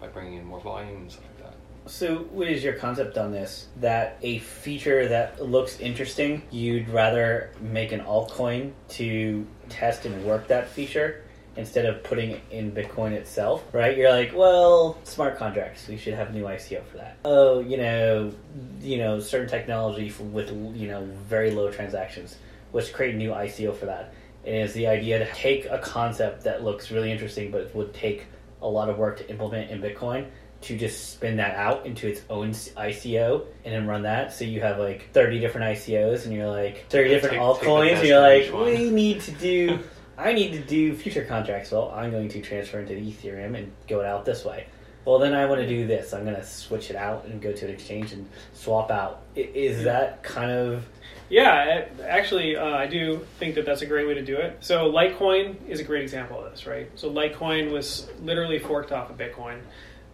by 0.00 0.08
bringing 0.08 0.34
in 0.34 0.44
more 0.44 0.60
volume 0.60 1.02
and 1.02 1.12
stuff 1.12 1.24
like 1.24 1.50
that. 1.50 1.56
So, 1.90 2.18
what 2.30 2.48
is 2.48 2.62
your 2.62 2.74
concept 2.74 3.16
on 3.16 3.32
this? 3.32 3.68
That 3.80 4.18
a 4.22 4.38
feature 4.38 5.08
that 5.08 5.44
looks 5.44 5.80
interesting, 5.80 6.42
you'd 6.50 6.88
rather 6.88 7.52
make 7.60 7.92
an 7.92 8.00
altcoin 8.00 8.72
to 8.90 9.46
test 9.68 10.04
and 10.04 10.24
work 10.24 10.48
that 10.48 10.68
feature 10.68 11.22
instead 11.60 11.86
of 11.86 12.02
putting 12.02 12.30
it 12.30 12.40
in 12.50 12.72
Bitcoin 12.72 13.12
itself, 13.12 13.62
right? 13.72 13.96
You're 13.96 14.10
like, 14.10 14.32
well, 14.34 14.98
smart 15.04 15.36
contracts. 15.36 15.86
We 15.86 15.96
should 15.96 16.14
have 16.14 16.32
new 16.34 16.44
ICO 16.44 16.84
for 16.86 16.96
that. 16.96 17.18
Oh, 17.24 17.60
you 17.60 17.76
know, 17.76 18.32
you 18.80 18.98
know, 18.98 19.20
certain 19.20 19.48
technology 19.48 20.12
with 20.32 20.50
you 20.74 20.88
know 20.88 21.04
very 21.28 21.50
low 21.52 21.70
transactions. 21.70 22.36
Let's 22.72 22.90
create 22.90 23.14
a 23.14 23.18
new 23.18 23.30
ICO 23.30 23.76
for 23.76 23.86
that. 23.86 24.14
And 24.44 24.56
it's 24.56 24.72
the 24.72 24.86
idea 24.86 25.18
to 25.18 25.32
take 25.34 25.66
a 25.66 25.78
concept 25.78 26.44
that 26.44 26.64
looks 26.64 26.90
really 26.90 27.12
interesting, 27.12 27.50
but 27.50 27.60
it 27.60 27.74
would 27.74 27.92
take 27.92 28.26
a 28.62 28.66
lot 28.68 28.88
of 28.88 28.96
work 28.96 29.18
to 29.18 29.28
implement 29.28 29.70
in 29.70 29.82
Bitcoin 29.82 30.26
to 30.62 30.76
just 30.76 31.10
spin 31.10 31.36
that 31.36 31.54
out 31.56 31.86
into 31.86 32.06
its 32.06 32.22
own 32.28 32.50
ICO 32.50 33.46
and 33.64 33.74
then 33.74 33.86
run 33.86 34.02
that. 34.02 34.32
So 34.32 34.44
you 34.44 34.60
have 34.60 34.78
like 34.78 35.10
30 35.12 35.40
different 35.40 35.76
ICOs 35.76 36.24
and 36.24 36.34
you're 36.34 36.50
like 36.50 36.86
30 36.88 37.08
different 37.08 37.32
take- 37.34 37.42
altcoins 37.42 37.98
and 37.98 38.08
you're 38.08 38.20
like, 38.20 38.52
we 38.52 38.90
need 38.90 39.20
to 39.22 39.32
do, 39.32 39.78
I 40.20 40.32
need 40.32 40.52
to 40.52 40.60
do 40.60 40.94
future 40.94 41.24
contracts. 41.24 41.70
Well, 41.70 41.90
I'm 41.94 42.10
going 42.10 42.28
to 42.28 42.42
transfer 42.42 42.78
into 42.78 42.94
the 42.94 43.10
Ethereum 43.10 43.56
and 43.56 43.72
go 43.88 44.00
it 44.00 44.06
out 44.06 44.24
this 44.24 44.44
way. 44.44 44.66
Well, 45.04 45.18
then 45.18 45.32
I 45.32 45.46
want 45.46 45.62
to 45.62 45.66
do 45.66 45.86
this. 45.86 46.12
I'm 46.12 46.24
going 46.24 46.36
to 46.36 46.44
switch 46.44 46.90
it 46.90 46.96
out 46.96 47.24
and 47.24 47.40
go 47.40 47.52
to 47.52 47.64
an 47.64 47.70
exchange 47.70 48.12
and 48.12 48.28
swap 48.52 48.90
out. 48.90 49.22
Is 49.34 49.84
that 49.84 50.22
kind 50.22 50.50
of 50.50 50.84
Yeah, 51.30 51.86
actually, 52.06 52.56
uh, 52.56 52.66
I 52.66 52.86
do 52.86 53.26
think 53.38 53.54
that 53.54 53.64
that's 53.64 53.80
a 53.80 53.86
great 53.86 54.06
way 54.06 54.14
to 54.14 54.22
do 54.22 54.36
it. 54.36 54.58
So, 54.60 54.92
Litecoin 54.92 55.66
is 55.68 55.80
a 55.80 55.84
great 55.84 56.02
example 56.02 56.44
of 56.44 56.50
this, 56.50 56.66
right? 56.66 56.90
So, 56.96 57.10
Litecoin 57.10 57.72
was 57.72 58.10
literally 58.20 58.58
forked 58.58 58.92
off 58.92 59.10
of 59.10 59.16
Bitcoin, 59.16 59.60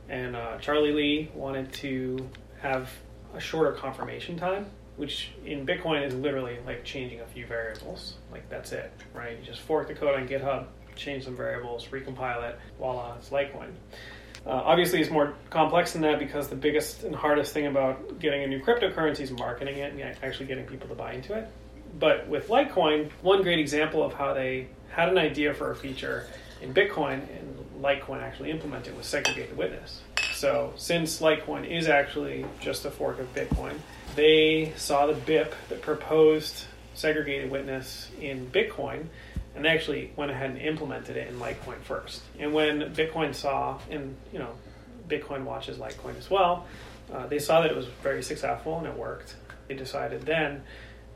and 0.09 0.37
uh, 0.37 0.59
Charlie 0.59 0.93
Lee 0.93 1.31
wanted 1.35 1.73
to 1.75 2.29
have 2.61 2.91
a 3.35 3.41
shorter 3.41 3.73
confirmation 3.73 4.39
time, 4.39 4.67
which 4.97 5.31
in 5.45 5.67
Bitcoin 5.67 6.05
is 6.07 6.15
literally 6.15 6.59
like 6.67 6.85
changing 6.85 7.21
a 7.21 7.27
few 7.27 7.47
variables. 7.47 8.15
Like, 8.33 8.49
that's 8.49 8.73
it, 8.73 8.93
right? 9.15 9.39
You 9.39 9.45
just 9.45 9.61
fork 9.61 9.89
the 9.89 9.95
code 9.95 10.15
on 10.19 10.27
GitHub, 10.27 10.67
change 10.95 11.25
some 11.25 11.37
variables, 11.37 11.87
recompile 11.87 12.49
it, 12.49 12.59
voila, 12.79 13.15
it's 13.17 13.31
Litecoin. 13.31 13.71
Uh, 14.47 14.63
obviously, 14.65 15.01
it's 15.01 15.11
more 15.11 15.35
complex 15.51 15.93
than 15.93 16.03
that 16.03 16.19
because 16.19 16.49
the 16.49 16.57
biggest 16.57 17.03
and 17.03 17.15
hardest 17.15 17.53
thing 17.53 17.67
about 17.67 18.21
getting 18.21 18.45
a 18.45 18.47
new 18.47 18.61
cryptocurrency 18.61 19.21
is 19.21 19.33
marketing 19.33 19.79
it 19.79 19.93
and 19.93 20.17
actually 20.23 20.47
getting 20.47 20.65
people 20.65 20.89
to 20.89 20.95
buy 20.95 21.13
into 21.13 21.35
it. 21.35 21.49
But 21.99 22.29
with 22.29 22.49
Litecoin, 22.49 23.11
one 23.23 23.43
great 23.43 23.59
example 23.59 24.05
of 24.05 24.13
how 24.13 24.35
they 24.35 24.69
had 24.91 25.09
an 25.09 25.19
idea 25.19 25.53
for 25.53 25.73
a 25.73 25.77
feature 25.77 26.27
in 26.63 26.73
Bitcoin 26.73 27.15
and 27.37 27.83
Litecoin 27.83 28.23
actually 28.23 28.51
implemented 28.51 28.97
was 28.97 29.07
segregated 29.07 29.57
witness. 29.57 30.01
So, 30.35 30.73
since 30.77 31.21
Litecoin 31.21 31.69
is 31.69 31.89
actually 31.89 32.47
just 32.61 32.85
a 32.85 32.91
fork 32.91 33.19
of 33.19 33.35
Bitcoin, 33.35 33.75
they 34.17 34.73
saw 34.77 35.07
the 35.07 35.13
BIP 35.13 35.53
that 35.69 35.83
proposed 35.83 36.65
segregated 36.95 37.51
witness 37.51 38.09
in 38.21 38.51
Bitcoin, 38.51 39.07
and 39.55 39.65
they 39.65 39.69
actually 39.69 40.13
went 40.17 40.31
ahead 40.31 40.51
and 40.51 40.59
implemented 40.59 41.17
it 41.17 41.29
in 41.29 41.39
Litecoin 41.39 41.81
first. 41.83 42.23
And 42.39 42.53
when 42.53 42.95
Bitcoin 42.95 43.35
saw, 43.35 43.79
and 43.91 44.17
you 44.33 44.39
know, 44.39 44.51
Bitcoin 45.09 45.45
watches 45.45 45.79
Litecoin 45.79 46.19
as 46.19 46.31
well, 46.31 46.67
uh, 47.13 47.27
they 47.27 47.39
saw 47.39 47.61
that 47.61 47.71
it 47.71 47.77
was 47.77 47.87
very 48.03 48.23
successful 48.23 48.79
and 48.79 48.87
it 48.87 48.97
worked. 48.97 49.37
They 49.69 49.75
decided 49.75 50.23
then 50.23 50.63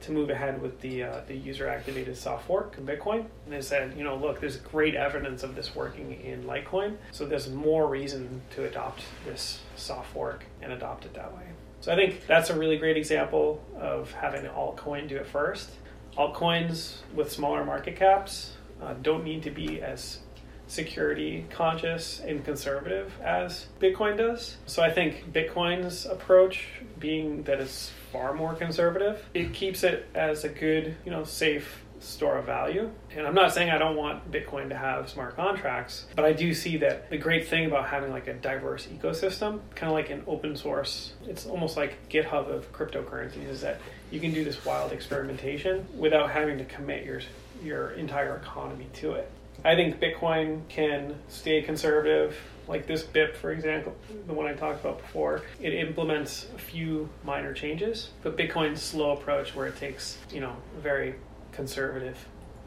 to 0.03 0.13
move 0.13 0.31
ahead 0.31 0.63
with 0.63 0.81
the 0.81 1.03
uh, 1.03 1.21
the 1.27 1.37
user 1.37 1.69
activated 1.69 2.17
soft 2.17 2.47
fork 2.47 2.77
in 2.79 2.87
Bitcoin. 2.87 3.27
And 3.45 3.53
they 3.53 3.61
said, 3.61 3.97
you 3.97 4.05
know, 4.05 4.17
look, 4.17 4.41
there's 4.41 4.57
great 4.57 4.95
evidence 4.95 5.43
of 5.43 5.55
this 5.55 5.75
working 5.75 6.21
in 6.23 6.45
Litecoin, 6.45 6.97
so 7.13 7.27
there's 7.27 7.51
more 7.51 7.87
reason 7.87 8.43
to 8.55 8.65
adopt 8.65 9.03
this 9.25 9.61
soft 9.77 10.13
fork 10.13 10.45
and 10.63 10.73
adopt 10.73 11.05
it 11.05 11.15
that 11.15 11.35
way. 11.35 11.43
So 11.81 11.93
I 11.93 11.97
think 11.97 12.27
that's 12.27 12.51
a 12.51 12.59
really 12.59 12.77
great 12.77 12.97
example 12.97 13.65
of 13.79 14.13
having 14.13 14.45
an 14.45 14.53
altcoin 14.53 15.09
do 15.09 15.17
it 15.17 15.27
first. 15.27 15.71
Altcoins 16.17 16.97
with 17.15 17.33
smaller 17.33 17.65
market 17.65 17.97
caps 17.97 18.53
uh, 18.83 18.95
don't 19.01 19.25
need 19.25 19.43
to 19.45 19.51
be 19.51 19.81
as 19.81 20.19
security 20.67 21.47
conscious 21.51 22.21
and 22.21 22.45
conservative 22.45 23.13
as 23.23 23.67
Bitcoin 23.81 24.17
does. 24.17 24.57
So 24.67 24.83
I 24.83 24.91
think 24.91 25.33
Bitcoin's 25.33 26.07
approach, 26.07 26.67
being 26.99 27.43
that 27.45 27.61
it's 27.61 27.91
far 28.13 28.35
more 28.35 28.55
conservative, 28.55 29.25
it 29.35 29.53
keeps 29.53 29.83
it 29.83 30.07
as 30.15 30.45
a 30.45 30.49
good, 30.49 30.97
you 31.05 31.11
know, 31.11 31.25
safe 31.25 31.83
store 32.01 32.39
of 32.39 32.47
value. 32.47 32.91
And 33.15 33.27
I'm 33.27 33.35
not 33.35 33.53
saying 33.53 33.71
I 33.71 33.79
don't 33.79 33.97
want 33.97 34.31
Bitcoin 34.33 34.69
to 34.71 34.77
have 34.77 35.09
smart 35.09 35.37
contracts, 35.37 36.07
but 36.17 36.25
I 36.25 36.33
do 36.33 36.53
see 36.55 36.79
that 36.79 37.11
the 37.11 37.19
great 37.19 37.47
thing 37.47 37.67
about 37.67 37.89
having 37.89 38.11
like 38.11 38.27
a 38.27 38.35
diverse 38.35 38.87
ecosystem, 38.87 39.61
kind 39.75 39.91
of 39.91 39.93
like 39.93 40.11
an 40.11 40.23
open 40.27 40.57
source, 40.57 41.13
it's 41.27 41.47
almost 41.47 41.77
like 41.77 42.09
GitHub 42.09 42.49
of 42.49 42.73
cryptocurrencies, 42.73 43.49
is 43.49 43.61
that 43.61 43.81
you 44.11 44.19
can 44.19 44.33
do 44.33 44.43
this 44.43 44.65
wild 44.65 44.93
experimentation 44.93 45.87
without 45.97 46.31
having 46.31 46.59
to 46.59 46.65
commit 46.65 47.05
your 47.05 47.21
your 47.63 47.91
entire 47.91 48.37
economy 48.37 48.87
to 48.95 49.13
it. 49.13 49.31
I 49.65 49.75
think 49.75 50.01
Bitcoin 50.01 50.67
can 50.69 51.17
stay 51.29 51.61
conservative. 51.63 52.37
Like 52.67 52.87
this 52.87 53.03
BIP, 53.03 53.35
for 53.35 53.51
example, 53.51 53.95
the 54.27 54.33
one 54.33 54.47
I 54.47 54.55
talked 54.55 54.81
about 54.81 55.03
before, 55.03 55.43
it 55.61 55.75
implements 55.75 56.47
a 56.55 56.59
few 56.59 57.09
minor 57.25 57.53
changes, 57.53 58.11
but 58.23 58.37
Bitcoin's 58.37 58.81
slow 58.81 59.11
approach 59.11 59.55
where 59.57 59.67
it 59.67 59.77
takes, 59.77 60.17
you 60.33 60.41
know, 60.41 60.57
very 60.81 61.17
conservative 61.61 62.17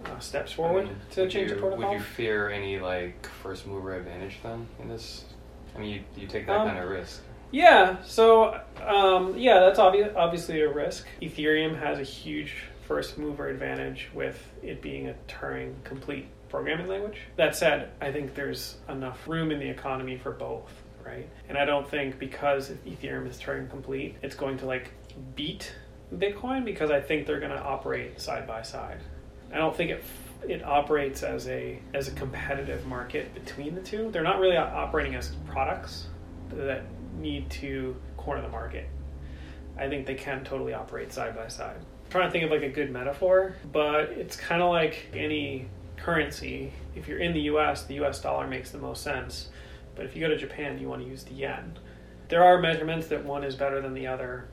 uh, 0.06 0.20
steps 0.20 0.52
forward 0.52 0.86
I 0.86 0.88
mean, 0.90 0.96
to 1.12 1.30
change 1.30 1.50
you, 1.50 1.56
the 1.56 1.62
protocol. 1.62 1.90
Would 1.90 1.98
you 1.98 2.04
fear 2.04 2.50
any 2.50 2.80
like 2.80 3.26
first 3.42 3.66
mover 3.68 3.96
advantage 3.96 4.38
then 4.44 4.68
in 4.82 4.88
this? 4.88 5.26
I 5.76 5.80
mean, 5.80 5.90
you, 6.16 6.22
you 6.22 6.28
take 6.28 6.46
that 6.48 6.60
Um, 6.60 6.68
kind 6.68 6.80
of 6.80 6.90
risk. 6.90 7.22
Yeah, 7.52 8.02
so 8.04 8.60
um, 8.86 9.38
yeah, 9.38 9.60
that's 9.60 9.80
obvi- 9.80 10.16
obviously 10.16 10.62
a 10.62 10.72
risk. 10.72 11.06
Ethereum 11.22 11.80
has 11.80 12.00
a 12.00 12.04
huge 12.04 12.56
first 12.88 13.18
mover 13.18 13.48
advantage 13.48 14.10
with 14.14 14.38
it 14.62 14.82
being 14.82 15.08
a 15.10 15.16
Turing 15.28 15.74
complete 15.84 16.28
programming 16.50 16.88
language. 16.88 17.20
That 17.36 17.56
said, 17.56 17.92
I 18.02 18.12
think 18.12 18.36
there's 18.36 18.78
enough 18.90 19.28
room 19.28 19.52
in 19.52 19.60
the 19.60 19.70
economy 19.70 20.18
for 20.18 20.32
both, 20.32 20.72
right? 21.06 21.28
And 21.48 21.58
I 21.58 21.66
don't 21.66 21.88
think 21.88 22.20
because 22.20 22.70
Ethereum 22.86 23.28
is 23.30 23.38
Turing 23.40 23.70
complete, 23.70 24.16
it's 24.22 24.36
going 24.36 24.58
to 24.60 24.66
like 24.66 24.92
beat 25.36 25.74
Bitcoin 26.18 26.66
because 26.66 26.92
I 26.92 27.02
think 27.02 27.26
they're 27.26 27.40
going 27.40 27.52
to 27.52 27.62
operate 27.62 28.20
side 28.20 28.48
by 28.48 28.62
side. 28.62 29.00
I 29.52 29.58
don't 29.58 29.76
think 29.76 29.92
it 29.92 30.04
it 30.48 30.64
operates 30.64 31.24
as 31.24 31.48
a 31.48 31.80
as 31.94 32.08
a 32.08 32.12
competitive 32.12 32.86
market 32.86 33.34
between 33.34 33.76
the 33.76 33.82
two. 33.82 34.12
They're 34.12 34.24
not 34.24 34.40
really 34.40 34.58
operating 34.58 35.16
as 35.16 35.36
products 35.48 36.08
that 36.50 36.84
need 37.18 37.50
to 37.50 37.96
corner 38.18 38.42
the 38.42 38.50
market. 38.50 38.90
I 39.78 39.88
think 39.88 40.06
they 40.06 40.16
can 40.16 40.44
totally 40.44 40.74
operate 40.74 41.12
side 41.12 41.36
by 41.36 41.48
side. 41.48 41.78
I'm 41.78 42.12
trying 42.12 42.28
to 42.28 42.32
think 42.32 42.44
of 42.46 42.52
like 42.52 42.62
a 42.62 42.70
good 42.70 42.92
metaphor, 42.92 43.56
but 43.72 44.10
it's 44.12 44.36
kind 44.36 44.62
of 44.62 44.70
like 44.70 45.08
any 45.14 45.68
currency. 45.98 46.74
If 46.96 47.08
you're 47.08 47.20
in 47.20 47.34
the 47.34 47.42
US, 47.42 47.86
the 47.86 48.04
US 48.04 48.22
dollar 48.22 48.48
makes 48.48 48.72
the 48.72 48.78
most 48.78 49.02
sense. 49.04 49.50
But 49.96 50.06
if 50.06 50.16
you 50.16 50.22
go 50.22 50.28
to 50.28 50.38
Japan, 50.38 50.80
you 50.80 50.90
want 50.90 51.04
to 51.04 51.08
use 51.08 51.24
the 51.24 51.34
yen. 51.34 51.78
There 52.30 52.44
are 52.44 52.60
measurements 52.60 53.08
that 53.08 53.24
one 53.24 53.44
is 53.44 53.56
better 53.56 53.82
than 53.82 53.94
the 53.94 54.08
other 54.08 54.48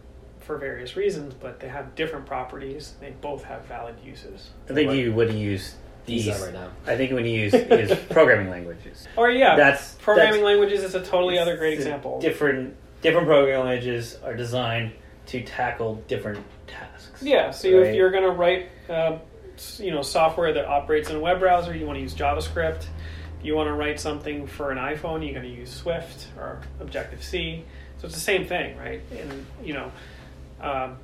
for 0.50 0.58
various 0.58 0.96
reasons, 0.96 1.32
but 1.32 1.60
they 1.60 1.68
have 1.68 1.94
different 1.94 2.26
properties. 2.26 2.94
They 3.00 3.10
both 3.20 3.44
have 3.44 3.66
valid 3.66 3.94
uses. 4.04 4.50
I 4.68 4.72
think 4.72 4.90
you 4.92 5.12
would 5.12 5.32
use 5.32 5.76
These 6.06 6.24
these. 6.24 6.40
right 6.40 6.52
now. 6.52 6.70
I 6.88 6.96
think 6.96 7.12
when 7.12 7.24
you 7.24 7.42
use 7.42 7.54
is 7.54 7.96
programming 8.10 8.50
languages. 8.50 9.06
Or 9.16 9.30
yeah, 9.30 9.54
That's 9.54 9.94
programming 10.02 10.40
that's- 10.40 10.44
languages 10.44 10.82
is 10.82 10.96
a 10.96 11.04
totally 11.04 11.38
other 11.38 11.56
great 11.56 11.74
example. 11.74 12.20
Different 12.20 12.74
different 13.00 13.28
programming 13.28 13.64
languages 13.64 14.18
are 14.24 14.34
designed 14.34 14.90
to 15.26 15.40
tackle 15.44 16.02
different 16.08 16.44
tasks. 16.66 17.22
Yeah, 17.22 17.52
so 17.52 17.68
if 17.68 17.94
you're 17.94 18.10
going 18.10 18.24
to 18.24 18.30
write, 18.30 18.70
uh, 18.88 19.18
you 19.78 19.92
know, 19.92 20.02
software 20.02 20.52
that 20.52 20.66
operates 20.66 21.10
in 21.10 21.16
a 21.16 21.20
web 21.20 21.38
browser, 21.38 21.76
you 21.76 21.86
want 21.86 21.96
to 21.98 22.02
use 22.02 22.14
JavaScript. 22.14 22.86
If 23.38 23.46
you 23.46 23.54
want 23.54 23.68
to 23.68 23.74
write 23.74 24.00
something 24.00 24.48
for 24.48 24.72
an 24.72 24.78
iPhone, 24.78 25.22
you're 25.24 25.40
going 25.40 25.48
to 25.54 25.60
use 25.60 25.72
Swift 25.72 26.26
or 26.36 26.60
Objective 26.80 27.22
C. 27.22 27.64
So 27.98 28.06
it's 28.06 28.14
the 28.14 28.20
same 28.20 28.46
thing, 28.46 28.76
right? 28.78 29.02
And 29.12 29.46
you 29.62 29.74
know, 29.74 29.92
um, 30.60 30.96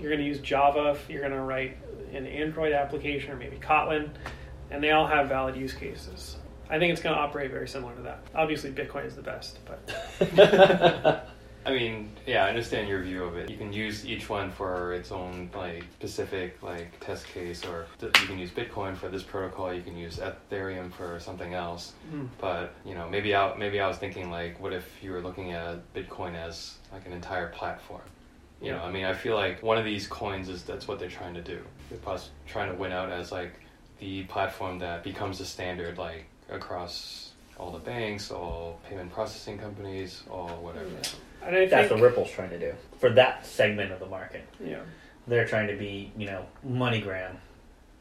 you're 0.00 0.10
going 0.10 0.20
to 0.20 0.26
use 0.26 0.40
Java 0.40 0.90
if 0.90 1.08
you're 1.08 1.20
going 1.20 1.32
to 1.32 1.40
write 1.40 1.76
an 2.12 2.26
Android 2.26 2.72
application 2.72 3.32
or 3.32 3.36
maybe 3.36 3.56
Kotlin, 3.56 4.10
and 4.70 4.82
they 4.82 4.90
all 4.90 5.06
have 5.06 5.28
valid 5.28 5.56
use 5.56 5.74
cases. 5.74 6.36
I 6.68 6.78
think 6.78 6.92
it's 6.92 7.02
going 7.02 7.14
to 7.14 7.20
operate 7.20 7.50
very 7.50 7.68
similar 7.68 7.94
to 7.94 8.02
that. 8.02 8.26
Obviously, 8.34 8.72
Bitcoin 8.72 9.06
is 9.06 9.14
the 9.14 9.22
best, 9.22 9.58
but 9.64 11.28
I 11.66 11.72
mean, 11.72 12.12
yeah, 12.26 12.44
I 12.44 12.48
understand 12.48 12.88
your 12.88 13.02
view 13.02 13.24
of 13.24 13.36
it. 13.36 13.50
You 13.50 13.56
can 13.56 13.72
use 13.72 14.06
each 14.06 14.28
one 14.28 14.52
for 14.52 14.92
its 14.92 15.10
own 15.10 15.50
like 15.52 15.84
specific 15.94 16.62
like 16.62 16.98
test 17.00 17.26
case, 17.26 17.64
or 17.64 17.86
th- 17.98 18.16
you 18.20 18.26
can 18.28 18.38
use 18.38 18.50
Bitcoin 18.50 18.96
for 18.96 19.08
this 19.08 19.24
protocol. 19.24 19.74
You 19.74 19.82
can 19.82 19.96
use 19.96 20.18
Ethereum 20.18 20.92
for 20.92 21.18
something 21.18 21.54
else. 21.54 21.94
Hmm. 22.10 22.26
But 22.38 22.74
you 22.84 22.94
know, 22.94 23.08
maybe 23.08 23.34
I 23.34 23.56
maybe 23.56 23.80
I 23.80 23.88
was 23.88 23.96
thinking 23.96 24.30
like, 24.30 24.60
what 24.60 24.72
if 24.72 24.88
you 25.02 25.10
were 25.10 25.20
looking 25.20 25.52
at 25.52 25.92
Bitcoin 25.92 26.36
as 26.36 26.76
like 26.92 27.04
an 27.04 27.12
entire 27.12 27.48
platform? 27.48 28.02
You 28.60 28.72
know, 28.72 28.78
I 28.82 28.90
mean, 28.90 29.04
I 29.04 29.12
feel 29.12 29.34
like 29.36 29.62
one 29.62 29.76
of 29.78 29.84
these 29.84 30.06
coins 30.06 30.48
is 30.48 30.62
that's 30.62 30.88
what 30.88 30.98
they're 30.98 31.08
trying 31.10 31.34
to 31.34 31.42
do. 31.42 31.60
They're 31.90 31.98
pos- 31.98 32.30
trying 32.46 32.70
to 32.70 32.74
win 32.76 32.90
out 32.92 33.10
as 33.10 33.30
like 33.30 33.52
the 33.98 34.24
platform 34.24 34.78
that 34.78 35.04
becomes 35.04 35.38
the 35.38 35.44
standard 35.44 35.98
like 35.98 36.24
across 36.50 37.32
all 37.58 37.70
the 37.70 37.78
banks, 37.78 38.30
all 38.30 38.80
payment 38.88 39.12
processing 39.12 39.58
companies, 39.58 40.22
all 40.30 40.48
whatever. 40.62 40.86
and 41.42 41.56
I 41.56 41.66
That's 41.66 41.88
think 41.88 42.00
what 42.00 42.08
Ripple's 42.08 42.30
trying 42.30 42.50
to 42.50 42.58
do 42.58 42.72
for 42.98 43.10
that 43.10 43.46
segment 43.46 43.92
of 43.92 44.00
the 44.00 44.06
market. 44.06 44.46
yeah. 44.64 44.80
They're 45.28 45.46
trying 45.46 45.66
to 45.68 45.76
be, 45.76 46.12
you 46.16 46.26
know, 46.26 46.46
MoneyGram. 46.66 47.34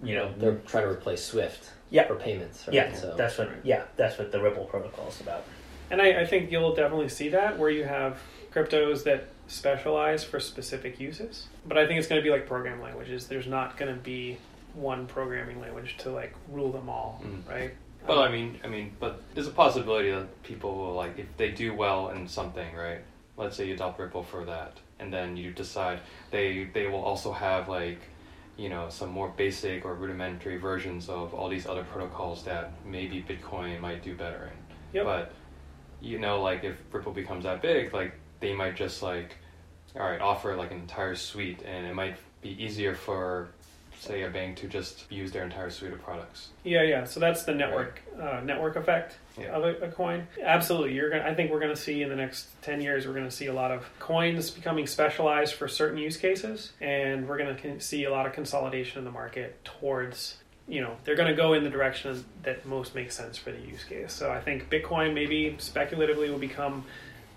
You 0.03 0.15
know, 0.15 0.33
They're 0.37 0.57
trying 0.67 0.83
to 0.83 0.89
replace 0.91 1.23
Swift 1.23 1.71
Yeah. 1.89 2.05
for 2.05 2.15
payments. 2.15 2.67
Right? 2.67 2.75
yeah, 2.75 2.93
So 2.93 3.15
that's 3.17 3.37
what. 3.37 3.49
Yeah, 3.63 3.83
that's 3.95 4.17
what 4.19 4.31
the 4.31 4.39
Ripple 4.41 4.65
protocol 4.65 5.07
is 5.07 5.19
about. 5.21 5.43
And 5.89 6.01
I, 6.01 6.21
I 6.21 6.25
think 6.25 6.51
you'll 6.51 6.75
definitely 6.75 7.09
see 7.09 7.29
that 7.29 7.57
where 7.57 7.69
you 7.71 7.83
have 7.83 8.19
cryptos 8.53 9.03
that 9.05 9.27
specialize 9.47 10.23
for 10.23 10.39
specific 10.39 10.99
uses. 10.99 11.47
But 11.67 11.77
I 11.77 11.85
think 11.87 11.99
it's 11.99 12.07
going 12.07 12.21
to 12.21 12.23
be 12.23 12.31
like 12.31 12.47
program 12.47 12.81
languages. 12.81 13.27
There's 13.27 13.47
not 13.47 13.77
going 13.77 13.93
to 13.93 13.99
be 14.01 14.37
one 14.73 15.07
programming 15.07 15.61
language 15.61 15.95
to 15.99 16.11
like 16.11 16.33
rule 16.51 16.71
them 16.71 16.89
all, 16.89 17.21
Mm. 17.23 17.47
right? 17.49 17.73
Well, 18.07 18.19
Um, 18.19 18.29
I 18.29 18.31
mean, 18.31 18.59
I 18.63 18.67
mean, 18.67 18.95
but 18.99 19.21
there's 19.33 19.47
a 19.47 19.51
possibility 19.51 20.11
that 20.11 20.43
people 20.43 20.75
will 20.75 20.93
like 20.93 21.17
if 21.17 21.25
they 21.37 21.51
do 21.51 21.73
well 21.73 22.09
in 22.09 22.27
something, 22.27 22.75
right? 22.75 22.99
Let's 23.37 23.55
say 23.57 23.67
you 23.67 23.73
adopt 23.73 23.99
Ripple 23.99 24.23
for 24.23 24.45
that, 24.45 24.77
and 24.99 25.11
then 25.11 25.35
you 25.37 25.51
decide 25.51 25.99
they 26.31 26.65
they 26.73 26.87
will 26.87 27.01
also 27.03 27.31
have 27.31 27.67
like, 27.67 27.99
you 28.57 28.69
know, 28.69 28.89
some 28.89 29.09
more 29.09 29.29
basic 29.29 29.85
or 29.85 29.95
rudimentary 29.95 30.57
versions 30.57 31.09
of 31.09 31.33
all 31.33 31.49
these 31.49 31.65
other 31.67 31.83
protocols 31.83 32.43
that 32.43 32.73
maybe 32.85 33.23
Bitcoin 33.27 33.79
might 33.79 34.03
do 34.03 34.15
better 34.15 34.51
in. 34.51 34.75
Yep. 34.93 35.05
But 35.05 35.31
you 36.01 36.19
know, 36.19 36.41
like 36.41 36.63
if 36.63 36.75
Ripple 36.91 37.11
becomes 37.13 37.43
that 37.45 37.61
big, 37.61 37.91
like 37.93 38.13
they 38.45 38.53
might 38.53 38.75
just 38.75 39.01
like, 39.01 39.35
all 39.95 40.03
right, 40.07 40.21
offer 40.21 40.55
like 40.55 40.71
an 40.71 40.77
entire 40.77 41.15
suite, 41.15 41.61
and 41.65 41.85
it 41.87 41.95
might 41.95 42.15
be 42.41 42.49
easier 42.63 42.93
for, 42.93 43.47
say, 43.99 44.21
a 44.21 44.29
bank 44.29 44.57
to 44.57 44.67
just 44.67 45.11
use 45.11 45.31
their 45.31 45.43
entire 45.43 45.71
suite 45.71 45.93
of 45.93 46.01
products. 46.03 46.49
yeah, 46.63 46.83
yeah. 46.83 47.05
So 47.05 47.19
that's 47.19 47.43
the 47.43 47.55
network 47.55 48.01
uh, 48.21 48.41
network 48.43 48.75
effect 48.75 49.17
Yeah. 49.39 49.47
of 49.55 49.63
a, 49.63 49.85
a 49.87 49.91
coin. 49.91 50.27
Absolutely, 50.43 50.93
you're 50.93 51.09
to 51.09 51.27
I 51.27 51.33
think 51.33 51.49
we're 51.51 51.59
to 51.73 51.81
see 51.81 52.03
in 52.03 52.09
the 52.09 52.15
next 52.15 52.47
ten 52.61 52.81
years, 52.81 53.07
we're 53.07 53.13
to 53.25 53.31
see 53.31 53.47
a 53.47 53.53
lot 53.53 53.71
of 53.71 53.83
coins 53.97 54.51
becoming 54.51 54.85
specialized 54.85 55.55
for 55.55 55.67
certain 55.67 55.97
use 55.97 56.17
cases, 56.17 56.71
and 56.81 57.27
we're 57.27 57.39
going 57.39 57.55
to 57.57 57.79
see 57.79 58.03
a 58.03 58.11
lot 58.11 58.27
of 58.27 58.33
consolidation 58.33 58.99
in 58.99 59.05
the 59.05 59.11
market 59.11 59.63
towards. 59.65 60.37
You 60.67 60.81
know, 60.81 60.97
they're 61.03 61.15
going 61.15 61.29
to 61.29 61.35
go 61.35 61.53
in 61.53 61.63
the 61.63 61.69
direction 61.69 62.25
that 62.41 62.65
most 62.65 62.95
makes 62.95 63.15
sense 63.15 63.37
for 63.37 63.51
the 63.51 63.59
use 63.59 63.83
case. 63.83 64.11
So 64.11 64.31
I 64.31 64.39
think 64.41 64.67
Bitcoin 64.69 65.13
maybe 65.13 65.55
speculatively 65.59 66.31
will 66.31 66.39
become 66.39 66.85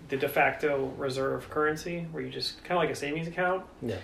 the 0.09 0.17
de 0.17 0.29
facto 0.29 0.87
reserve 0.97 1.49
currency, 1.51 2.07
where 2.13 2.23
you 2.23 2.31
just 2.31 2.63
kind 2.65 2.79
of 2.79 2.83
like 2.85 2.91
a 2.91 2.95
savings 2.99 3.29
account. 3.29 3.65
Yeah. 3.83 3.97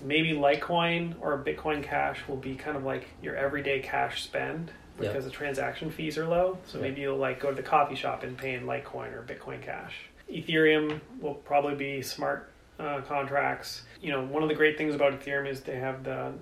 Maybe 0.00 0.32
Litecoin 0.32 1.14
or 1.20 1.36
Bitcoin 1.42 1.82
Cash 1.82 2.20
will 2.28 2.36
be 2.36 2.54
kind 2.54 2.76
of 2.76 2.84
like 2.84 3.08
your 3.22 3.34
everyday 3.34 3.80
cash 3.80 4.22
spend 4.22 4.70
Yeah. 5.00 5.08
because 5.08 5.24
the 5.24 5.30
transaction 5.30 5.90
fees 5.90 6.16
are 6.18 6.26
low. 6.26 6.58
So 6.66 6.78
Yeah. 6.78 6.82
maybe 6.84 7.00
you'll 7.00 7.16
like 7.16 7.40
go 7.40 7.50
to 7.50 7.56
the 7.56 7.62
coffee 7.62 7.94
shop 7.96 8.22
and 8.22 8.36
pay 8.36 8.54
in 8.54 8.64
Litecoin 8.64 9.12
or 9.12 9.22
Bitcoin 9.26 9.60
Cash. 9.62 9.94
Ethereum 10.30 11.00
will 11.20 11.34
probably 11.34 11.74
be 11.74 12.02
smart 12.02 12.50
uh, 12.78 13.00
contracts. 13.00 13.82
You 14.00 14.12
know, 14.12 14.24
one 14.24 14.42
of 14.44 14.48
the 14.48 14.54
great 14.54 14.78
things 14.78 14.94
about 14.94 15.18
Ethereum 15.20 15.48
is 15.48 15.62
they 15.62 15.78
have 15.78 16.04
the 16.04 16.32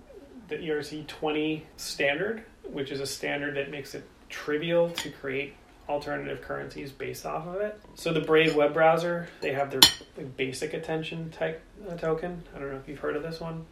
the 0.49 0.57
ERC 0.59 1.07
twenty 1.07 1.65
standard, 1.77 2.45
which 2.65 2.91
is 2.93 3.01
a 3.01 3.07
standard 3.07 3.57
that 3.57 3.71
makes 3.71 3.95
it 3.95 4.05
trivial 4.29 4.91
to 4.91 5.11
create 5.11 5.55
alternative 5.89 6.43
currencies 6.43 6.93
based 6.93 7.25
off 7.27 7.47
of 7.47 7.57
it. 7.57 7.81
So 7.95 8.13
the 8.13 8.21
Brave 8.21 8.57
web 8.57 8.75
browser, 8.75 9.29
they 9.41 9.53
have 9.53 9.71
their 9.71 9.81
basic 10.37 10.75
attention 10.75 11.31
type 11.31 11.63
uh, 11.89 11.97
token. 11.97 12.43
I 12.55 12.59
don't 12.59 12.73
know 12.73 12.79
if 12.79 12.89
you've 12.89 12.99
heard 12.99 13.17
of 13.17 13.23
this 13.23 13.41
one. 13.41 13.65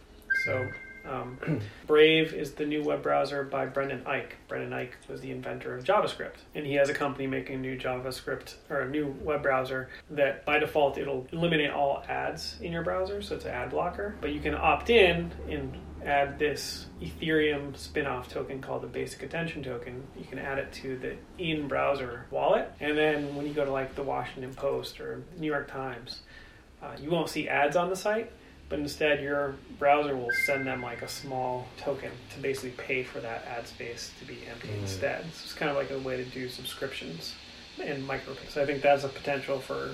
So 0.45 0.69
um, 1.09 1.39
Brave 1.87 2.33
is 2.33 2.53
the 2.53 2.65
new 2.65 2.83
web 2.83 3.03
browser 3.03 3.43
by 3.43 3.67
Brendan 3.67 4.01
Eich. 4.01 4.33
Brendan 4.49 4.71
Eich 4.71 4.91
was 5.09 5.21
the 5.21 5.31
inventor 5.31 5.77
of 5.77 5.85
JavaScript, 5.85 6.39
and 6.55 6.67
he 6.67 6.75
has 6.75 6.89
a 6.89 6.95
company 6.95 7.27
making 7.27 7.57
a 7.57 7.59
new 7.59 7.79
JavaScript 7.79 8.55
or 8.71 8.81
a 8.81 8.89
new 8.89 9.15
web 9.23 9.43
browser 9.43 9.89
that 10.11 10.45
by 10.45 10.59
default 10.59 10.99
it'll 10.99 11.27
eliminate 11.33 11.71
all 11.71 12.03
ads 12.09 12.57
in 12.61 12.73
your 12.73 12.83
browser, 12.83 13.23
so 13.23 13.37
it's 13.37 13.45
an 13.45 13.51
ad 13.51 13.71
blocker. 13.71 14.15
But 14.21 14.33
you 14.33 14.41
can 14.41 14.55
opt 14.55 14.91
in 14.91 15.33
and 15.49 15.77
add 16.05 16.39
this 16.39 16.87
Ethereum 17.01 17.77
spin-off 17.77 18.29
token 18.29 18.61
called 18.61 18.83
the 18.83 18.87
Basic 18.87 19.23
Attention 19.23 19.63
Token. 19.63 20.03
You 20.19 20.25
can 20.25 20.39
add 20.39 20.59
it 20.59 20.73
to 20.75 20.99
the 20.99 21.17
in-browser 21.43 22.27
wallet, 22.31 22.71
and 22.81 22.97
then 22.97 23.35
when 23.35 23.47
you 23.47 23.53
go 23.53 23.65
to 23.65 23.73
like 23.73 23.95
the 23.95 24.03
Washington 24.03 24.55
Post 24.55 25.01
or 25.01 25.23
New 25.39 25.47
York 25.47 25.71
Times, 25.71 26.21
uh, 26.83 26.93
you 27.01 27.11
won't 27.11 27.29
see 27.31 27.49
ads 27.49 27.77
on 27.77 27.89
the 27.89 27.97
site, 27.97 28.31
but 28.69 28.79
instead 28.79 29.23
your 29.23 29.55
browser 29.79 30.17
will 30.17 30.31
send 30.47 30.67
them 30.67 30.83
like 30.83 31.03
a 31.03 31.09
small 31.09 31.67
token 31.77 32.11
to 32.35 32.41
basically 32.41 32.71
pay 32.71 33.03
for 33.03 33.21
that 33.21 33.45
ad 33.47 33.67
space 33.69 34.11
to 34.19 34.25
be 34.25 34.39
empty 34.51 34.69
Mm. 34.69 34.81
instead. 34.83 35.23
So 35.35 35.41
it's 35.45 35.53
kind 35.55 35.71
of 35.71 35.77
like 35.77 35.91
a 35.91 35.99
way 35.99 36.17
to 36.17 36.25
do 36.25 36.49
subscriptions 36.49 37.35
and 37.83 38.07
micro. 38.07 38.35
So 38.49 38.63
I 38.63 38.67
think 38.67 38.83
that's 38.83 39.05
a 39.05 39.09
potential 39.09 39.59
for, 39.61 39.91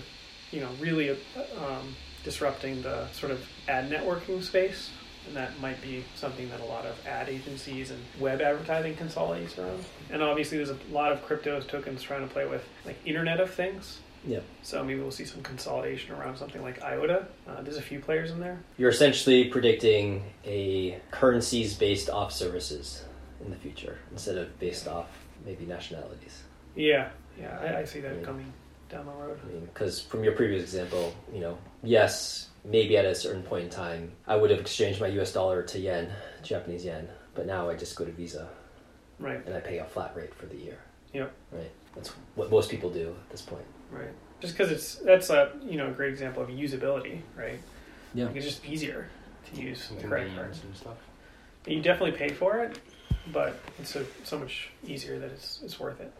you 0.52 0.60
know, 0.60 0.68
really 0.80 1.10
um, 1.10 1.96
disrupting 2.24 2.82
the 2.82 3.08
sort 3.12 3.32
of 3.32 3.44
ad 3.68 3.90
networking 3.90 4.42
space. 4.42 4.90
And 5.26 5.36
that 5.36 5.58
might 5.60 5.80
be 5.82 6.04
something 6.14 6.48
that 6.48 6.60
a 6.60 6.64
lot 6.64 6.86
of 6.86 6.94
ad 7.06 7.28
agencies 7.28 7.90
and 7.90 8.02
web 8.18 8.40
advertising 8.40 8.96
consolidates 8.96 9.58
around. 9.58 9.84
And 10.10 10.22
obviously, 10.22 10.56
there's 10.56 10.70
a 10.70 10.78
lot 10.90 11.12
of 11.12 11.22
crypto 11.24 11.60
tokens 11.60 12.02
trying 12.02 12.26
to 12.26 12.32
play 12.32 12.46
with 12.46 12.64
like 12.86 12.96
Internet 13.04 13.38
of 13.40 13.50
Things. 13.52 13.98
Yep. 14.26 14.44
So 14.62 14.84
maybe 14.84 15.00
we'll 15.00 15.10
see 15.10 15.24
some 15.24 15.42
consolidation 15.42 16.14
around 16.14 16.36
something 16.36 16.62
like 16.62 16.82
IOTA. 16.82 17.26
Uh, 17.48 17.62
there's 17.62 17.78
a 17.78 17.82
few 17.82 18.00
players 18.00 18.30
in 18.30 18.40
there. 18.40 18.58
You're 18.76 18.90
essentially 18.90 19.44
predicting 19.44 20.24
a 20.44 21.00
currencies 21.10 21.74
based 21.74 22.10
off 22.10 22.32
services 22.32 23.02
in 23.42 23.50
the 23.50 23.56
future 23.56 23.98
instead 24.12 24.36
of 24.36 24.58
based 24.58 24.86
off 24.86 25.06
maybe 25.46 25.64
nationalities. 25.64 26.42
Yeah, 26.76 27.08
yeah, 27.40 27.58
I, 27.60 27.78
I 27.80 27.84
see 27.84 28.00
that 28.00 28.16
Yeah. 28.16 28.22
coming 28.22 28.52
down 28.90 29.06
the 29.06 29.12
road. 29.12 29.38
I 29.42 29.52
mean, 29.52 29.60
because 29.72 30.02
from 30.02 30.22
your 30.22 30.34
previous 30.34 30.62
example, 30.62 31.14
you 31.32 31.40
know, 31.40 31.56
yes, 31.82 32.48
maybe 32.64 32.98
at 32.98 33.06
a 33.06 33.14
certain 33.14 33.42
point 33.42 33.64
in 33.64 33.70
time, 33.70 34.12
I 34.26 34.36
would 34.36 34.50
have 34.50 34.60
exchanged 34.60 35.00
my 35.00 35.06
U.S. 35.08 35.32
dollar 35.32 35.62
to 35.62 35.78
yen, 35.78 36.10
Japanese 36.42 36.84
yen, 36.84 37.08
but 37.34 37.46
now 37.46 37.70
I 37.70 37.74
just 37.74 37.96
go 37.96 38.04
to 38.04 38.12
Visa 38.12 38.48
Right, 39.18 39.44
and 39.46 39.54
I 39.54 39.60
pay 39.60 39.78
a 39.78 39.84
flat 39.84 40.14
rate 40.16 40.34
for 40.34 40.46
the 40.46 40.56
year. 40.56 40.78
Yep. 41.12 41.32
Right. 41.52 41.70
That's 41.94 42.08
what 42.34 42.50
most 42.50 42.70
people 42.70 42.90
do 42.90 43.08
at 43.08 43.30
this 43.30 43.42
point. 43.42 43.64
Right. 43.90 44.08
Just 44.40 44.56
because 44.56 44.70
it's 44.72 44.94
that's 44.96 45.30
a 45.30 45.52
you 45.62 45.76
know 45.76 45.88
a 45.88 45.92
great 45.92 46.10
example 46.10 46.42
of 46.42 46.48
usability, 46.48 47.20
right? 47.36 47.60
Yeah. 48.14 48.26
Like 48.26 48.36
it's 48.36 48.46
just 48.46 48.64
easier 48.64 49.08
to 49.52 49.60
use 49.60 49.88
the 49.88 50.06
credit 50.06 50.34
card. 50.34 50.56
and 50.64 50.76
stuff. 50.76 50.96
You 51.66 51.82
definitely 51.82 52.16
pay 52.16 52.30
for 52.30 52.58
it, 52.60 52.78
but 53.32 53.60
it's 53.78 53.90
so, 53.90 54.04
so 54.24 54.38
much 54.38 54.70
easier 54.86 55.18
that 55.18 55.30
it's 55.30 55.60
it's 55.62 55.78
worth 55.78 56.00
it. 56.00 56.12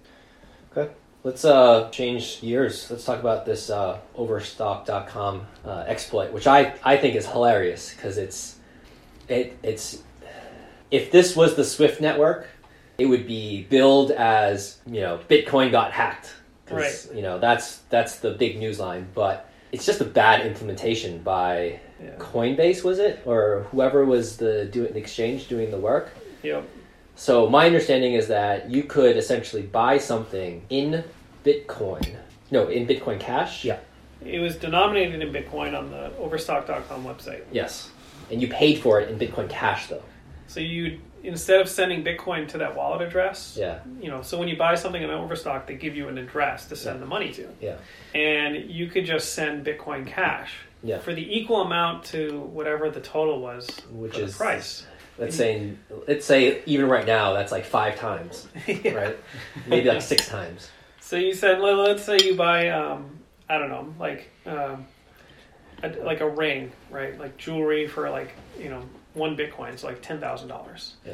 Okay. 0.77 0.93
Let's 1.23 1.45
uh, 1.45 1.91
change 1.91 2.41
gears. 2.41 2.91
Let's 2.91 3.05
talk 3.05 3.21
about 3.21 3.45
this 3.45 3.68
uh, 3.68 3.99
Overstock.com 4.14 5.47
uh, 5.66 5.85
exploit, 5.87 6.33
which 6.33 6.47
I, 6.47 6.75
I 6.83 6.97
think 6.97 7.14
is 7.14 7.27
hilarious 7.27 7.95
because 7.95 8.16
it's 8.16 8.57
it 9.29 9.59
it's 9.62 10.03
if 10.91 11.11
this 11.11 11.37
was 11.37 11.57
the 11.57 11.64
Swift 11.64 12.01
network, 12.01 12.49
it 12.97 13.05
would 13.07 13.27
be 13.27 13.64
billed 13.64 14.11
as 14.12 14.79
you 14.87 15.01
know 15.03 15.21
Bitcoin 15.29 15.71
got 15.71 15.93
hacked. 15.93 16.33
'Cause, 16.71 17.11
You 17.14 17.23
know 17.23 17.39
that's 17.39 17.79
that's 17.91 18.16
the 18.21 18.31
big 18.31 18.59
news 18.59 18.79
line, 18.81 19.07
but 19.14 19.49
it's 19.73 19.87
just 19.87 20.01
a 20.01 20.05
bad 20.05 20.47
implementation 20.47 21.18
by 21.18 21.81
Yeah. 22.03 22.11
Coinbase, 22.18 22.83
was 22.83 22.99
it, 22.99 23.21
or 23.27 23.66
whoever 23.71 24.05
was 24.05 24.37
the 24.39 24.64
doing 24.64 24.93
the 24.93 24.99
exchange 24.99 25.49
doing 25.49 25.71
the 25.71 25.77
work. 25.79 26.11
Yep. 26.43 26.64
So 27.14 27.49
my 27.49 27.66
understanding 27.66 28.14
is 28.14 28.29
that 28.29 28.71
you 28.71 28.85
could 28.85 29.16
essentially 29.16 29.62
buy 29.62 29.99
something 29.99 30.62
in 30.71 31.05
Bitcoin. 31.45 32.16
No, 32.51 32.68
in 32.68 32.87
Bitcoin 32.87 33.21
Cash. 33.21 33.64
Yeah. 33.64 33.79
It 34.25 34.41
was 34.41 34.57
denominated 34.57 35.21
in 35.23 35.33
Bitcoin 35.33 35.77
on 35.79 35.91
the 35.91 36.11
Overstock.com 36.18 37.05
website. 37.05 37.43
Yes. 37.53 37.91
And 38.31 38.41
you 38.41 38.49
paid 38.49 38.79
for 38.79 39.01
it 39.01 39.09
in 39.11 39.18
Bitcoin 39.18 39.49
Cash, 39.49 39.89
though. 39.89 40.03
So 40.47 40.61
you 40.61 40.99
instead 41.23 41.61
of 41.61 41.68
sending 41.68 42.03
Bitcoin 42.05 42.49
to 42.49 42.59
that 42.59 42.75
wallet 42.77 43.03
address, 43.03 43.57
Yeah. 43.59 43.81
you 44.01 44.09
know, 44.11 44.23
so 44.23 44.39
when 44.39 44.49
you 44.49 44.57
buy 44.57 44.75
something 44.75 45.03
in 45.03 45.11
Overstock, 45.11 45.66
they 45.66 45.75
give 45.75 45.95
you 45.97 46.09
an 46.09 46.18
address 46.18 46.66
to 46.68 46.77
send 46.77 46.97
Yeah. 46.97 47.01
the 47.01 47.07
money 47.07 47.33
to, 47.33 47.49
Yeah. 47.61 47.77
and 48.14 48.57
you 48.71 48.87
could 48.87 49.05
just 49.05 49.35
send 49.35 49.64
Bitcoin 49.66 50.07
Cash 50.07 50.53
Yeah. 50.83 50.99
for 50.99 51.12
the 51.12 51.39
equal 51.39 51.61
amount 51.62 52.05
to 52.07 52.41
whatever 52.41 52.91
the 52.91 53.01
total 53.01 53.41
was 53.41 53.68
Which 53.91 54.16
is 54.18 54.37
price. 54.37 54.87
Let's 55.18 55.37
say, 55.37 55.73
let's 56.09 56.25
say 56.25 56.62
even 56.64 56.89
right 56.89 57.07
now 57.07 57.35
that's 57.35 57.53
like 57.53 57.64
five 57.66 57.97
times, 57.97 58.49
Yeah. 58.66 58.95
right? 58.95 59.16
Maybe 59.66 59.89
like 59.91 60.01
six 60.03 60.27
times. 60.29 60.71
So 61.01 61.16
you 61.16 61.35
said, 61.35 61.61
let- 61.61 61.77
let's 61.77 62.03
say 62.05 62.18
you 62.25 62.35
buy, 62.35 62.68
um, 62.68 63.18
I 63.49 63.59
don't 63.59 63.68
know, 63.68 63.95
like 63.99 64.31
um, 64.47 64.87
a, 65.83 65.89
like 66.05 66.21
a 66.21 66.29
ring, 66.29 66.73
right? 66.91 67.18
Like 67.18 67.37
jewelry 67.37 67.87
for 67.89 68.09
like 68.09 68.33
you 68.59 68.71
know 68.71 68.83
one 69.21 69.37
Bitcoin, 69.37 69.79
so 69.79 69.87
like 69.87 70.03
ten 70.03 70.18
thousand 70.21 70.49
dollars. 70.49 70.95
Yeah. 71.07 71.12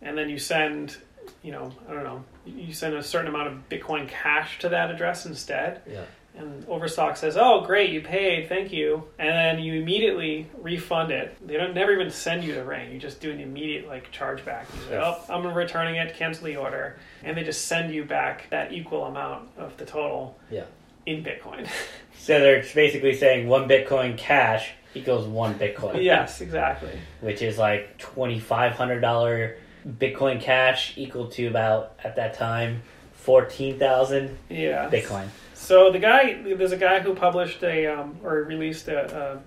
And 0.00 0.16
then 0.16 0.30
you 0.30 0.38
send, 0.38 0.96
you 1.42 1.52
know, 1.52 1.70
I 1.88 1.92
don't 1.92 2.04
know, 2.04 2.24
you 2.46 2.72
send 2.72 2.94
a 2.94 3.02
certain 3.02 3.28
amount 3.28 3.48
of 3.48 3.68
Bitcoin 3.68 4.08
cash 4.08 4.58
to 4.60 4.68
that 4.70 4.90
address 4.90 5.26
instead. 5.26 5.82
Yeah. 5.90 6.04
And 6.36 6.64
Overstock 6.68 7.16
says, 7.16 7.36
"Oh, 7.36 7.62
great, 7.66 7.90
you 7.90 8.00
paid, 8.00 8.48
thank 8.48 8.72
you," 8.72 9.02
and 9.18 9.28
then 9.30 9.58
you 9.58 9.80
immediately 9.82 10.46
refund 10.62 11.10
it. 11.10 11.36
They 11.44 11.56
don't 11.56 11.74
never 11.74 11.92
even 11.92 12.10
send 12.10 12.44
you 12.44 12.54
the 12.54 12.62
ring. 12.64 12.92
You 12.92 13.00
just 13.00 13.20
do 13.20 13.32
an 13.32 13.40
immediate 13.40 13.88
like 13.88 14.12
chargeback. 14.12 14.66
You 14.74 14.80
say, 14.88 14.92
Yeah. 14.92 15.14
"Oh, 15.28 15.34
I'm 15.34 15.44
returning 15.52 15.96
it, 15.96 16.14
cancel 16.14 16.44
the 16.44 16.56
order," 16.56 16.96
and 17.24 17.36
they 17.36 17.42
just 17.42 17.64
send 17.66 17.92
you 17.92 18.04
back 18.04 18.48
that 18.50 18.72
equal 18.72 19.06
amount 19.06 19.48
of 19.58 19.76
the 19.78 19.84
total 19.84 20.38
Yeah. 20.50 20.64
in 21.06 21.24
Bitcoin. 21.24 21.68
So 22.20 22.38
they're 22.40 22.64
basically 22.74 23.14
saying 23.14 23.48
one 23.48 23.68
Bitcoin 23.68 24.18
cash 24.18 24.72
equals 24.94 25.26
one 25.26 25.58
Bitcoin. 25.58 26.02
yes, 26.02 26.40
exactly. 26.40 26.92
Which 27.20 27.42
is 27.42 27.58
like 27.58 27.98
twenty 27.98 28.38
five 28.38 28.72
hundred 28.72 29.00
dollar 29.00 29.56
Bitcoin 29.86 30.40
cash 30.40 30.94
equal 30.96 31.28
to 31.28 31.46
about 31.46 31.92
at 32.02 32.16
that 32.16 32.34
time 32.34 32.82
fourteen 33.14 33.78
thousand 33.78 34.36
Yeah. 34.48 34.88
Bitcoin. 34.90 35.28
So 35.54 35.90
the 35.92 35.98
guy, 35.98 36.40
there's 36.42 36.72
a 36.72 36.76
guy 36.76 37.00
who 37.00 37.14
published 37.14 37.62
a 37.62 37.86
um, 37.86 38.18
or 38.22 38.36
released 38.44 38.88
a, 38.88 39.40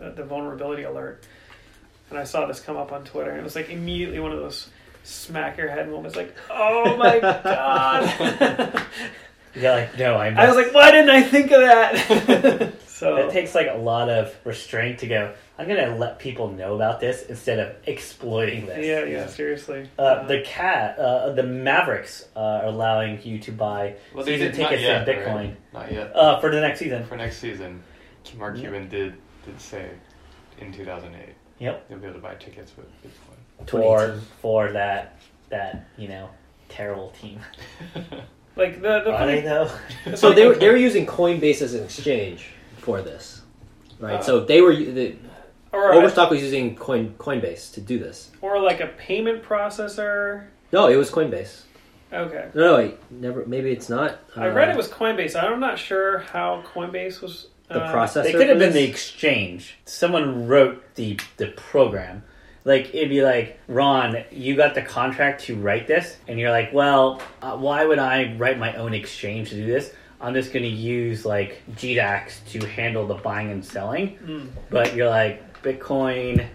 a, 0.00 0.04
a 0.06 0.10
the 0.12 0.22
vulnerability 0.24 0.82
alert, 0.84 1.24
and 2.10 2.18
I 2.18 2.24
saw 2.24 2.46
this 2.46 2.60
come 2.60 2.76
up 2.76 2.92
on 2.92 3.04
Twitter, 3.04 3.30
and 3.30 3.40
it 3.40 3.44
was 3.44 3.56
like 3.56 3.70
immediately 3.70 4.20
one 4.20 4.30
of 4.32 4.38
those 4.38 4.68
smack 5.02 5.56
your 5.58 5.68
head 5.68 5.90
moments, 5.90 6.16
like, 6.16 6.34
oh 6.50 6.96
my 6.96 7.18
god. 7.44 8.82
You're 9.54 9.70
like, 9.72 9.98
no, 9.98 10.16
I'm 10.16 10.36
I 10.36 10.46
was 10.48 10.56
like, 10.56 10.74
why 10.74 10.90
didn't 10.90 11.10
I 11.10 11.22
think 11.22 11.50
of 11.52 11.60
that? 11.60 12.72
so 12.94 13.16
It 13.16 13.32
takes 13.32 13.56
like 13.56 13.66
a 13.68 13.76
lot 13.76 14.08
of 14.08 14.32
restraint 14.44 15.00
to 15.00 15.08
go. 15.08 15.34
I'm 15.58 15.66
gonna 15.66 15.96
let 15.96 16.20
people 16.20 16.48
know 16.50 16.76
about 16.76 17.00
this 17.00 17.22
instead 17.22 17.58
of 17.58 17.74
exploiting 17.86 18.66
this. 18.66 18.86
yeah, 18.86 19.04
yeah, 19.04 19.26
seriously. 19.26 19.88
Uh, 19.98 20.24
the 20.28 20.42
cat, 20.42 20.96
uh, 20.96 21.30
the 21.32 21.42
Mavericks 21.42 22.28
uh, 22.36 22.38
are 22.38 22.66
allowing 22.66 23.20
you 23.24 23.40
to 23.40 23.50
buy 23.50 23.96
Well, 24.14 24.24
they 24.24 24.36
season 24.38 24.52
did 24.52 24.60
not 24.60 24.68
tickets 24.70 24.82
yet, 24.84 25.08
in 25.08 25.16
Bitcoin 25.16 25.34
right? 25.34 25.72
Not 25.72 25.92
yet. 25.92 26.14
uh, 26.14 26.38
for 26.40 26.50
the 26.50 26.60
next 26.60 26.78
season. 26.78 27.04
For 27.06 27.16
next 27.16 27.38
season, 27.38 27.82
Mark 28.38 28.56
Cuban 28.56 28.88
did 28.88 29.14
did 29.44 29.60
say 29.60 29.90
in 30.60 30.72
2008 30.72 31.34
Yep. 31.58 31.86
you'll 31.90 31.98
be 31.98 32.06
able 32.06 32.14
to 32.16 32.22
buy 32.22 32.34
tickets 32.36 32.72
with 32.76 32.86
Bitcoin. 33.02 33.68
For 33.68 34.20
for 34.40 34.70
that 34.72 35.18
that 35.50 35.88
you 35.98 36.06
know 36.08 36.28
terrible 36.68 37.10
team. 37.20 37.40
like 38.56 38.80
the 38.80 39.00
the 39.00 39.12
Are 39.12 39.26
they 39.26 39.36
funny, 39.36 39.40
though? 39.40 39.70
So 40.16 40.32
they 40.32 40.46
were 40.46 40.54
they 40.54 40.68
were 40.68 40.76
using 40.76 41.06
Coinbase 41.06 41.60
as 41.60 41.74
an 41.74 41.84
exchange 41.84 42.46
for 42.84 43.00
this, 43.00 43.40
right? 43.98 44.16
Uh, 44.20 44.22
so 44.22 44.40
they 44.44 44.60
were 44.60 44.74
the, 44.74 45.16
or 45.72 45.92
a- 45.92 45.96
Overstock 45.96 46.30
was 46.30 46.42
using 46.42 46.76
Coin 46.76 47.14
Coinbase 47.18 47.72
to 47.74 47.80
do 47.80 47.98
this. 47.98 48.30
or 48.42 48.60
like 48.60 48.80
a 48.80 48.88
payment 48.88 49.42
processor. 49.42 50.44
No, 50.72 50.88
it 50.88 50.96
was 50.96 51.10
Coinbase. 51.10 51.62
Okay. 52.12 52.48
No, 52.54 52.64
no, 52.64 52.76
wait, 52.76 53.10
never. 53.10 53.44
Maybe 53.46 53.70
it's 53.72 53.88
not. 53.88 54.20
I 54.36 54.46
read 54.48 54.68
Uh, 54.68 54.72
it 54.72 54.76
was 54.76 54.88
Coinbase. 54.88 55.34
I'm 55.34 55.58
not 55.60 55.78
sure 55.78 56.18
how 56.18 56.62
Coinbase 56.74 57.20
was. 57.22 57.48
the 57.68 57.80
uh, 57.82 57.92
processor. 57.92 58.24
They 58.24 58.32
could 58.32 58.48
have 58.50 58.58
been 58.58 58.72
the 58.74 58.84
exchange. 58.84 59.78
Someone 59.86 60.46
wrote 60.46 60.94
the 60.94 61.18
the 61.38 61.48
program. 61.48 62.22
Like 62.66 62.94
it'd 62.94 63.10
be 63.10 63.22
like, 63.22 63.58
Ron, 63.68 64.24
you 64.30 64.54
got 64.56 64.74
the 64.74 64.80
contract 64.82 65.44
to 65.44 65.56
write 65.56 65.86
this, 65.86 66.16
and 66.28 66.38
you're 66.38 66.50
like, 66.50 66.72
well, 66.72 67.20
uh, 67.42 67.56
why 67.56 67.84
would 67.84 67.98
I 67.98 68.34
write 68.38 68.58
my 68.58 68.74
own 68.76 68.94
exchange 68.94 69.48
to 69.50 69.56
do 69.56 69.66
this? 69.66 69.92
I'm 70.24 70.32
just 70.32 70.52
going 70.52 70.62
to 70.62 70.68
use 70.68 71.26
like 71.26 71.62
GDAX 71.72 72.48
to 72.52 72.66
handle 72.66 73.06
the 73.06 73.14
buying 73.14 73.50
and 73.50 73.62
selling. 73.62 74.18
Mm. 74.24 74.48
But 74.70 74.94
you're 74.96 75.10
like, 75.10 75.62
Bitcoin 75.62 76.46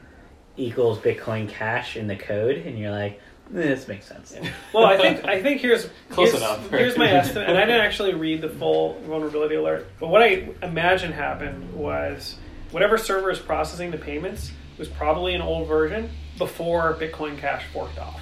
equals 0.58 0.98
Bitcoin 0.98 1.48
Cash 1.48 1.96
in 1.96 2.08
the 2.08 2.16
code, 2.16 2.58
and 2.58 2.80
you're 2.80 2.92
like, 2.92 3.22
this 3.52 3.88
makes 3.88 4.08
sense. 4.08 4.36
Well, 4.74 4.86
I 4.86 4.98
think 4.98 5.26
I 5.26 5.42
think 5.42 5.62
here's 5.62 5.88
Close 6.10 6.32
here's, 6.32 6.42
enough. 6.42 6.70
Here's 6.72 6.98
my 6.98 7.12
estimate, 7.12 7.50
and 7.50 7.58
I 7.58 7.66
didn't 7.66 7.82
actually 7.82 8.14
read 8.14 8.42
the 8.42 8.50
full 8.50 9.00
vulnerability 9.02 9.56
alert. 9.56 9.88
But 10.00 10.08
what 10.08 10.22
I 10.22 10.50
imagine 10.62 11.12
happened 11.12 11.74
was 11.74 12.38
whatever 12.72 12.98
server 12.98 13.32
is 13.32 13.40
processing 13.40 13.92
the 13.92 13.98
payments 13.98 14.52
was 14.78 14.88
probably 14.88 15.34
an 15.34 15.42
old 15.42 15.68
version 15.68 16.10
before 16.38 16.96
Bitcoin 17.00 17.38
Cash 17.38 17.66
forked 17.74 17.98
off, 17.98 18.22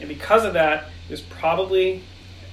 and 0.00 0.08
because 0.08 0.44
of 0.44 0.54
that, 0.54 0.84
it 1.08 1.10
was 1.10 1.20
probably 1.22 2.02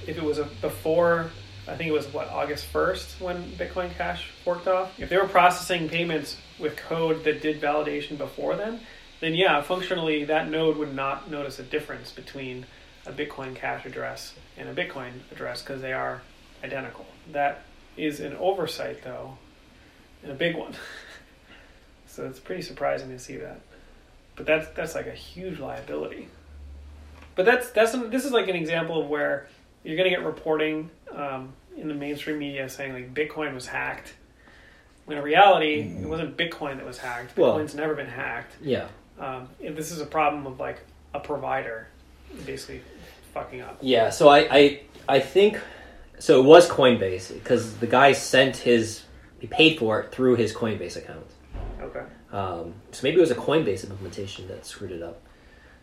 if 0.06 0.16
it 0.16 0.24
was 0.24 0.38
a, 0.38 0.44
before. 0.60 1.30
I 1.68 1.76
think 1.76 1.88
it 1.88 1.92
was 1.92 2.06
what 2.12 2.28
August 2.30 2.64
first 2.66 3.20
when 3.20 3.52
Bitcoin 3.52 3.94
Cash 3.94 4.30
forked 4.44 4.66
off. 4.66 4.98
If 4.98 5.10
they 5.10 5.16
were 5.16 5.28
processing 5.28 5.88
payments 5.88 6.36
with 6.58 6.76
code 6.76 7.24
that 7.24 7.42
did 7.42 7.60
validation 7.60 8.16
before 8.16 8.56
then, 8.56 8.80
then 9.20 9.34
yeah, 9.34 9.60
functionally 9.62 10.24
that 10.24 10.50
node 10.50 10.76
would 10.76 10.94
not 10.94 11.30
notice 11.30 11.58
a 11.58 11.62
difference 11.62 12.10
between 12.10 12.66
a 13.06 13.12
Bitcoin 13.12 13.54
Cash 13.54 13.84
address 13.84 14.34
and 14.56 14.68
a 14.68 14.74
Bitcoin 14.74 15.12
address 15.30 15.62
because 15.62 15.82
they 15.82 15.92
are 15.92 16.22
identical. 16.64 17.06
That 17.32 17.62
is 17.96 18.20
an 18.20 18.34
oversight 18.36 19.02
though, 19.02 19.36
and 20.22 20.32
a 20.32 20.34
big 20.34 20.56
one. 20.56 20.74
so 22.06 22.24
it's 22.26 22.40
pretty 22.40 22.62
surprising 22.62 23.10
to 23.10 23.18
see 23.18 23.36
that. 23.36 23.60
But 24.36 24.46
that's 24.46 24.68
that's 24.70 24.94
like 24.94 25.06
a 25.06 25.12
huge 25.12 25.58
liability. 25.58 26.28
But 27.34 27.44
that's 27.44 27.70
that's 27.70 27.92
this 27.92 28.24
is 28.24 28.32
like 28.32 28.48
an 28.48 28.56
example 28.56 29.02
of 29.02 29.08
where 29.08 29.48
you're 29.82 29.96
going 29.96 30.10
to 30.10 30.14
get 30.14 30.24
reporting 30.24 30.90
um, 31.14 31.52
in 31.78 31.88
the 31.88 31.94
mainstream 31.94 32.38
media 32.38 32.68
saying 32.68 32.92
like 32.92 33.14
Bitcoin 33.14 33.54
was 33.54 33.66
hacked. 33.66 34.14
When 35.04 35.16
in 35.16 35.24
reality, 35.24 35.80
it 35.80 36.06
wasn't 36.06 36.36
Bitcoin 36.36 36.76
that 36.76 36.84
was 36.84 36.98
hacked. 36.98 37.36
Well- 37.36 37.56
Bitcoin's 37.56 37.74
never 37.74 37.94
been 37.94 38.08
hacked. 38.08 38.52
Yeah. 38.60 38.88
Um, 39.18 39.48
this 39.60 39.90
is 39.90 40.00
a 40.00 40.06
problem 40.06 40.46
of 40.46 40.60
like 40.60 40.80
a 41.14 41.20
provider 41.20 41.88
basically 42.44 42.82
fucking 43.34 43.60
up. 43.60 43.78
Yeah, 43.80 44.10
so 44.10 44.28
I, 44.28 44.48
I 44.50 44.80
I 45.08 45.20
think 45.20 45.60
so. 46.18 46.40
It 46.40 46.44
was 46.44 46.68
Coinbase 46.68 47.32
because 47.34 47.76
the 47.78 47.86
guy 47.86 48.12
sent 48.12 48.56
his 48.56 49.04
he 49.40 49.46
paid 49.46 49.78
for 49.78 50.00
it 50.00 50.12
through 50.12 50.36
his 50.36 50.54
Coinbase 50.54 50.96
account. 50.96 51.26
Okay. 51.80 52.02
Um, 52.32 52.74
so 52.92 53.00
maybe 53.02 53.16
it 53.16 53.20
was 53.20 53.30
a 53.30 53.36
Coinbase 53.36 53.84
implementation 53.88 54.48
that 54.48 54.66
screwed 54.66 54.92
it 54.92 55.02
up 55.02 55.20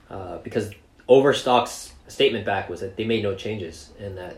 uh, 0.10 0.38
because 0.40 0.70
Overstock's 1.08 1.94
statement 2.08 2.46
back 2.46 2.70
was 2.70 2.82
that 2.82 2.96
they 2.98 3.04
made 3.06 3.24
no 3.24 3.34
changes 3.36 3.90
and 4.00 4.18
that 4.18 4.38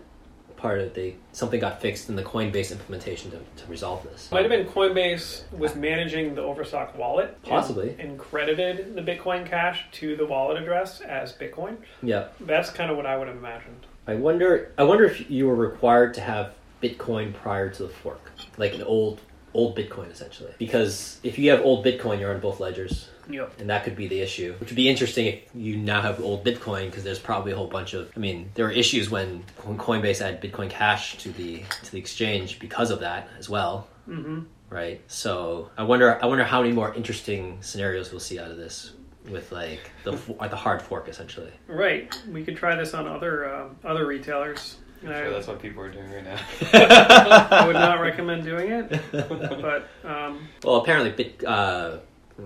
part 0.58 0.80
of 0.82 0.94
they 0.94 1.16
something 1.32 1.60
got 1.60 1.80
fixed 1.82 2.10
in 2.10 2.16
the 2.16 2.24
Coinbase 2.24 2.72
implementation 2.72 3.32
to, 3.32 3.38
to 3.38 3.70
resolve 3.70 4.04
this. 4.04 4.32
Might 4.32 4.42
have 4.42 4.50
been 4.50 4.66
Coinbase 4.68 5.44
was 5.54 5.76
managing 5.76 6.36
the 6.36 6.42
Overstock 6.42 6.98
wallet. 6.98 7.30
and- 7.30 7.44
Possibly. 7.44 7.96
And, 8.00 8.18
credited 8.18 8.96
the 8.96 9.02
Bitcoin 9.02 9.46
Cash 9.46 9.86
to 9.94 10.16
the 10.16 10.26
wallet 10.26 10.62
address 10.62 11.02
as 11.02 11.32
Bitcoin. 11.34 11.78
Yeah, 12.02 12.28
That's 12.42 12.70
kind 12.72 12.90
of 12.92 12.98
what 12.98 13.06
I 13.06 13.16
would 13.18 13.28
have 13.28 13.38
imagined. 13.38 13.86
I 14.08 14.16
wonder. 14.16 14.72
I 14.78 14.84
wonder 14.84 15.06
if 15.06 15.30
you 15.30 15.48
were 15.48 15.56
required 15.56 16.14
to 16.16 16.22
have 16.22 16.54
Bitcoin 16.82 17.34
prior 17.34 17.70
to 17.70 17.84
the 17.84 17.90
fork, 17.90 18.32
like 18.58 18.74
an 18.74 18.84
old 18.84 19.22
old 19.54 19.78
Bitcoin 19.78 20.12
essentially. 20.12 20.52
Because 20.58 21.20
if 21.24 21.38
you 21.40 21.52
have 21.52 21.62
old 21.62 21.86
Bitcoin, 21.86 22.20
you're 22.20 22.34
on 22.34 22.40
both 22.40 22.60
ledgers. 22.60 23.10
Yep. 23.30 23.60
and 23.60 23.70
that 23.70 23.84
could 23.84 23.98
be 23.98 24.08
the 24.08 24.22
issue. 24.22 24.54
Which 24.58 24.70
would 24.70 24.78
be 24.78 24.88
interesting 24.88 25.26
if 25.26 25.42
you 25.54 25.76
now 25.76 26.02
have 26.02 26.22
old 26.22 26.46
Bitcoin 26.46 26.86
because 26.86 27.04
there's 27.04 27.20
probably 27.20 27.52
a 27.52 27.58
whole 27.58 27.68
bunch 27.68 27.94
of. 27.94 28.10
I 28.16 28.20
mean, 28.20 28.52
there 28.54 28.64
were 28.64 28.72
issues 28.72 29.10
when, 29.10 29.44
Coinbase 29.58 30.22
added 30.22 30.40
Bitcoin 30.42 30.70
Cash 30.70 31.18
to 31.18 31.32
the 31.34 31.64
to 31.84 31.92
the 31.92 31.98
exchange 32.00 32.58
because 32.60 32.90
of 32.90 33.02
that 33.02 33.28
as 33.38 33.50
well, 33.50 33.90
hmm 34.06 34.42
right? 34.70 35.02
So 35.08 35.72
I 35.78 35.84
wonder. 35.84 36.18
I 36.24 36.26
wonder 36.28 36.46
how 36.46 36.62
many 36.62 36.74
more 36.74 36.94
interesting 36.94 37.58
scenarios 37.62 38.12
we'll 38.12 38.22
see 38.22 38.40
out 38.40 38.50
of 38.50 38.56
this 38.56 38.94
with 39.30 39.52
like 39.52 39.92
the 40.06 40.12
the 40.12 40.56
hard 40.56 40.82
fork 40.82 41.10
essentially. 41.10 41.52
Right. 41.68 42.18
We 42.32 42.46
could 42.46 42.56
try 42.56 42.76
this 42.76 42.94
on 42.94 43.08
other 43.08 43.54
um, 43.54 43.76
other 43.84 44.06
retailers. 44.06 44.78
And 45.02 45.10
I'm 45.14 45.16
sure 45.24 45.28
I, 45.28 45.30
that's 45.34 45.48
what 45.48 45.62
people 45.62 45.84
are 45.84 45.92
doing 45.92 46.12
right 46.12 46.24
now. 46.24 46.40
I 46.74 47.66
would 47.68 47.74
not 47.74 48.00
recommend 48.02 48.44
doing 48.44 48.72
it. 48.72 49.00
But 49.12 49.88
um, 50.04 50.48
well, 50.64 50.78
apparently, 50.78 51.12
Bit, 51.12 51.44
uh, 51.46 51.98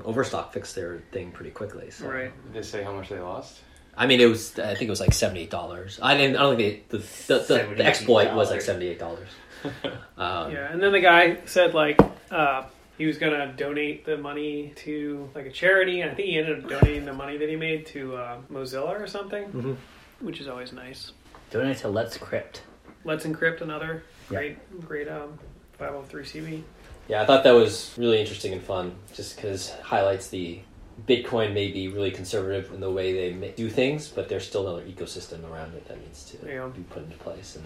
Overstock 0.04 0.54
fixed 0.54 0.76
their 0.76 1.02
thing 1.12 1.32
pretty 1.32 1.52
quickly. 1.52 1.92
So. 1.92 2.08
right. 2.08 2.32
Did 2.46 2.54
they 2.54 2.66
say 2.68 2.84
how 2.84 2.94
much 2.94 3.10
they 3.10 3.20
lost? 3.20 3.60
I 3.98 4.08
mean, 4.08 4.22
it 4.22 4.26
was. 4.26 4.58
I 4.58 4.70
think 4.76 4.84
it 4.84 4.90
was 4.90 5.02
like 5.02 5.14
seventy 5.14 5.42
eight 5.42 5.50
dollars. 5.50 6.00
I 6.02 6.16
didn't. 6.16 6.38
I 6.38 6.44
don't 6.44 6.56
think 6.58 6.90
they, 6.90 6.98
the, 6.98 7.04
the, 7.28 7.40
the 7.40 7.76
the 7.78 7.86
exploit 7.86 8.34
was 8.34 8.50
like 8.50 8.62
$78. 8.62 8.64
seventy 8.64 8.88
eight 8.88 9.00
dollars. 9.00 9.28
Um, 10.18 10.52
Yeah. 10.52 10.72
And 10.72 10.82
then 10.82 10.92
the 10.92 11.02
guy 11.02 11.38
said 11.46 11.74
like 11.76 12.00
uh, 12.32 12.64
he 12.98 13.06
was 13.06 13.18
gonna 13.18 13.54
donate 13.56 14.06
the 14.06 14.18
money 14.18 14.74
to 14.78 15.30
like 15.36 15.46
a 15.46 15.52
charity, 15.52 16.02
and 16.02 16.12
I 16.12 16.16
think 16.16 16.30
he 16.30 16.38
ended 16.40 16.64
up 16.64 16.70
donating 16.70 17.06
the 17.06 17.14
money 17.14 17.38
that 17.38 17.48
he 17.50 17.56
made 17.56 17.86
to 17.88 18.16
uh, 18.16 18.38
Mozilla 18.52 19.00
or 19.00 19.08
something, 19.08 19.46
Mhm. 19.52 19.76
which 20.22 20.40
is 20.42 20.48
always 20.48 20.72
nice. 20.74 21.12
Donate 21.52 21.78
to 21.80 21.90
Let's 21.90 22.18
Crypt. 22.18 22.62
Let's 23.04 23.26
Encrypt, 23.26 23.62
another 23.62 24.04
Yeah. 24.30 24.38
great, 24.38 24.82
great 24.88 25.08
um, 25.08 25.38
503c. 25.80 26.64
Yeah, 27.08 27.22
I 27.22 27.26
thought 27.26 27.44
that 27.44 27.52
was 27.52 27.94
really 27.98 28.20
interesting 28.20 28.54
and 28.54 28.62
fun, 28.62 28.96
just 29.14 29.36
because 29.36 29.72
highlights 29.84 30.30
the 30.30 30.60
Bitcoin 31.08 31.54
may 31.54 31.72
be 31.72 31.88
really 31.88 32.12
conservative 32.12 32.72
in 32.74 32.80
the 32.80 32.92
way 32.92 33.12
they 33.32 33.50
do 33.50 33.70
things, 33.70 34.08
but 34.08 34.30
there's 34.30 34.46
still 34.48 34.68
another 34.68 34.86
ecosystem 34.88 35.50
around 35.52 35.74
it 35.74 35.88
that 35.88 36.00
needs 36.00 36.24
to 36.26 36.38
Yeah. 36.48 36.68
be 36.68 36.84
put 36.84 37.04
into 37.04 37.18
place, 37.18 37.56
and 37.56 37.66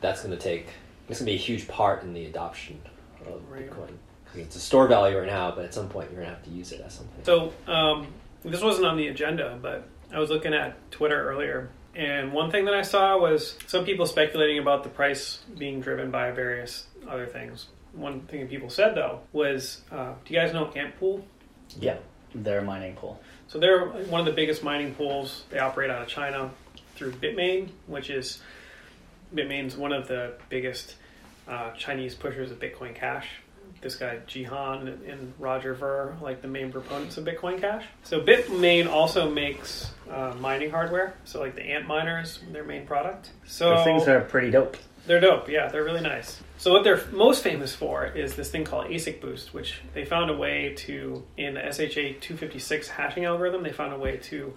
that's 0.00 0.22
going 0.22 0.36
to 0.36 0.42
take. 0.42 0.68
It's 1.08 1.20
going 1.20 1.26
to 1.26 1.32
be 1.32 1.34
a 1.34 1.40
huge 1.40 1.68
part 1.68 2.02
in 2.02 2.12
the 2.12 2.26
adoption 2.26 2.80
of 3.26 3.40
Right. 3.50 3.70
Bitcoin 3.70 3.92
because 4.24 4.40
it's 4.40 4.56
a 4.56 4.60
store 4.60 4.88
value 4.88 5.16
right 5.16 5.26
now, 5.28 5.52
but 5.52 5.64
at 5.64 5.72
some 5.72 5.88
point 5.88 6.10
you're 6.10 6.20
going 6.22 6.28
to 6.30 6.34
have 6.34 6.44
to 6.44 6.50
use 6.50 6.72
it 6.72 6.80
as 6.80 6.94
something. 6.94 7.24
So 7.24 7.52
um, 7.72 8.08
this 8.44 8.60
wasn't 8.62 8.86
on 8.86 8.96
the 8.96 9.06
agenda, 9.08 9.56
but 9.62 9.84
I 10.12 10.18
was 10.18 10.30
looking 10.30 10.52
at 10.52 10.74
Twitter 10.90 11.30
earlier, 11.30 11.70
and 11.96 12.32
one 12.32 12.50
thing 12.50 12.66
that 12.66 12.74
I 12.74 12.82
saw 12.82 13.18
was 13.18 13.56
some 13.66 13.84
people 13.84 14.06
speculating 14.06 14.58
about 14.58 14.82
the 14.82 14.90
price 14.90 15.40
being 15.56 15.80
driven 15.80 16.10
by 16.10 16.30
various 16.30 16.86
other 17.08 17.26
things. 17.26 17.66
One 17.92 18.20
thing 18.22 18.40
that 18.40 18.50
people 18.50 18.68
said 18.68 18.94
though 18.94 19.20
was, 19.32 19.80
uh, 19.90 20.12
do 20.24 20.34
you 20.34 20.38
guys 20.38 20.52
know 20.52 20.66
Antpool? 20.66 21.24
Yeah, 21.80 21.96
they're 22.34 22.58
a 22.58 22.64
mining 22.64 22.94
pool. 22.94 23.20
So 23.48 23.58
they're 23.58 23.86
one 23.86 24.20
of 24.20 24.26
the 24.26 24.32
biggest 24.32 24.62
mining 24.62 24.94
pools. 24.94 25.44
They 25.50 25.58
operate 25.58 25.90
out 25.90 26.02
of 26.02 26.08
China 26.08 26.50
through 26.96 27.12
Bitmain, 27.12 27.70
which 27.86 28.10
is 28.10 28.40
Bitmain's 29.34 29.76
one 29.76 29.92
of 29.92 30.08
the 30.08 30.34
biggest 30.48 30.96
uh, 31.48 31.72
Chinese 31.72 32.14
pushers 32.14 32.50
of 32.50 32.58
Bitcoin 32.58 32.94
Cash. 32.94 33.28
This 33.80 33.94
guy 33.94 34.18
Jihan 34.26 34.88
and 35.10 35.32
Roger 35.38 35.74
Ver, 35.74 36.16
like 36.20 36.42
the 36.42 36.48
main 36.48 36.72
proponents 36.72 37.16
of 37.18 37.24
Bitcoin 37.24 37.60
Cash. 37.60 37.84
So 38.04 38.20
Bitmain 38.20 38.88
also 38.88 39.30
makes 39.30 39.92
uh, 40.10 40.34
mining 40.40 40.70
hardware. 40.70 41.14
So 41.24 41.40
like 41.40 41.54
the 41.54 41.62
Ant 41.62 41.86
miners, 41.86 42.40
their 42.52 42.64
main 42.64 42.86
product. 42.86 43.30
So 43.44 43.70
Those 43.76 43.84
things 43.84 44.08
are 44.08 44.20
pretty 44.22 44.50
dope. 44.50 44.76
they're 45.06 45.20
dope. 45.20 45.48
Yeah, 45.48 45.68
they're 45.68 45.84
really 45.84 46.00
nice. 46.00 46.40
So 46.58 46.72
what 46.72 46.84
they're 46.84 47.04
most 47.12 47.42
famous 47.44 47.74
for 47.74 48.06
is 48.06 48.34
this 48.34 48.50
thing 48.50 48.64
called 48.64 48.86
ASIC 48.86 49.20
Boost, 49.20 49.52
which 49.52 49.80
they 49.94 50.04
found 50.06 50.30
a 50.30 50.36
way 50.36 50.72
to 50.78 51.22
in 51.36 51.54
the 51.54 51.60
SHA 51.60 52.18
256 52.20 52.88
hashing 52.88 53.24
algorithm. 53.26 53.62
They 53.62 53.72
found 53.72 53.92
a 53.92 53.98
way 53.98 54.16
to 54.16 54.54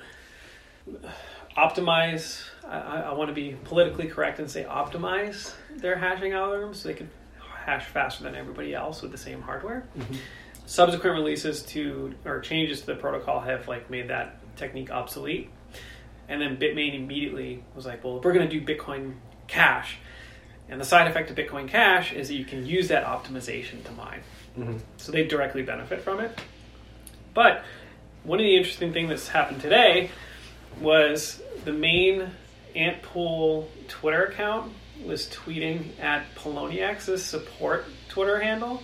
optimize. 1.58 2.42
I, 2.68 2.78
I- 2.80 3.02
I 3.02 3.14
want 3.14 3.30
to 3.30 3.34
be 3.34 3.56
politically 3.66 4.08
correct 4.08 4.40
and 4.40 4.50
say 4.50 4.64
optimize 4.64 5.54
their 5.78 5.98
hashing 5.98 6.34
algorithm 6.34 6.74
so 6.74 6.88
they 6.88 6.94
could 6.96 7.10
hash 7.66 7.86
faster 7.86 8.24
than 8.24 8.36
everybody 8.36 8.74
else 8.74 9.02
with 9.02 9.12
the 9.12 9.18
same 9.18 9.42
hardware. 9.42 9.88
Mm-hmm. 9.98 10.16
Subsequent 10.66 11.16
releases 11.16 11.64
to 11.64 12.14
or 12.26 12.40
changes 12.42 12.82
to 12.82 12.88
the 12.88 12.96
protocol 12.96 13.40
have 13.40 13.68
like 13.68 13.90
made 13.90 14.10
that 14.10 14.40
technique 14.56 14.92
obsolete. 14.92 15.50
And 16.28 16.40
then 16.40 16.58
Bitmain 16.58 16.96
immediately 16.96 17.64
was 17.76 17.86
like, 17.86 18.04
"Well, 18.04 18.22
we're 18.24 18.34
going 18.34 18.48
to 18.48 18.60
do 18.60 18.66
Bitcoin 18.66 19.16
Cash." 19.48 19.98
And 20.70 20.80
the 20.80 20.86
side 20.86 21.08
effect 21.08 21.32
of 21.32 21.36
Bitcoin 21.36 21.68
Cash 21.68 22.14
is 22.14 22.28
that 22.28 22.36
you 22.36 22.46
can 22.46 22.66
use 22.66 22.90
that 22.90 23.04
optimization 23.04 23.84
to 23.86 23.92
mine. 23.94 24.22
Mm-hmm. 24.58 24.78
So 24.98 25.12
they 25.12 25.26
directly 25.26 25.64
benefit 25.64 26.02
from 26.02 26.20
it. 26.20 26.40
But 27.34 27.64
one 28.24 28.40
of 28.40 28.44
the 28.44 28.56
interesting 28.56 28.94
things 28.94 29.10
that's 29.10 29.28
happened 29.28 29.62
today 29.62 30.12
was 30.80 31.42
the 31.66 31.74
main 31.74 32.30
Antpool 32.76 33.68
Twitter 33.88 34.26
account 34.26 34.72
was 35.06 35.28
tweeting 35.28 36.00
at 36.00 36.36
Poloniex's 36.36 37.24
support 37.24 37.86
Twitter 38.10 38.40
handle 38.40 38.82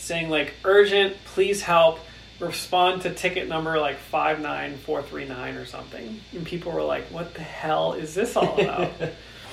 saying 0.00 0.30
like 0.30 0.54
urgent, 0.64 1.16
please 1.24 1.62
help, 1.62 2.00
respond 2.40 3.02
to 3.02 3.12
ticket 3.12 3.48
number 3.48 3.78
like 3.78 3.98
59439 3.98 5.56
or 5.56 5.66
something. 5.66 6.20
And 6.32 6.46
people 6.46 6.72
were 6.72 6.82
like, 6.82 7.04
what 7.10 7.34
the 7.34 7.42
hell 7.42 7.92
is 7.92 8.14
this 8.14 8.36
all 8.36 8.58
about? 8.58 8.92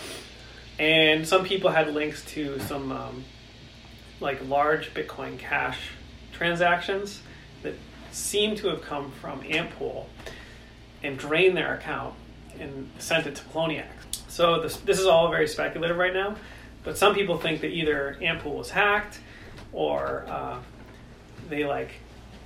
and 0.80 1.28
some 1.28 1.44
people 1.44 1.70
had 1.70 1.94
links 1.94 2.24
to 2.26 2.60
some 2.62 2.92
um, 2.92 3.26
like 4.20 4.48
large 4.48 4.94
Bitcoin 4.94 5.38
Cash 5.38 5.92
transactions 6.32 7.22
that 7.64 7.74
seem 8.12 8.56
to 8.56 8.70
have 8.70 8.82
come 8.82 9.12
from 9.12 9.42
Antpool 9.42 10.06
and 11.04 11.18
drained 11.18 11.58
their 11.58 11.74
account 11.74 12.16
and 12.58 12.90
sent 13.00 13.28
it 13.28 13.36
to 13.36 13.44
Poloniax. 13.44 13.97
So 14.38 14.62
this, 14.62 14.78
this 14.78 15.00
is 15.00 15.08
all 15.08 15.32
very 15.32 15.48
speculative 15.48 15.98
right 15.98 16.14
now, 16.14 16.36
but 16.84 16.96
some 16.96 17.16
people 17.16 17.40
think 17.40 17.62
that 17.62 17.70
either 17.72 18.16
Antpool 18.22 18.54
was 18.54 18.70
hacked 18.70 19.20
or 19.74 20.26
uh, 20.28 20.60
they 21.50 21.66
like 21.66 21.90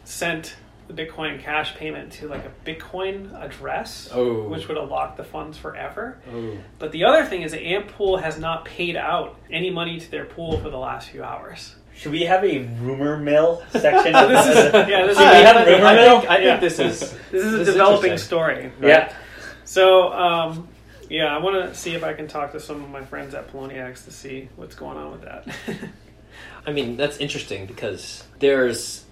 sent 0.06 0.56
the 0.88 0.94
Bitcoin 0.94 1.42
cash 1.42 1.76
payment 1.76 2.14
to 2.14 2.30
like 2.30 2.46
a 2.46 2.52
Bitcoin 2.70 3.38
address, 3.44 4.10
Oh. 4.14 4.44
which 4.48 4.70
would 4.70 4.78
have 4.78 4.88
locked 4.90 5.18
the 5.18 5.26
funds 5.26 5.58
forever. 5.58 6.18
Oh. 6.34 6.54
But 6.80 6.94
the 6.94 7.04
other 7.04 7.26
thing 7.26 7.42
is 7.42 7.52
that 7.52 7.62
Antpool 7.62 8.22
has 8.22 8.40
not 8.40 8.64
paid 8.64 8.96
out 8.96 9.38
any 9.52 9.70
money 9.70 10.00
to 10.00 10.10
their 10.10 10.24
pool 10.24 10.60
for 10.62 10.70
the 10.70 10.78
last 10.80 11.10
few 11.10 11.24
hours. 11.26 11.76
Should 11.94 12.14
we 12.14 12.22
have 12.24 12.46
a 12.46 12.60
rumor 12.80 13.18
mill 13.18 13.64
section? 13.72 14.14
So 14.14 14.28
this 14.30 14.48
is 14.48 14.56
yeah, 14.74 15.06
this 15.08 15.18
Should 15.18 15.30
we 15.30 15.44
have 15.44 15.58
I, 15.58 15.66
rumor 15.66 15.86
I 15.88 15.96
mill? 15.96 16.20
think, 16.22 16.32
I 16.32 16.36
think 16.38 16.46
Yeah. 16.46 16.58
this 16.62 16.80
is 16.80 17.00
this 17.32 17.44
is 17.44 17.54
a 17.54 17.58
this 17.58 17.68
developing 17.68 18.12
interesting. 18.12 18.18
story. 18.28 18.72
Yeah. 18.82 19.14
So 19.66 20.14
um, 20.14 20.70
yeah, 21.12 21.36
I 21.36 21.40
want 21.40 21.56
to 21.70 21.76
see 21.76 21.94
if 21.94 22.04
I 22.04 22.14
can 22.14 22.28
talk 22.28 22.54
to 22.54 22.60
some 22.60 22.82
of 22.84 22.90
my 22.90 23.04
friends 23.04 23.34
at 23.34 23.52
Poloniex 23.52 24.06
to 24.06 24.12
see 24.12 24.48
what's 24.56 24.76
going 24.76 24.98
on 24.98 25.12
with 25.12 25.22
that. 25.24 25.46
I 26.66 26.72
mean, 26.72 26.96
that's 26.96 27.18
interesting 27.18 27.66
because 27.66 28.24
there's 28.40 29.04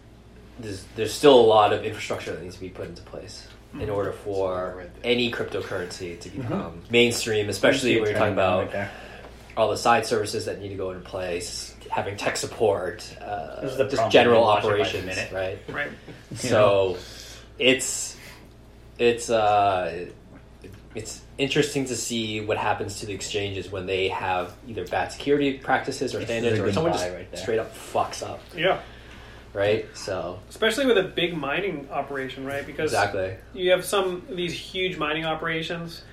there's 0.59 0.83
there's 0.95 1.13
still 1.13 1.39
a 1.39 1.41
lot 1.57 1.73
of 1.73 1.83
infrastructure 1.83 2.31
that 2.31 2.41
needs 2.41 2.55
to 2.55 2.61
be 2.61 2.69
put 2.69 2.87
into 2.87 3.01
place 3.03 3.47
in 3.73 3.81
Mhm. 3.81 3.93
order 3.95 4.11
for 4.13 4.75
Right 4.77 4.89
any 5.03 5.31
cryptocurrency 5.31 6.19
to 6.21 6.29
become 6.29 6.81
mainstream, 6.89 7.49
especially 7.49 7.99
when 7.99 8.09
you're 8.09 8.17
talking 8.17 8.33
about 8.33 8.71
there. 8.71 8.89
all 9.57 9.69
the 9.69 9.77
side 9.77 10.05
services 10.05 10.45
that 10.45 10.59
need 10.61 10.69
to 10.69 10.75
go 10.75 10.91
into 10.91 11.03
place, 11.07 11.75
having 11.89 12.15
tech 12.17 12.35
support, 12.37 13.03
uh, 13.21 13.61
This 13.61 13.71
is 13.73 13.77
the 13.77 13.87
just 13.89 14.09
general 14.11 14.41
when 14.47 14.63
you 14.63 14.79
watch 14.79 14.93
it 14.95 15.03
by 15.03 15.09
the 15.09 15.11
operations, 15.11 15.33
right? 15.33 15.59
right. 15.69 15.91
So 16.35 16.97
it's 17.59 18.15
it's 18.97 19.29
uh 19.29 20.05
it's 20.95 21.21
interesting 21.39 21.85
to 21.85 21.95
see 21.95 22.41
what 22.41 22.57
happens 22.57 22.99
to 22.99 23.05
the 23.05 23.13
exchanges 23.13 23.71
when 23.71 23.85
they 23.85 24.09
have 24.09 24.53
either 24.67 24.85
bad 24.85 25.11
security 25.11 25.57
practices 25.57 26.13
or 26.13 26.21
standards 26.23 26.59
or 26.59 26.71
someone 26.71 26.91
just 26.91 27.09
right 27.11 27.37
straight 27.37 27.59
up 27.59 27.73
fucks 27.73 28.21
up, 28.21 28.41
Yeah. 28.55 28.79
right? 29.53 29.85
So 29.95 30.39
Especially 30.49 30.85
with 30.85 30.97
a 30.97 31.03
big 31.03 31.35
mining 31.35 31.87
operation, 31.89 32.45
right? 32.45 32.65
Because 32.65 32.91
exactly. 32.91 33.35
you 33.53 33.71
have 33.71 33.85
some 33.85 34.23
of 34.29 34.35
these 34.35 34.53
huge 34.53 34.97
mining 34.97 35.25
operations 35.25 36.03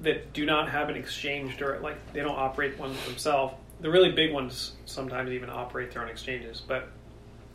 that 0.00 0.32
do 0.32 0.44
not 0.44 0.68
have 0.68 0.88
an 0.88 0.96
exchange 0.96 1.62
or 1.62 1.78
like 1.78 1.96
they 2.12 2.20
don't 2.20 2.38
operate 2.38 2.76
one 2.76 2.92
themselves. 3.06 3.54
The 3.80 3.90
really 3.90 4.10
big 4.12 4.32
ones 4.32 4.72
sometimes 4.84 5.30
even 5.30 5.48
operate 5.48 5.92
their 5.92 6.02
own 6.02 6.08
exchanges, 6.08 6.60
but 6.66 6.88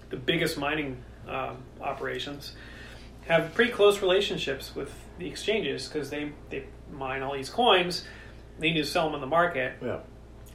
the 0.10 0.18
biggest 0.18 0.58
mining 0.58 1.04
um, 1.28 1.58
operations 1.82 2.54
have 3.28 3.54
pretty 3.54 3.72
close 3.72 4.02
relationships 4.02 4.74
with 4.76 4.94
the 5.20 5.28
exchanges 5.28 5.88
because 5.88 6.10
they 6.10 6.32
they 6.50 6.64
mine 6.92 7.22
all 7.24 7.34
these 7.34 7.50
coins. 7.50 8.04
They 8.60 8.72
need 8.72 8.82
to 8.82 8.86
sell 8.86 9.06
them 9.06 9.16
on 9.16 9.22
the 9.22 9.28
market, 9.28 9.74
Yeah. 9.84 10.00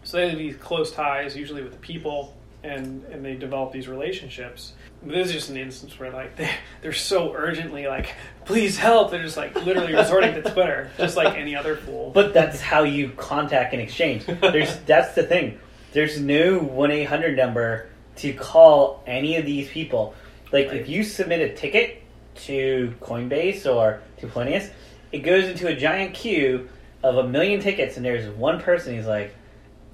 so 0.05 0.19
they 0.19 0.29
have 0.31 0.39
these 0.39 0.57
close 0.57 0.93
ties, 0.93 1.37
usually 1.37 1.63
with 1.63 1.73
the 1.73 1.79
people, 1.79 2.35
and 2.63 3.05
and 3.13 3.25
they 3.25 3.35
develop 3.35 3.73
these 3.73 3.89
relationships. 3.89 4.73
This 5.03 5.29
is 5.29 5.33
just 5.33 5.51
an 5.51 5.57
instance 5.57 5.99
where 5.99 6.11
like 6.11 6.37
they 6.41 6.51
they're 6.83 6.93
so 6.93 7.33
urgently 7.35 7.87
like, 7.87 8.15
please 8.45 8.77
help. 8.79 9.11
They're 9.11 9.23
just 9.23 9.37
like 9.37 9.55
literally 9.65 9.95
resorting 10.03 10.35
to 10.35 10.43
Twitter, 10.43 10.91
just 10.99 11.17
like 11.17 11.37
any 11.37 11.57
other 11.57 11.77
fool. 11.77 12.11
But 12.11 12.33
that's 12.35 12.61
how 12.61 12.83
you 12.85 13.11
contact 13.11 13.75
an 13.75 13.81
exchange. 13.81 14.25
There's 14.27 14.77
that's 14.87 15.15
the 15.15 15.23
thing. 15.25 15.59
There's 15.93 16.21
no 16.21 16.59
one 16.59 16.91
eight 16.91 17.05
hundred 17.05 17.37
number 17.37 17.89
to 18.17 18.33
call 18.33 19.03
any 19.07 19.37
of 19.37 19.45
these 19.47 19.69
people. 19.69 20.15
Like 20.53 20.69
Right. 20.69 20.77
if 20.81 20.89
you 20.89 21.03
submit 21.03 21.41
a 21.41 21.55
ticket 21.55 22.03
to 22.47 22.95
Coinbase 23.01 23.67
or 23.67 24.01
to 24.19 24.27
Plenteous, 24.27 24.71
it 25.13 25.19
goes 25.21 25.45
into 25.47 25.67
a 25.69 25.75
giant 25.77 26.15
queue 26.15 26.69
of 27.03 27.17
a 27.17 27.29
million 27.29 27.61
tickets, 27.61 27.97
and 27.97 28.05
there's 28.05 28.29
one 28.37 28.61
person 28.61 28.95
who's 28.97 29.07
like, 29.07 29.35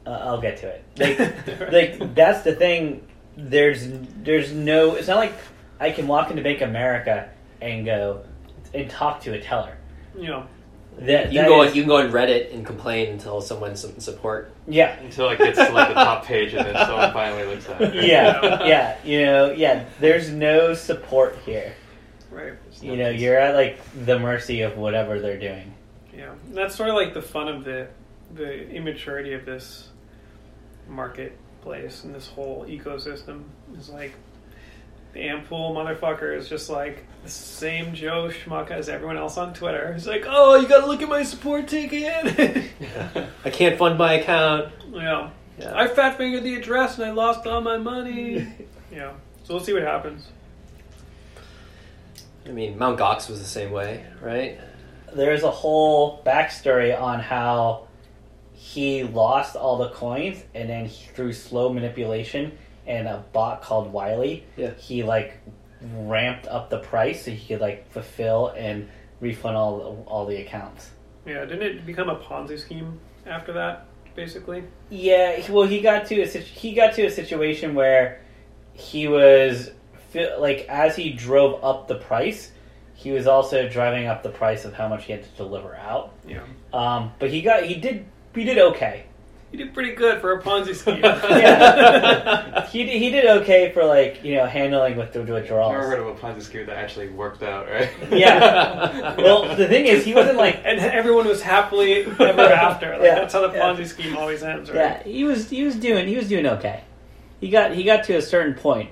uh, 0.06 0.10
"I'll 0.10 0.40
get 0.40 0.58
to 0.58 0.68
it." 0.68 0.84
Like, 0.98 1.72
like 2.00 2.14
that's 2.14 2.42
the 2.42 2.54
thing. 2.54 3.06
There's 3.36 3.86
there's 4.22 4.52
no. 4.52 4.94
It's 4.96 5.08
not 5.08 5.16
like 5.16 5.34
I 5.80 5.90
can 5.90 6.06
walk 6.08 6.30
into 6.30 6.42
Bank 6.42 6.60
America 6.62 7.28
and 7.60 7.84
go 7.84 8.24
and 8.74 8.88
talk 8.90 9.20
to 9.22 9.32
a 9.34 9.40
teller. 9.40 9.76
you 10.16 10.26
know, 10.28 10.46
That, 10.98 11.32
You 11.32 11.38
that 11.40 11.44
can 11.44 11.48
go 11.48 11.62
is- 11.62 11.70
on, 11.70 11.76
you 11.76 11.82
can 11.82 11.88
go 11.88 11.96
on 11.98 12.10
Reddit 12.10 12.52
and 12.54 12.64
complain 12.64 13.12
until 13.12 13.40
someone 13.40 13.76
some 13.76 13.98
support. 14.00 14.52
yeah. 14.66 14.98
Until 15.00 15.28
it 15.30 15.38
gets 15.38 15.58
to 15.58 15.70
like 15.72 15.88
the 15.88 15.94
top 15.94 16.24
page 16.24 16.52
and 16.54 16.66
then 16.66 16.74
someone 16.86 17.12
finally 17.12 17.44
looks 17.44 17.68
at 17.68 17.80
it. 17.82 18.04
yeah, 18.06 18.64
yeah, 18.66 18.96
you 19.04 19.24
know, 19.24 19.52
yeah. 19.52 19.84
There's 20.00 20.30
no 20.30 20.74
support 20.74 21.38
here. 21.44 21.74
Right? 22.32 22.54
You 22.80 22.96
know, 22.96 23.10
you're 23.10 23.38
at 23.38 23.54
like 23.54 23.80
the 24.06 24.18
mercy 24.18 24.62
of 24.62 24.76
whatever 24.76 25.20
they're 25.20 25.38
doing. 25.38 25.74
Yeah, 26.16 26.32
And 26.46 26.54
that's 26.56 26.74
sort 26.74 26.88
of 26.88 26.94
like 26.94 27.14
the 27.14 27.22
fun 27.22 27.48
of 27.48 27.64
the 27.64 27.88
the 28.34 28.68
immaturity 28.70 29.34
of 29.34 29.44
this 29.44 29.88
marketplace 30.88 32.04
and 32.04 32.14
this 32.14 32.28
whole 32.28 32.64
ecosystem 32.66 33.44
is 33.76 33.88
like 33.90 34.14
the 35.12 35.20
Antpool 35.20 35.74
motherfucker 35.74 36.34
is 36.36 36.48
just 36.48 36.70
like 36.70 37.04
the 37.22 37.28
same 37.30 37.94
Joe 37.94 38.30
Schmuck 38.30 38.70
as 38.70 38.88
everyone 38.88 39.18
else 39.18 39.36
on 39.36 39.52
Twitter. 39.52 39.92
He's 39.92 40.06
like, 40.06 40.24
oh, 40.26 40.56
you 40.56 40.66
gotta 40.66 40.86
look 40.86 41.02
at 41.02 41.08
my 41.08 41.22
support 41.22 41.68
ticket. 41.68 42.72
I 43.44 43.50
can't 43.50 43.78
fund 43.78 43.98
my 43.98 44.14
account. 44.14 44.72
yeah. 44.92 45.30
Yeah. 45.58 45.72
I 45.76 45.86
fat 45.86 46.16
fingered 46.16 46.44
the 46.44 46.54
address 46.54 46.98
and 46.98 47.06
I 47.06 47.10
lost 47.10 47.46
all 47.46 47.60
my 47.60 47.76
money. 47.76 48.48
yeah. 48.92 49.12
So 49.44 49.54
we'll 49.54 49.62
see 49.62 49.74
what 49.74 49.82
happens. 49.82 50.28
I 52.46 52.50
mean, 52.50 52.78
Mount 52.78 52.98
Gox 52.98 53.28
was 53.28 53.38
the 53.38 53.46
same 53.46 53.70
way, 53.70 54.04
right? 54.20 54.58
There's 55.14 55.42
a 55.42 55.50
whole 55.50 56.22
backstory 56.24 56.98
on 56.98 57.20
how 57.20 57.86
he 58.52 59.04
lost 59.04 59.56
all 59.56 59.78
the 59.78 59.90
coins, 59.90 60.42
and 60.54 60.68
then 60.68 60.86
he, 60.86 61.06
through 61.08 61.32
slow 61.34 61.72
manipulation 61.72 62.52
and 62.86 63.06
a 63.06 63.24
bot 63.32 63.62
called 63.62 63.92
Willy, 63.92 64.44
Yeah. 64.56 64.70
he 64.74 65.02
like 65.02 65.38
ramped 65.94 66.46
up 66.46 66.70
the 66.70 66.78
price 66.78 67.24
so 67.24 67.30
he 67.30 67.46
could 67.46 67.60
like 67.60 67.90
fulfill 67.90 68.48
and 68.56 68.88
refund 69.20 69.56
all 69.56 70.04
all 70.06 70.26
the 70.26 70.36
accounts. 70.36 70.90
Yeah, 71.26 71.44
didn't 71.44 71.62
it 71.62 71.86
become 71.86 72.08
a 72.08 72.16
Ponzi 72.16 72.58
scheme 72.58 72.98
after 73.26 73.52
that, 73.52 73.86
basically? 74.16 74.64
Yeah, 74.90 75.40
well, 75.50 75.66
he 75.66 75.80
got 75.80 76.06
to 76.06 76.22
a 76.22 76.26
he 76.26 76.72
got 76.74 76.94
to 76.94 77.04
a 77.06 77.10
situation 77.10 77.74
where 77.74 78.20
he 78.72 79.06
was 79.06 79.70
fi- 80.12 80.36
like 80.36 80.66
as 80.68 80.94
he 80.96 81.10
drove 81.10 81.62
up 81.64 81.88
the 81.88 81.96
price, 81.96 82.50
he 82.94 83.10
was 83.12 83.26
also 83.26 83.68
driving 83.68 84.06
up 84.06 84.22
the 84.22 84.28
price 84.30 84.64
of 84.64 84.74
how 84.74 84.88
much 84.88 85.04
he 85.06 85.12
had 85.12 85.22
to 85.24 85.30
deliver 85.36 85.74
out. 85.76 86.12
Yeah. 86.26 86.42
Um, 86.72 87.12
but 87.18 87.30
he 87.30 87.42
got 87.42 87.64
he 87.64 87.74
did 87.74 88.04
he 88.34 88.44
did 88.44 88.58
okay. 88.58 89.04
You 89.50 89.58
did 89.58 89.74
pretty 89.74 89.94
good 89.94 90.22
for 90.22 90.32
a 90.32 90.40
Ponzi 90.42 90.74
scheme. 90.74 91.00
Yeah. 91.02 92.66
He 92.72 92.84
did- 92.84 92.98
he 93.02 93.10
did 93.10 93.26
okay 93.42 93.70
for 93.72 93.84
like 93.84 94.24
you 94.24 94.34
know 94.36 94.46
handling 94.46 94.96
with 94.96 95.12
the 95.12 95.20
I've 95.20 95.26
never 95.26 95.40
withdrawals. 95.40 95.74
heard 95.74 95.98
of 96.00 96.06
a 96.06 96.14
Ponzi 96.14 96.40
scheme 96.40 96.64
that 96.66 96.76
actually 96.78 97.08
worked 97.10 97.42
out, 97.42 97.68
right? 97.68 97.90
Yeah. 98.10 99.14
Well, 99.22 99.54
the 99.56 99.68
thing 99.68 99.86
is, 99.86 100.04
he 100.06 100.14
wasn't 100.14 100.38
like 100.38 100.62
and 100.64 100.80
everyone 100.80 101.26
was 101.28 101.42
happily 101.42 102.04
ever 102.06 102.40
after. 102.42 102.92
Like, 102.92 103.02
Yeah, 103.02 103.14
That's 103.16 103.34
how 103.34 103.46
the 103.46 103.54
yeah. 103.56 103.62
Ponzi 103.62 103.86
scheme 103.86 104.16
always 104.16 104.42
ends, 104.42 104.70
right? 104.70 104.76
Yeah, 104.78 105.02
he 105.02 105.24
was 105.24 105.50
he 105.50 105.64
was 105.64 105.74
doing 105.76 106.06
he 106.08 106.16
was 106.16 106.28
doing 106.28 106.46
okay. 106.46 106.82
He 107.40 107.50
got 107.50 107.72
he 107.74 107.82
got 107.84 108.04
to 108.04 108.14
a 108.16 108.22
certain 108.22 108.54
point, 108.54 108.88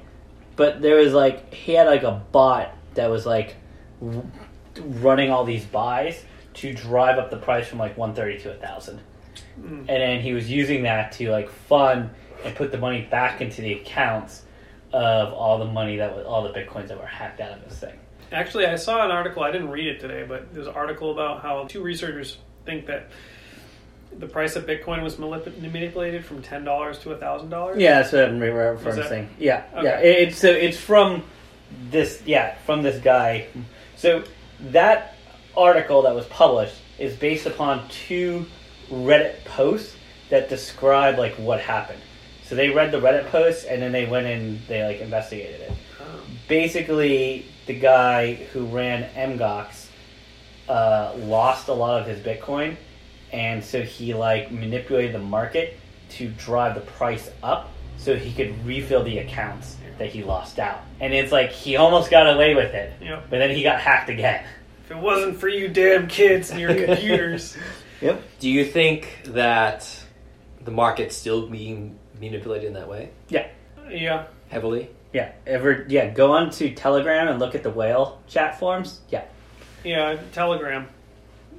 but 0.57 0.81
there 0.83 0.97
was 0.97 1.13
like 1.13 1.53
he 1.55 1.73
had 1.73 1.87
like 1.87 2.03
a 2.03 2.23
bot 2.33 2.75
that 2.95 3.09
was 3.11 3.27
like 3.27 3.57
r- 4.03 4.23
running 4.85 5.31
all 5.31 5.45
these 5.45 5.65
buys 5.65 6.25
to 6.55 6.73
drive 6.75 7.19
up 7.19 7.31
the 7.31 7.37
price 7.37 7.69
from 7.69 7.79
like 7.79 7.97
one 7.97 8.15
thirty 8.15 8.39
to 8.41 8.53
a 8.53 8.57
thousand, 8.57 9.01
Mm. 9.61 9.79
and 9.81 9.89
then 9.89 10.21
he 10.21 10.33
was 10.33 10.51
using 10.51 10.83
that 10.85 11.13
to 11.13 11.31
like 11.31 11.49
fund 11.51 12.11
and 12.45 12.55
put 12.57 12.73
the 12.73 12.79
money 12.79 13.03
back 13.03 13.41
into 13.41 13.61
the 13.63 13.75
accounts 13.75 14.43
of 14.93 15.33
all 15.33 15.59
the 15.59 15.65
money 15.67 15.97
that 15.99 16.15
was 16.17 16.25
all 16.27 16.43
the 16.43 16.51
bitcoins 16.51 16.89
that 16.89 16.99
were 16.99 17.07
hacked 17.07 17.41
out 17.41 17.53
of 17.59 17.65
this 17.69 17.79
thing. 17.79 17.99
Actually, 18.33 18.67
I 18.67 18.77
saw 18.77 19.05
an 19.05 19.11
article. 19.11 19.43
I 19.43 19.51
didn't 19.53 19.71
read 19.71 19.87
it 19.89 20.01
today, 20.01 20.25
but 20.27 20.53
there's 20.55 20.67
an 20.67 20.75
article 20.75 21.11
about 21.13 21.43
how 21.43 21.65
two 21.69 21.83
researchers 21.83 22.39
think 22.65 22.87
that 22.87 23.09
the 24.19 24.27
price 24.27 24.57
of 24.57 24.67
Bitcoin 24.67 25.03
was 25.03 25.19
manipulated 25.19 26.25
from 26.25 26.43
ten 26.43 26.65
dollars 26.65 26.99
to 27.01 27.15
thousand 27.17 27.51
dollars. 27.51 27.79
Yeah, 27.79 28.01
that's 28.01 28.13
what 28.13 28.25
I'm 28.25 28.39
referencing. 28.41 29.29
Yeah, 29.39 29.65
Okay. 29.75 29.85
yeah. 29.85 30.01
It, 30.01 30.29
it's 30.29 30.39
so 30.39 30.49
it's 30.51 30.77
from 30.79 31.23
this. 31.91 32.23
Yeah, 32.27 32.57
from 32.67 32.83
this 32.83 33.01
guy. 33.03 33.47
So 33.97 34.25
that 34.61 35.17
article 35.57 36.03
that 36.03 36.15
was 36.15 36.27
published 36.27 36.77
is 36.99 37.17
based 37.17 37.47
upon 37.47 37.89
two 37.89 38.47
Reddit 38.91 39.45
posts 39.45 39.97
that 40.31 40.49
describe 40.49 41.19
like 41.19 41.35
what 41.35 41.61
happened. 41.61 42.01
So 42.45 42.55
they 42.57 42.71
read 42.71 42.91
the 42.93 43.01
Reddit 43.01 43.29
posts 43.31 43.65
and 43.65 43.81
then 43.81 43.93
they 43.93 44.07
went 44.07 44.27
and 44.27 44.61
they 44.67 44.83
like 44.85 45.01
investigated 45.01 45.61
it. 45.61 45.71
Um, 46.01 46.21
Basically, 46.49 47.47
the 47.67 47.75
guy 47.79 48.35
who 48.35 48.67
ran 48.67 49.05
MGOX 49.15 49.87
uh, 50.69 51.13
lost 51.19 51.69
a 51.69 51.73
lot 51.73 52.01
of 52.01 52.07
his 52.09 52.19
Bitcoin, 52.21 52.77
and 53.33 53.62
so 53.64 53.83
he 53.83 54.14
like 54.14 54.51
manipulated 54.51 55.14
the 55.14 55.20
market 55.20 55.76
to 56.11 56.28
drive 56.28 56.74
the 56.74 56.81
price 56.81 57.31
up 57.43 57.70
so 57.97 58.16
he 58.16 58.33
could 58.33 58.64
refill 58.66 59.05
the 59.05 59.18
accounts 59.18 59.76
that 59.99 60.09
he 60.09 60.22
lost 60.22 60.59
out. 60.59 60.81
And 61.01 61.12
it's 61.12 61.31
like 61.31 61.51
he 61.51 61.76
almost 61.76 62.11
got 62.11 62.33
away 62.35 62.55
with 62.55 62.74
it, 62.74 62.93
yeah. 63.01 63.22
but 63.28 63.39
then 63.39 63.51
he 63.51 63.62
got 63.62 63.81
hacked 63.81 64.09
again. 64.09 64.45
If 64.85 64.93
it 64.93 64.97
wasn't 64.97 65.39
for 65.39 65.49
you 65.49 65.68
damn 65.68 66.09
kids 66.09 66.51
and 66.51 66.59
your 66.59 66.74
computers, 66.74 67.57
Yep. 68.01 68.22
Do 68.39 68.49
you 68.49 68.64
think 68.64 69.20
that 69.26 69.89
the 70.62 70.70
market's 70.70 71.16
still 71.16 71.47
being 71.47 71.99
manipulated 72.18 72.68
in 72.68 72.74
that 72.74 72.89
way? 72.89 73.11
Yeah. 73.28 73.49
Yeah. 73.91 74.26
heavily. 74.49 74.89
Yeah, 75.12 75.33
ever 75.45 75.87
yeah, 75.89 76.11
go 76.11 76.33
on 76.33 76.51
to 76.51 76.72
Telegram 76.72 77.26
and 77.26 77.41
look 77.41 77.57
at 77.57 77.64
the 77.64 77.70
whale 77.70 78.22
chat 78.28 78.61
forums. 78.61 79.01
Yeah. 79.09 79.24
Yeah, 79.83 80.18
Telegram. 80.33 80.87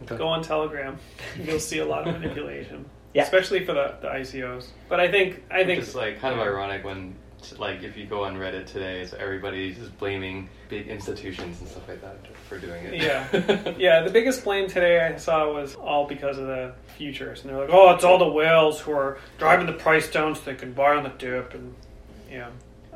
Okay. 0.03 0.17
Go 0.17 0.27
on 0.27 0.41
Telegram. 0.43 0.97
You'll 1.43 1.59
see 1.59 1.79
a 1.79 1.85
lot 1.85 2.07
of 2.07 2.19
manipulation. 2.19 2.85
Yeah. 3.13 3.23
Especially 3.23 3.65
for 3.65 3.73
the, 3.73 3.95
the 3.99 4.07
ICOs. 4.07 4.67
But 4.87 5.01
I 5.01 5.11
think 5.11 5.43
I 5.51 5.65
think 5.65 5.81
It's 5.81 5.93
like 5.93 6.21
kind 6.21 6.33
of 6.33 6.39
ironic 6.39 6.85
when, 6.85 7.13
like, 7.57 7.83
if 7.83 7.97
you 7.97 8.05
go 8.05 8.23
on 8.23 8.37
Reddit 8.37 8.67
today, 8.67 9.01
it's 9.01 9.11
everybody's 9.11 9.77
just 9.77 9.97
blaming 9.97 10.47
big 10.69 10.87
institutions 10.87 11.59
and 11.59 11.67
stuff 11.67 11.89
like 11.89 12.01
that 12.01 12.15
for 12.47 12.57
doing 12.57 12.85
it. 12.85 13.01
Yeah. 13.03 13.73
Yeah, 13.77 14.03
the 14.03 14.11
biggest 14.11 14.45
blame 14.45 14.69
today 14.69 15.05
I 15.05 15.17
saw 15.17 15.51
was 15.51 15.75
all 15.75 16.07
because 16.07 16.37
of 16.37 16.47
the 16.47 16.73
futures. 16.95 17.41
And 17.41 17.49
they're 17.49 17.59
like, 17.59 17.69
oh, 17.69 17.93
it's 17.93 18.05
all 18.05 18.17
the 18.17 18.31
whales 18.31 18.79
who 18.79 18.93
are 18.93 19.17
driving 19.37 19.65
the 19.65 19.73
price 19.73 20.09
down 20.09 20.33
so 20.33 20.43
they 20.45 20.55
can 20.55 20.71
buy 20.71 20.95
on 20.95 21.03
the 21.03 21.09
dip. 21.09 21.53
And 21.53 21.75
yeah. 22.31 22.47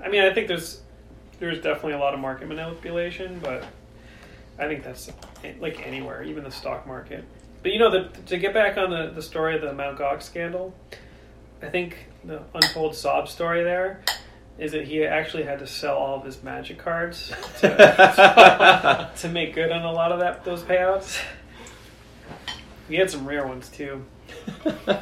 I 0.01 0.07
mean, 0.07 0.21
I 0.21 0.33
think 0.33 0.47
there's 0.47 0.79
there's 1.39 1.57
definitely 1.57 1.93
a 1.93 1.99
lot 1.99 2.13
of 2.13 2.21
market 2.21 2.47
manipulation, 2.47 3.39
but 3.43 3.65
I 4.57 4.67
think 4.67 4.83
that's 4.83 5.11
like 5.59 5.85
anywhere, 5.85 6.23
even 6.23 6.43
the 6.43 6.51
stock 6.51 6.87
market. 6.87 7.23
But 7.61 7.71
you 7.73 7.79
know, 7.79 7.91
the, 7.91 8.09
to 8.27 8.37
get 8.37 8.53
back 8.53 8.77
on 8.77 8.89
the, 8.89 9.11
the 9.13 9.21
story 9.21 9.55
of 9.55 9.61
the 9.61 9.73
Mount 9.73 9.97
Gox 9.97 10.23
scandal, 10.23 10.73
I 11.61 11.67
think 11.67 12.07
the 12.23 12.41
untold 12.53 12.95
sob 12.95 13.27
story 13.27 13.63
there 13.63 14.01
is 14.57 14.71
that 14.71 14.85
he 14.85 15.03
actually 15.03 15.43
had 15.43 15.59
to 15.59 15.67
sell 15.67 15.97
all 15.97 16.17
of 16.17 16.25
his 16.25 16.41
magic 16.41 16.77
cards 16.77 17.33
to, 17.59 19.11
to 19.17 19.29
make 19.29 19.53
good 19.53 19.71
on 19.71 19.83
a 19.83 19.91
lot 19.91 20.11
of 20.11 20.19
that 20.19 20.45
those 20.45 20.63
payouts. 20.63 21.21
He 22.87 22.95
had 22.95 23.09
some 23.09 23.27
rare 23.27 23.45
ones 23.47 23.69
too. 23.69 24.05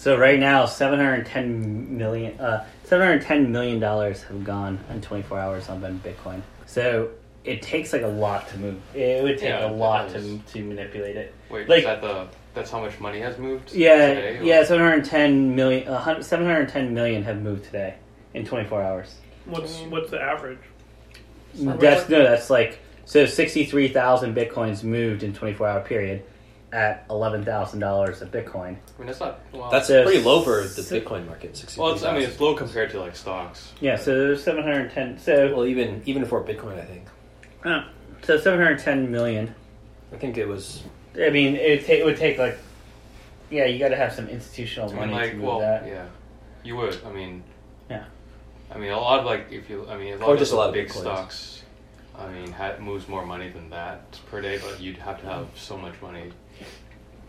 So 0.00 0.16
right 0.16 0.40
now, 0.40 0.64
seven 0.64 0.98
hundred 0.98 1.26
ten 1.26 1.98
million, 1.98 2.40
uh, 2.40 2.64
seven 2.84 3.06
hundred 3.06 3.20
ten 3.20 3.52
million 3.52 3.80
dollars 3.80 4.22
have 4.22 4.44
gone 4.44 4.82
in 4.88 5.02
twenty 5.02 5.22
four 5.22 5.38
hours 5.38 5.68
on 5.68 5.82
Bitcoin. 6.02 6.40
So 6.64 7.10
it 7.44 7.62
takes 7.62 7.92
like 7.92 8.02
a 8.02 8.06
lot 8.06 8.48
to 8.48 8.58
move. 8.58 8.80
It 8.94 9.22
would 9.22 9.38
take 9.38 9.48
Yeah, 9.48 9.70
a 9.70 9.72
lot 9.72 10.10
to 10.10 10.38
to 10.38 10.62
manipulate 10.64 11.16
it. 11.16 11.34
Wait, 11.48 11.68
Like- 11.68 11.78
is 11.80 11.84
that 11.84 12.00
the 12.02 12.26
that's 12.52 12.70
how 12.70 12.80
much 12.80 12.98
money 13.00 13.20
has 13.20 13.38
moved? 13.38 13.72
Yeah, 13.72 14.14
today, 14.14 14.40
yeah, 14.42 14.64
seven 14.64 14.84
hundred 14.84 15.04
ten 15.04 15.54
million, 15.54 15.86
uh, 15.88 15.98
hun- 15.98 16.22
seven 16.22 16.46
hundred 16.46 16.68
ten 16.68 16.92
million 16.94 17.22
have 17.22 17.40
moved 17.40 17.64
today 17.64 17.94
in 18.34 18.44
twenty 18.44 18.68
four 18.68 18.82
hours. 18.82 19.14
What's 19.46 19.78
what's 19.82 20.10
the 20.10 20.20
average? 20.20 20.58
That's 21.54 22.08
no, 22.08 22.22
that's 22.22 22.50
like 22.50 22.78
so 23.04 23.26
sixty 23.26 23.64
three 23.64 23.88
thousand 23.88 24.36
bitcoins 24.36 24.84
moved 24.84 25.22
in 25.22 25.32
twenty 25.32 25.54
four 25.54 25.66
hour 25.68 25.80
period 25.80 26.22
at 26.72 27.04
eleven 27.10 27.44
thousand 27.44 27.80
dollars 27.80 28.22
a 28.22 28.26
bitcoin. 28.26 28.76
I 28.76 28.98
mean, 28.98 29.06
that's 29.06 29.18
not. 29.20 29.40
Well, 29.52 29.70
That's 29.70 29.88
So- 29.88 30.04
pretty 30.04 30.20
low 30.22 30.42
for 30.42 30.60
the 30.62 30.68
so- 30.68 31.00
Bitcoin 31.00 31.26
market. 31.26 31.64
well. 31.76 31.92
It's, 31.94 32.04
I 32.04 32.12
mean, 32.12 32.22
it's 32.22 32.38
low 32.40 32.54
compared 32.54 32.90
to 32.90 33.00
like 33.00 33.16
stocks. 33.16 33.72
Yeah, 33.80 33.96
so 33.96 34.16
there's 34.16 34.42
seven 34.44 34.62
hundred 34.62 34.92
ten. 34.92 35.18
So 35.18 35.52
well, 35.54 35.66
even 35.66 36.02
even 36.06 36.24
for 36.24 36.42
Bitcoin, 36.44 36.78
I 36.78 36.84
think. 36.84 37.06
Uh, 37.64 37.84
so 38.22 38.38
seven 38.38 38.60
hundred 38.60 38.78
ten 38.80 39.10
million. 39.10 39.54
I 40.12 40.16
think 40.16 40.36
it 40.38 40.46
was. 40.46 40.82
I 41.16 41.30
mean, 41.30 41.56
it 41.56 41.78
would 41.78 41.86
take, 41.86 42.00
it 42.00 42.04
would 42.04 42.16
take 42.16 42.38
like, 42.38 42.58
yeah, 43.50 43.64
you 43.64 43.78
got 43.78 43.88
to 43.88 43.96
have 43.96 44.12
some 44.12 44.28
institutional 44.28 44.90
I 44.90 44.94
money 44.94 45.12
mean, 45.14 45.30
to 45.30 45.34
move 45.36 45.44
well, 45.44 45.58
that. 45.60 45.86
yeah, 45.86 46.06
you 46.62 46.76
would. 46.76 46.98
I 47.04 47.10
mean, 47.12 47.42
Yeah. 47.88 48.04
I 48.72 48.78
mean, 48.78 48.92
a 48.92 48.98
lot 49.00 49.20
of 49.20 49.26
like 49.26 49.50
if 49.50 49.68
you, 49.68 49.86
I 49.88 49.96
mean, 49.96 50.14
a 50.14 50.16
lot 50.18 50.28
Or 50.28 50.32
of 50.34 50.38
just 50.38 50.52
a 50.52 50.54
the 50.54 50.60
lot 50.60 50.68
of 50.68 50.74
big 50.74 50.88
Bitcoins. 50.88 51.00
stocks. 51.00 51.62
I 52.16 52.28
mean, 52.28 52.52
ha 52.52 52.74
moves 52.78 53.08
more 53.08 53.24
money 53.26 53.48
than 53.48 53.70
that 53.70 54.00
per 54.30 54.40
day, 54.40 54.58
but 54.58 54.80
you'd 54.80 54.98
have 54.98 55.20
to 55.22 55.26
have 55.26 55.46
so 55.56 55.76
much 55.76 55.94
money 56.02 56.30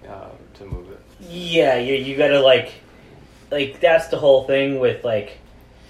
uh, 0.07 0.29
to 0.55 0.65
move 0.65 0.89
it. 0.91 0.99
Yeah, 1.21 1.77
you 1.77 1.95
you 1.95 2.17
got 2.17 2.27
to 2.27 2.39
like, 2.41 2.73
like 3.51 3.79
that's 3.79 4.07
the 4.09 4.17
whole 4.17 4.43
thing 4.45 4.79
with 4.79 5.03
like, 5.03 5.37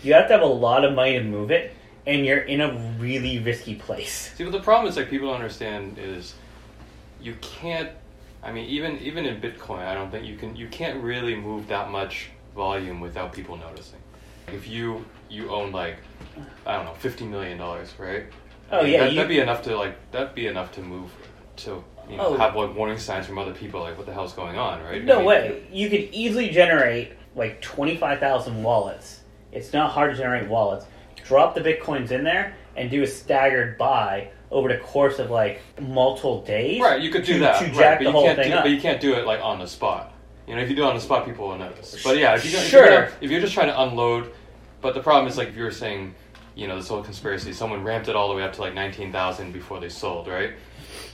you 0.03 0.13
have 0.13 0.27
to 0.27 0.33
have 0.33 0.41
a 0.43 0.45
lot 0.45 0.85
of 0.85 0.93
money 0.93 1.13
to 1.13 1.23
move 1.23 1.51
it, 1.51 1.73
and 2.07 2.25
you're 2.25 2.39
in 2.39 2.61
a 2.61 2.73
really 2.99 3.39
risky 3.39 3.75
place. 3.75 4.33
See, 4.35 4.43
but 4.43 4.51
the 4.51 4.59
problem 4.61 4.89
is 4.89 4.97
like 4.97 5.09
people 5.09 5.27
don't 5.27 5.35
understand 5.35 5.97
is 5.99 6.33
you 7.21 7.35
can't. 7.41 7.89
I 8.43 8.51
mean, 8.51 8.67
even 8.69 8.97
even 8.99 9.25
in 9.25 9.39
Bitcoin, 9.39 9.85
I 9.85 9.93
don't 9.93 10.09
think 10.11 10.25
you 10.25 10.35
can. 10.37 10.55
You 10.55 10.67
can't 10.67 11.01
really 11.03 11.35
move 11.35 11.67
that 11.67 11.91
much 11.91 12.29
volume 12.55 12.99
without 12.99 13.33
people 13.33 13.55
noticing. 13.57 13.99
If 14.47 14.67
you 14.67 15.05
you 15.29 15.49
own 15.51 15.71
like 15.71 15.97
I 16.65 16.75
don't 16.75 16.85
know 16.85 16.93
fifty 16.95 17.25
million 17.25 17.57
dollars, 17.57 17.93
right? 17.97 18.25
I 18.71 18.79
Oh, 18.79 18.83
mean, 18.83 18.93
yeah, 18.93 18.99
that, 19.01 19.09
you- 19.11 19.15
that'd 19.17 19.29
be 19.29 19.39
enough 19.39 19.61
to 19.63 19.75
like 19.77 19.95
that'd 20.11 20.33
be 20.33 20.47
enough 20.47 20.71
to 20.73 20.81
move 20.81 21.11
to 21.57 21.83
you 22.09 22.17
know 22.17 22.27
Oh. 22.27 22.37
have 22.37 22.55
like 22.55 22.75
warning 22.75 22.97
signs 22.97 23.27
from 23.27 23.37
other 23.37 23.53
people 23.53 23.81
like 23.81 23.95
what 23.97 24.07
the 24.07 24.13
hell's 24.13 24.33
going 24.33 24.57
on, 24.57 24.81
right? 24.83 25.01
I 25.01 25.05
No 25.05 25.17
mean, 25.17 25.25
way. 25.25 25.63
You 25.71 25.89
could 25.89 26.09
easily 26.11 26.49
generate 26.49 27.13
like 27.35 27.61
25,000 27.61 28.61
wallets. 28.63 29.21
It's 29.51 29.71
not 29.71 29.91
hard 29.91 30.11
to 30.11 30.17
generate 30.17 30.47
wallets. 30.49 30.85
Drop 31.25 31.55
the 31.55 31.61
bitcoins 31.61 32.11
in 32.11 32.23
there 32.23 32.55
and 32.75 32.89
do 32.89 33.03
a 33.03 33.07
staggered 33.07 33.77
buy 33.77 34.29
over 34.49 34.67
the 34.69 34.77
course 34.79 35.19
of 35.19 35.29
like 35.29 35.61
multiple 35.79 36.41
days. 36.43 36.81
Right, 36.81 37.01
you 37.01 37.09
could 37.09 37.23
do 37.23 37.33
to- 37.33 37.39
that, 37.39 37.59
to 37.59 37.65
right, 37.65 37.73
jack 37.75 37.99
but 37.99 38.03
the 38.03 38.09
you 38.09 38.11
whole 38.11 38.23
can't 38.25 38.37
thing 38.39 38.51
do, 38.51 38.57
up. 38.57 38.63
but 38.63 38.71
you 38.71 38.81
can't 38.81 38.99
do 39.01 39.13
it 39.13 39.25
like 39.25 39.39
on 39.41 39.59
the 39.59 39.67
spot. 39.67 40.13
You 40.47 40.55
know, 40.55 40.61
if 40.61 40.69
you 40.69 40.75
do 40.75 40.83
it 40.83 40.87
on 40.87 40.95
the 40.95 41.01
spot, 41.01 41.25
people 41.25 41.47
will 41.47 41.57
notice. 41.57 42.01
But 42.03 42.17
yeah, 42.17 42.35
if, 42.35 42.43
you, 42.43 42.57
if, 42.57 42.63
Sure. 42.67 42.83
you're, 42.85 43.01
gonna- 43.05 43.11
if 43.21 43.31
you're 43.31 43.39
just 43.41 43.53
trying 43.53 43.67
to 43.67 43.81
unload, 43.81 44.33
but 44.81 44.93
the 44.93 44.99
problem 45.01 45.27
is 45.29 45.37
like 45.37 45.49
if 45.49 45.55
you 45.55 45.63
were 45.63 45.71
saying, 45.71 46.13
you 46.55 46.67
know, 46.67 46.75
this 46.75 46.89
whole 46.89 47.01
conspiracy, 47.03 47.53
someone 47.53 47.83
ramped 47.83 48.09
it 48.09 48.15
all 48.15 48.27
the 48.29 48.35
way 48.35 48.43
up 48.43 48.51
to 48.53 48.61
like 48.61 48.73
nineteen 48.73 49.11
thousand 49.11 49.53
before 49.53 49.79
they 49.79 49.87
sold, 49.89 50.27
right? 50.27 50.51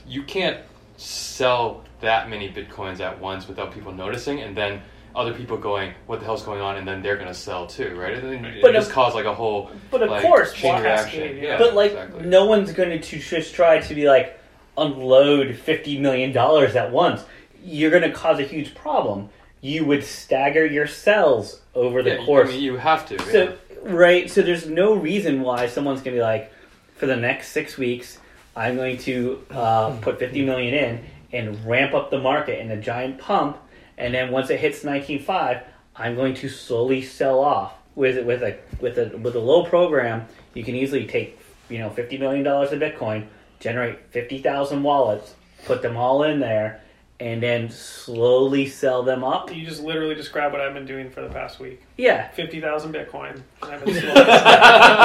You 0.06 0.24
can't 0.24 0.58
sell 0.96 1.84
that 2.00 2.28
many 2.28 2.50
bitcoins 2.52 2.98
at 3.00 3.20
once 3.20 3.46
without 3.46 3.72
people 3.72 3.92
noticing, 3.92 4.40
and 4.40 4.56
then 4.56 4.80
other 5.14 5.32
people 5.34 5.56
going, 5.56 5.92
"What 6.06 6.20
the 6.20 6.26
hell's 6.26 6.42
going 6.44 6.60
on?" 6.60 6.76
and 6.76 6.86
then 6.86 7.02
they're 7.02 7.16
gonna 7.16 7.34
sell 7.34 7.66
too, 7.66 7.94
right? 7.96 8.14
And 8.14 8.22
then 8.32 8.44
it 8.44 8.62
But 8.62 8.72
just 8.72 8.88
of- 8.88 8.94
cause 8.94 9.14
like 9.14 9.24
a 9.24 9.34
whole, 9.34 9.70
But 9.90 10.02
of 10.02 10.10
like, 10.10 10.22
course, 10.22 10.52
chain 10.52 10.82
reaction. 10.82 11.36
Yeah, 11.36 11.42
yeah. 11.42 11.58
but 11.58 11.74
like 11.74 11.92
exactly. 11.92 12.26
no 12.26 12.46
one's 12.46 12.72
going 12.72 13.00
to 13.00 13.18
just 13.18 13.54
try 13.54 13.80
to 13.80 13.94
be 13.94 14.08
like 14.08 14.38
unload 14.76 15.56
50 15.56 15.98
million 15.98 16.32
dollars 16.32 16.76
at 16.76 16.92
once. 16.92 17.24
You're 17.64 17.90
going 17.90 18.04
to 18.04 18.12
cause 18.12 18.38
a 18.38 18.44
huge 18.44 18.74
problem. 18.74 19.28
You 19.60 19.84
would 19.86 20.04
stagger 20.04 20.64
your 20.64 20.86
cells 20.86 21.60
over 21.74 22.02
the 22.02 22.10
Yeah, 22.10 22.24
course 22.24 22.48
I 22.50 22.52
mean, 22.52 22.62
you 22.62 22.76
have 22.76 23.06
to. 23.08 23.18
So 23.30 23.42
yeah. 23.44 23.50
right, 23.82 24.30
so 24.30 24.42
there's 24.42 24.68
no 24.68 24.94
reason 24.94 25.40
why 25.42 25.66
someone's 25.66 26.00
gonna 26.00 26.16
be 26.16 26.22
like, 26.22 26.52
for 26.94 27.06
the 27.06 27.16
next 27.16 27.48
six 27.48 27.76
weeks, 27.76 28.18
I'm 28.54 28.76
going 28.76 28.98
to 28.98 29.44
uh, 29.50 29.96
put 30.00 30.18
50 30.20 30.44
million 30.44 30.74
in 30.74 31.04
and 31.32 31.66
ramp 31.66 31.92
up 31.94 32.10
the 32.10 32.18
market 32.20 32.60
in 32.60 32.70
a 32.70 32.76
giant 32.76 33.18
pump, 33.18 33.58
and 33.98 34.14
then 34.14 34.30
once 34.30 34.48
it 34.50 34.60
hits 34.60 34.82
19.5, 34.84 35.62
I'm 35.96 36.14
going 36.14 36.34
to 36.34 36.48
slowly 36.48 37.02
sell 37.02 37.40
off. 37.40 37.74
With 37.94 38.24
with 38.24 38.42
a 38.42 38.56
with 38.80 38.96
a 38.96 39.16
with 39.18 39.34
a 39.34 39.40
low 39.40 39.64
program, 39.64 40.26
you 40.54 40.62
can 40.62 40.76
easily 40.76 41.04
take 41.06 41.36
you 41.68 41.78
know 41.78 41.90
50 41.90 42.16
million 42.18 42.44
dollars 42.44 42.70
of 42.70 42.78
Bitcoin, 42.78 43.26
generate 43.58 43.98
50,000 44.12 44.82
wallets, 44.84 45.34
put 45.64 45.82
them 45.82 45.96
all 45.96 46.22
in 46.22 46.38
there, 46.38 46.80
and 47.18 47.42
then 47.42 47.68
slowly 47.70 48.68
sell 48.68 49.02
them 49.02 49.24
up. 49.24 49.52
You 49.52 49.66
just 49.66 49.82
literally 49.82 50.14
describe 50.14 50.52
what 50.52 50.60
I've 50.60 50.74
been 50.74 50.86
doing 50.86 51.10
for 51.10 51.22
the 51.22 51.28
past 51.28 51.58
week. 51.58 51.82
Yeah, 51.96 52.28
Fifty 52.28 52.60
thousand 52.60 52.94
Bitcoin. 52.94 53.42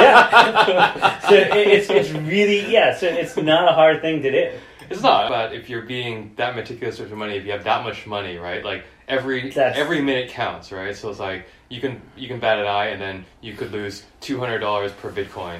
Yeah. 0.03 1.19
so 1.27 1.33
it, 1.35 1.67
it's 1.67 1.89
it's 1.89 2.11
really 2.11 2.71
yeah. 2.71 2.95
So 2.95 3.07
it's 3.07 3.35
not 3.37 3.67
a 3.67 3.71
hard 3.73 4.01
thing 4.01 4.21
to 4.21 4.31
do. 4.31 4.51
It's 4.93 5.01
not, 5.01 5.29
but 5.29 5.53
if 5.53 5.69
you're 5.69 5.81
being 5.81 6.33
that 6.35 6.55
meticulous 6.55 6.99
with 6.99 7.09
your 7.09 7.17
money, 7.17 7.35
if 7.35 7.45
you 7.45 7.51
have 7.51 7.63
that 7.63 7.83
much 7.83 8.05
money, 8.05 8.37
right? 8.37 8.63
Like 8.63 8.85
every 9.07 9.49
That's- 9.49 9.77
every 9.77 10.01
minute 10.01 10.29
counts, 10.29 10.71
right? 10.71 10.95
So 10.95 11.09
it's 11.09 11.19
like 11.19 11.47
you 11.69 11.81
can 11.81 12.01
you 12.15 12.27
can 12.27 12.39
bat 12.39 12.59
an 12.59 12.67
eye, 12.67 12.87
and 12.87 13.01
then 13.01 13.25
you 13.41 13.53
could 13.53 13.71
lose 13.71 14.05
two 14.21 14.39
hundred 14.39 14.59
dollars 14.59 14.91
per 14.91 15.11
Bitcoin. 15.11 15.59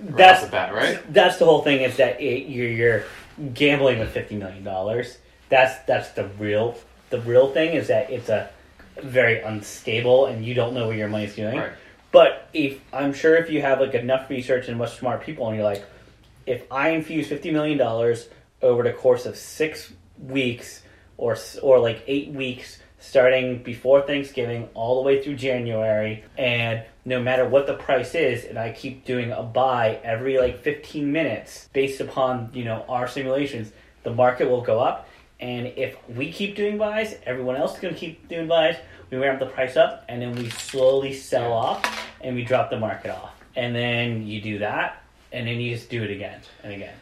Right 0.00 0.16
That's 0.16 0.44
the 0.44 0.50
bat, 0.50 0.74
right? 0.74 1.00
That's 1.12 1.38
the 1.38 1.44
whole 1.44 1.62
thing. 1.62 1.82
Is 1.82 1.96
that 1.96 2.20
it, 2.20 2.48
you're 2.48 2.68
you're 2.68 3.04
gambling 3.54 3.98
with 3.98 4.10
fifty 4.10 4.36
million 4.36 4.64
dollars. 4.64 5.18
That's 5.48 5.82
that's 5.86 6.10
the 6.10 6.28
real 6.38 6.76
the 7.10 7.20
real 7.20 7.52
thing 7.52 7.74
is 7.74 7.88
that 7.88 8.10
it's 8.10 8.28
a 8.28 8.50
very 9.02 9.40
unstable 9.40 10.26
and 10.26 10.44
you 10.44 10.54
don't 10.54 10.74
know 10.74 10.88
where 10.88 10.96
your 10.96 11.08
money's 11.08 11.34
going. 11.34 11.58
Right. 11.58 11.72
But 12.12 12.48
if 12.52 12.80
I'm 12.92 13.12
sure 13.12 13.34
if 13.36 13.50
you 13.50 13.60
have 13.62 13.80
like 13.80 13.94
enough 13.94 14.30
research 14.30 14.68
and 14.68 14.78
much 14.78 14.98
smart 14.98 15.22
people, 15.22 15.48
and 15.48 15.56
you're 15.56 15.64
like, 15.64 15.84
if 16.46 16.70
I 16.70 16.90
infuse 16.90 17.28
fifty 17.28 17.50
million 17.50 17.78
dollars 17.78 18.28
over 18.62 18.82
the 18.82 18.92
course 18.92 19.26
of 19.26 19.36
six 19.36 19.92
weeks 20.18 20.82
or 21.16 21.36
or 21.62 21.78
like 21.78 22.02
eight 22.06 22.30
weeks, 22.30 22.78
starting 22.98 23.62
before 23.62 24.02
Thanksgiving 24.02 24.68
all 24.74 24.96
the 24.96 25.06
way 25.06 25.22
through 25.22 25.36
January, 25.36 26.24
and 26.36 26.82
no 27.04 27.22
matter 27.22 27.46
what 27.48 27.66
the 27.66 27.74
price 27.74 28.14
is, 28.14 28.44
and 28.44 28.58
I 28.58 28.72
keep 28.72 29.04
doing 29.04 29.30
a 29.30 29.42
buy 29.42 30.00
every 30.02 30.38
like 30.38 30.62
fifteen 30.62 31.12
minutes 31.12 31.68
based 31.72 32.00
upon 32.00 32.50
you 32.54 32.64
know 32.64 32.84
our 32.88 33.06
simulations, 33.06 33.72
the 34.02 34.12
market 34.12 34.48
will 34.48 34.62
go 34.62 34.80
up. 34.80 35.08
And 35.40 35.66
if 35.76 35.96
we 36.08 36.32
keep 36.32 36.56
doing 36.56 36.78
buys, 36.78 37.16
everyone 37.26 37.56
else 37.56 37.74
is 37.74 37.80
going 37.80 37.92
to 37.92 38.00
keep 38.00 38.28
doing 38.28 38.46
buys. 38.46 38.76
We 39.10 39.18
ramp 39.18 39.40
the 39.40 39.46
price 39.46 39.76
up, 39.76 40.04
and 40.08 40.22
then 40.22 40.34
we 40.36 40.48
slowly 40.48 41.12
sell 41.12 41.52
off, 41.52 41.84
and 42.20 42.34
we 42.34 42.44
drop 42.44 42.70
the 42.70 42.78
market 42.78 43.10
off. 43.10 43.34
And 43.54 43.74
then 43.74 44.26
you 44.26 44.40
do 44.40 44.58
that, 44.60 45.02
and 45.32 45.46
then 45.46 45.60
you 45.60 45.74
just 45.74 45.90
do 45.90 46.02
it 46.02 46.10
again 46.10 46.40
and 46.62 46.72
again. 46.72 46.94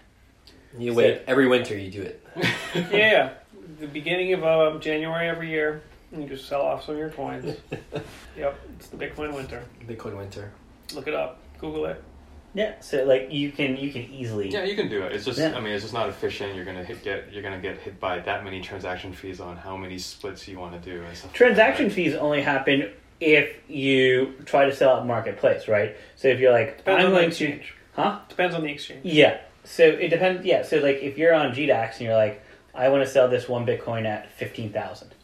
You 0.78 0.94
wait 0.94 1.22
every 1.26 1.46
winter. 1.48 1.76
You 1.76 1.90
do 1.90 2.02
it. 2.02 2.26
yeah, 2.74 2.88
yeah. 2.92 3.32
The 3.80 3.86
beginning 3.86 4.32
of 4.32 4.44
um, 4.44 4.80
January 4.80 5.28
every 5.28 5.50
year, 5.50 5.82
you 6.16 6.26
just 6.26 6.48
sell 6.48 6.62
off 6.62 6.84
some 6.84 6.94
of 6.94 6.98
your 6.98 7.10
coins. 7.10 7.56
yep, 8.36 8.58
it's 8.76 8.88
the 8.88 8.96
Bitcoin 8.96 9.34
winter. 9.34 9.64
Bitcoin 9.86 10.16
winter. 10.16 10.52
Look 10.94 11.08
it 11.08 11.14
up. 11.14 11.38
Google 11.58 11.86
it. 11.86 12.02
Yeah, 12.54 12.74
so 12.80 13.04
like 13.04 13.32
you 13.32 13.50
can 13.50 13.78
you 13.78 13.90
can 13.92 14.02
easily 14.02 14.50
Yeah, 14.50 14.64
you 14.64 14.76
can 14.76 14.88
do 14.88 15.02
it. 15.04 15.12
It's 15.12 15.24
just, 15.24 15.38
Yeah. 15.38 15.56
I 15.56 15.60
mean, 15.60 15.72
it's 15.72 15.84
just 15.84 15.94
not 15.94 16.10
efficient. 16.10 16.54
You're 16.54 16.66
gonna 16.66 16.84
hit 16.84 17.02
get, 17.02 17.32
you're 17.32 17.42
gonna 17.42 17.60
get 17.60 17.78
hit 17.78 17.98
by 17.98 18.18
that 18.20 18.44
many 18.44 18.60
transaction 18.60 19.12
fees 19.14 19.40
on 19.40 19.56
how 19.56 19.74
many 19.76 19.98
splits 19.98 20.46
you 20.46 20.58
want 20.58 20.74
to 20.74 20.90
do 20.90 21.02
and 21.02 21.16
stuff. 21.16 21.30
like 21.30 21.34
transaction 21.34 21.88
that. 21.88 21.94
fees 21.94 22.14
only 22.14 22.42
happen 22.42 22.90
if 23.20 23.56
you 23.70 24.34
try 24.44 24.66
to 24.66 24.74
sell 24.76 24.98
at 25.00 25.06
marketplace, 25.06 25.66
right? 25.66 25.96
So 26.16 26.28
if 26.28 26.40
you're 26.40 26.52
like 26.52 26.78
Depends 26.78 27.00
I'm 27.00 27.06
on 27.06 27.12
the 27.12 27.18
going 27.20 27.30
to 27.30 27.44
exchange. 27.44 27.74
huh? 27.94 28.18
Depends 28.28 28.54
on 28.54 28.62
the 28.64 28.70
exchange. 28.70 29.00
Yeah. 29.04 29.40
So 29.64 29.84
it 29.84 30.08
depends. 30.08 30.44
Yeah. 30.44 30.62
So 30.62 30.78
like 30.78 30.96
if 30.96 31.18
you're 31.18 31.34
on 31.34 31.52
GDAX 31.52 31.92
and 31.92 32.00
you're 32.02 32.16
like, 32.16 32.42
I 32.74 32.88
want 32.88 33.04
to 33.04 33.10
sell 33.10 33.28
this 33.28 33.48
one 33.48 33.66
Bitcoin 33.66 34.06
at 34.06 34.30
fifteen 34.32 34.72
thousand, 34.72 35.14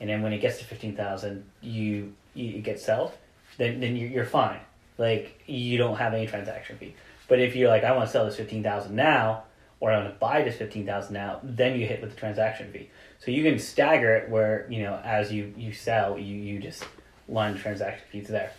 and 0.00 0.08
then 0.08 0.22
when 0.22 0.32
it 0.32 0.38
gets 0.38 0.58
to 0.58 0.64
fifteen 0.64 0.96
thousand, 0.96 1.44
you 1.60 2.14
you 2.34 2.60
get 2.60 2.80
sold, 2.80 3.12
then 3.58 3.80
then 3.80 3.96
you're, 3.96 4.10
you're 4.10 4.24
fine. 4.24 4.60
Like 4.96 5.42
you 5.46 5.76
don't 5.76 5.96
have 5.96 6.14
any 6.14 6.26
transaction 6.26 6.78
fee. 6.78 6.94
But 7.28 7.40
if 7.40 7.56
you're 7.56 7.68
like, 7.68 7.84
I 7.84 7.92
want 7.92 8.06
to 8.06 8.12
sell 8.12 8.24
this 8.24 8.36
fifteen 8.36 8.62
thousand 8.62 8.96
now, 8.96 9.44
or 9.80 9.90
I 9.90 9.98
want 9.98 10.12
to 10.12 10.18
buy 10.18 10.42
this 10.42 10.56
fifteen 10.56 10.86
thousand 10.86 11.14
now, 11.14 11.40
then 11.42 11.78
you 11.78 11.86
hit 11.86 12.00
with 12.00 12.10
the 12.10 12.16
transaction 12.16 12.72
fee. 12.72 12.90
So 13.18 13.30
you 13.30 13.42
can 13.42 13.58
stagger 13.58 14.14
it 14.14 14.30
where 14.30 14.66
you 14.70 14.82
know 14.82 15.00
as 15.04 15.32
you 15.32 15.52
you 15.56 15.72
sell, 15.72 16.18
you 16.18 16.36
you 16.36 16.58
just 16.58 16.84
line 17.28 17.56
transaction 17.56 18.06
fees 18.10 18.28
there. 18.28 18.52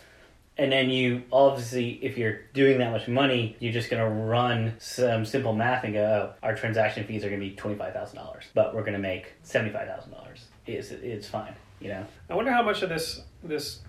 And 0.58 0.72
then 0.72 0.88
you 0.88 1.22
obviously, 1.30 1.90
if 2.02 2.16
you're 2.16 2.40
doing 2.54 2.78
that 2.78 2.90
much 2.90 3.08
money, 3.08 3.56
you're 3.60 3.72
just 3.74 3.90
gonna 3.90 4.08
run 4.08 4.74
some 4.78 5.26
simple 5.26 5.52
math 5.54 5.84
and 5.84 5.92
go, 5.92 6.32
oh, 6.32 6.38
our 6.42 6.54
transaction 6.54 7.04
fees 7.06 7.24
are 7.24 7.28
gonna 7.28 7.40
be 7.40 7.50
twenty 7.50 7.76
five 7.76 7.92
thousand 7.92 8.16
dollars, 8.16 8.44
but 8.54 8.74
we're 8.74 8.84
gonna 8.84 8.98
make 8.98 9.34
seventy 9.42 9.70
five 9.72 9.86
thousand 9.86 10.12
dollars. 10.12 10.46
It's 10.66 10.90
it's 10.90 11.28
fine, 11.28 11.54
you 11.80 11.88
know. 11.88 12.06
I 12.30 12.34
wonder 12.34 12.50
how 12.52 12.62
much 12.62 12.80
of 12.82 12.88
this 12.88 13.20
this 13.44 13.80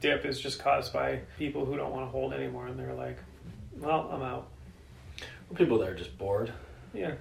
dip 0.00 0.24
is 0.24 0.40
just 0.40 0.60
caused 0.62 0.92
by 0.92 1.20
people 1.38 1.64
who 1.64 1.76
don't 1.76 1.90
want 1.90 2.06
to 2.06 2.10
hold 2.10 2.32
anymore, 2.32 2.68
and 2.68 2.78
they're 2.78 2.94
like, 2.94 3.18
"Well, 3.76 4.08
I'm 4.12 4.22
out." 4.22 4.48
People 5.56 5.78
that 5.78 5.88
are 5.88 5.94
just 5.94 6.16
bored, 6.18 6.52
Yeah, 6.94 7.12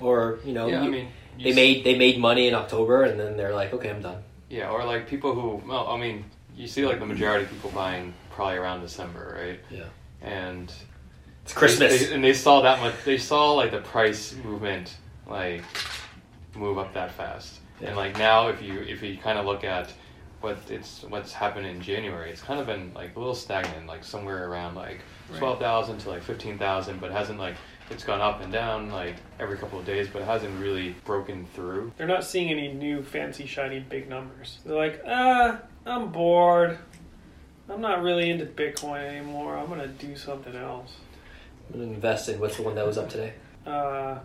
or 0.00 0.38
you 0.44 0.52
know, 0.52 0.66
Yeah, 0.68 0.82
I 0.82 0.88
mean, 0.88 1.08
you 1.36 1.44
they 1.44 1.50
s- 1.50 1.56
made 1.56 1.84
they 1.84 1.96
made 1.98 2.18
money 2.18 2.48
in 2.48 2.54
October, 2.54 3.02
and 3.04 3.18
then 3.18 3.36
they're 3.36 3.54
like, 3.54 3.72
okay, 3.74 3.90
I'm 3.90 4.00
done. 4.02 4.22
Yeah, 4.48 4.70
or 4.70 4.84
like 4.84 5.08
people 5.08 5.34
who, 5.34 5.62
well, 5.68 5.88
I 5.88 5.96
mean, 5.98 6.24
you 6.56 6.66
see 6.66 6.86
like 6.86 7.00
the 7.00 7.06
majority 7.06 7.44
of 7.44 7.50
people 7.50 7.70
buying 7.70 8.14
probably 8.32 8.56
around 8.56 8.80
December, 8.80 9.36
right? 9.38 9.60
Yeah, 9.70 9.84
And 10.22 10.72
it's 11.44 11.52
Christmas. 11.52 12.08
They, 12.08 12.14
and 12.14 12.22
they 12.24 12.32
saw 12.34 12.62
that 12.62 12.80
much. 12.80 12.94
They 13.04 13.18
saw 13.18 13.52
like 13.52 13.70
the 13.70 13.80
price 13.80 14.34
movement 14.44 14.96
like 15.26 15.62
move 16.54 16.78
up 16.78 16.92
that 16.94 17.12
fast. 17.12 17.60
Yeah. 17.80 17.88
And 17.88 17.96
like 17.96 18.18
now, 18.18 18.48
if 18.48 18.62
you 18.62 18.80
if 18.80 19.02
you 19.02 19.16
kind 19.18 19.38
of 19.38 19.46
look 19.46 19.64
at 19.64 19.92
what 20.40 20.58
it's 20.70 21.02
what's 21.04 21.32
happened 21.32 21.66
in 21.66 21.80
January, 21.80 22.30
it's 22.30 22.42
kind 22.42 22.60
of 22.60 22.66
been 22.66 22.92
like 22.94 23.16
a 23.16 23.18
little 23.18 23.34
stagnant, 23.34 23.86
like 23.86 24.04
somewhere 24.04 24.48
around 24.48 24.74
like 24.74 25.00
Right. 25.30 25.38
twelve 25.38 25.60
thousand 25.60 25.98
to 26.00 26.10
like 26.10 26.22
fifteen 26.22 26.58
thousand, 26.58 27.00
but 27.00 27.10
hasn't 27.10 27.38
like 27.38 27.54
it's 27.90 28.04
gone 28.04 28.20
up 28.20 28.40
and 28.42 28.52
down 28.52 28.90
like 28.90 29.16
every 29.40 29.56
couple 29.56 29.78
of 29.78 29.86
days, 29.86 30.08
but 30.12 30.22
it 30.22 30.24
hasn't 30.26 30.60
really 30.60 30.94
broken 31.04 31.46
through. 31.54 31.92
they're 31.96 32.06
not 32.06 32.24
seeing 32.24 32.50
any 32.50 32.72
new 32.72 33.02
fancy 33.02 33.46
shiny 33.46 33.80
big 33.80 34.08
numbers. 34.08 34.58
They're 34.64 34.76
like, 34.76 35.02
"Ah, 35.06 35.58
I'm 35.86 36.10
bored. 36.12 36.78
I'm 37.68 37.80
not 37.80 38.02
really 38.02 38.30
into 38.30 38.44
Bitcoin 38.46 39.00
anymore. 39.04 39.56
I'm 39.56 39.68
gonna 39.68 39.88
do 39.88 40.16
something 40.16 40.54
else." 40.54 40.92
I'm 41.72 41.80
gonna 41.80 41.92
invest 41.92 42.28
in 42.28 42.38
what's 42.40 42.56
the 42.56 42.62
one 42.62 42.74
that 42.74 42.86
was 42.86 42.98
up 42.98 43.08
today? 43.08 43.32
Uh, 43.66 44.18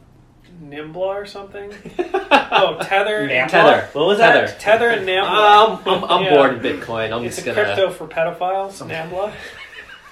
Nimbla 0.64 0.96
or 0.98 1.26
something. 1.26 1.72
Oh, 2.50 2.78
Tether. 2.82 3.28
Nambla? 3.28 3.50
Tether. 3.50 3.90
What 3.94 4.08
was 4.08 4.18
Tether. 4.20 4.48
that? 4.48 4.60
Tether 4.60 4.90
and 4.90 5.08
Nambla. 5.08 5.28
Um, 5.28 5.82
I'm, 5.86 6.04
I'm 6.06 6.24
Yeah. 6.24 6.34
bored 6.34 6.54
in 6.54 6.60
Bitcoin. 6.62 7.12
I'm 7.12 7.24
it's 7.26 7.36
just 7.36 7.48
a 7.48 7.52
gonna. 7.54 7.66
crypto 7.76 7.90
for 7.92 8.08
pedophiles. 8.08 8.82
Nambla. 8.88 9.34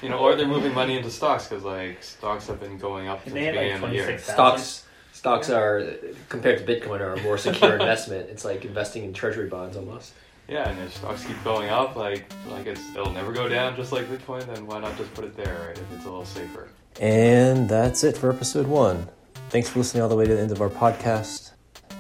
You 0.01 0.09
know, 0.09 0.19
or 0.19 0.35
they're 0.35 0.45
moving 0.45 0.73
money 0.73 0.97
into 0.97 1.09
stocks 1.09 1.47
because 1.47 1.63
like 1.63 2.03
stocks 2.03 2.45
have 2.47 2.59
been 2.59 2.77
going 2.77 3.07
up 3.07 3.23
since 3.23 3.33
And 3.33 3.37
the 3.37 3.39
they 3.39 3.45
had 3.45 3.55
like 3.55 3.63
beginning 3.81 3.83
of 3.83 3.89
the 3.89 3.95
year. 3.95 4.05
six 4.05 4.23
Stocks 4.31 4.85
stocks 5.13 5.49
are 5.49 5.93
compared 6.29 6.63
to 6.63 6.65
Bitcoin 6.65 6.99
are 6.99 7.13
a 7.13 7.21
more 7.23 7.37
secure 7.37 7.71
investment. 7.79 8.29
It's 8.29 8.43
like 8.45 8.65
investing 8.65 9.05
in 9.05 9.13
treasury 9.13 9.47
bonds 9.47 9.77
almost. 9.77 10.13
Yeah, 10.47 10.69
and 10.69 10.79
if 10.79 10.95
stocks 10.95 11.25
keep 11.25 11.43
going 11.43 11.69
up, 11.69 11.95
like 11.95 12.31
like 12.49 12.67
it's 12.67 12.81
it'll 12.91 13.11
never 13.11 13.31
go 13.31 13.49
down, 13.49 13.75
just 13.75 13.91
like 13.91 14.05
Bitcoin. 14.05 14.45
Then 14.45 14.67
why 14.67 14.79
not 14.79 14.95
just 14.97 15.13
put 15.13 15.25
it 15.25 15.35
there, 15.35 15.67
right? 15.67 15.77
If 15.77 15.91
it's 15.93 16.05
a 16.05 16.09
little 16.09 16.25
safer. 16.25 16.69
And 16.99 17.67
that's 17.67 18.03
it 18.03 18.15
for 18.17 18.31
episode 18.31 18.67
one. 18.67 19.09
Thanks 19.49 19.69
for 19.69 19.79
listening 19.79 20.03
all 20.03 20.09
the 20.09 20.15
way 20.15 20.25
to 20.25 20.33
the 20.33 20.39
end 20.41 20.51
of 20.51 20.61
our 20.61 20.69
podcast. 20.69 21.51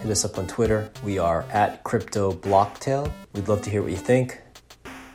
Hit 0.01 0.11
us 0.11 0.25
up 0.25 0.37
on 0.37 0.47
Twitter. 0.47 0.89
We 1.03 1.17
are 1.19 1.43
at 1.51 1.83
Crypto 1.83 2.33
Blocktail. 2.33 3.11
We'd 3.33 3.47
love 3.47 3.61
to 3.63 3.69
hear 3.69 3.81
what 3.81 3.91
you 3.91 3.97
think. 3.97 4.41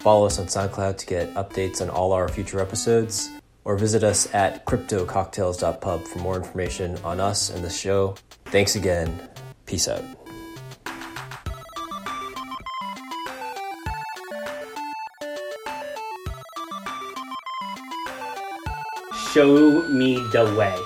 Follow 0.00 0.26
us 0.26 0.38
on 0.38 0.46
SoundCloud 0.46 0.96
to 0.98 1.06
get 1.06 1.32
updates 1.34 1.82
on 1.82 1.90
all 1.90 2.12
our 2.12 2.28
future 2.28 2.60
episodes, 2.60 3.28
or 3.64 3.76
visit 3.76 4.02
us 4.02 4.32
at 4.34 4.64
cryptococktails.pub 4.64 6.02
for 6.04 6.18
more 6.18 6.36
information 6.36 6.96
on 7.04 7.20
us 7.20 7.50
and 7.50 7.62
the 7.62 7.70
show. 7.70 8.16
Thanks 8.46 8.76
again. 8.76 9.28
Peace 9.66 9.86
out. 9.88 10.19
Show 19.32 19.82
me 19.86 20.26
the 20.26 20.44
way. 20.56 20.74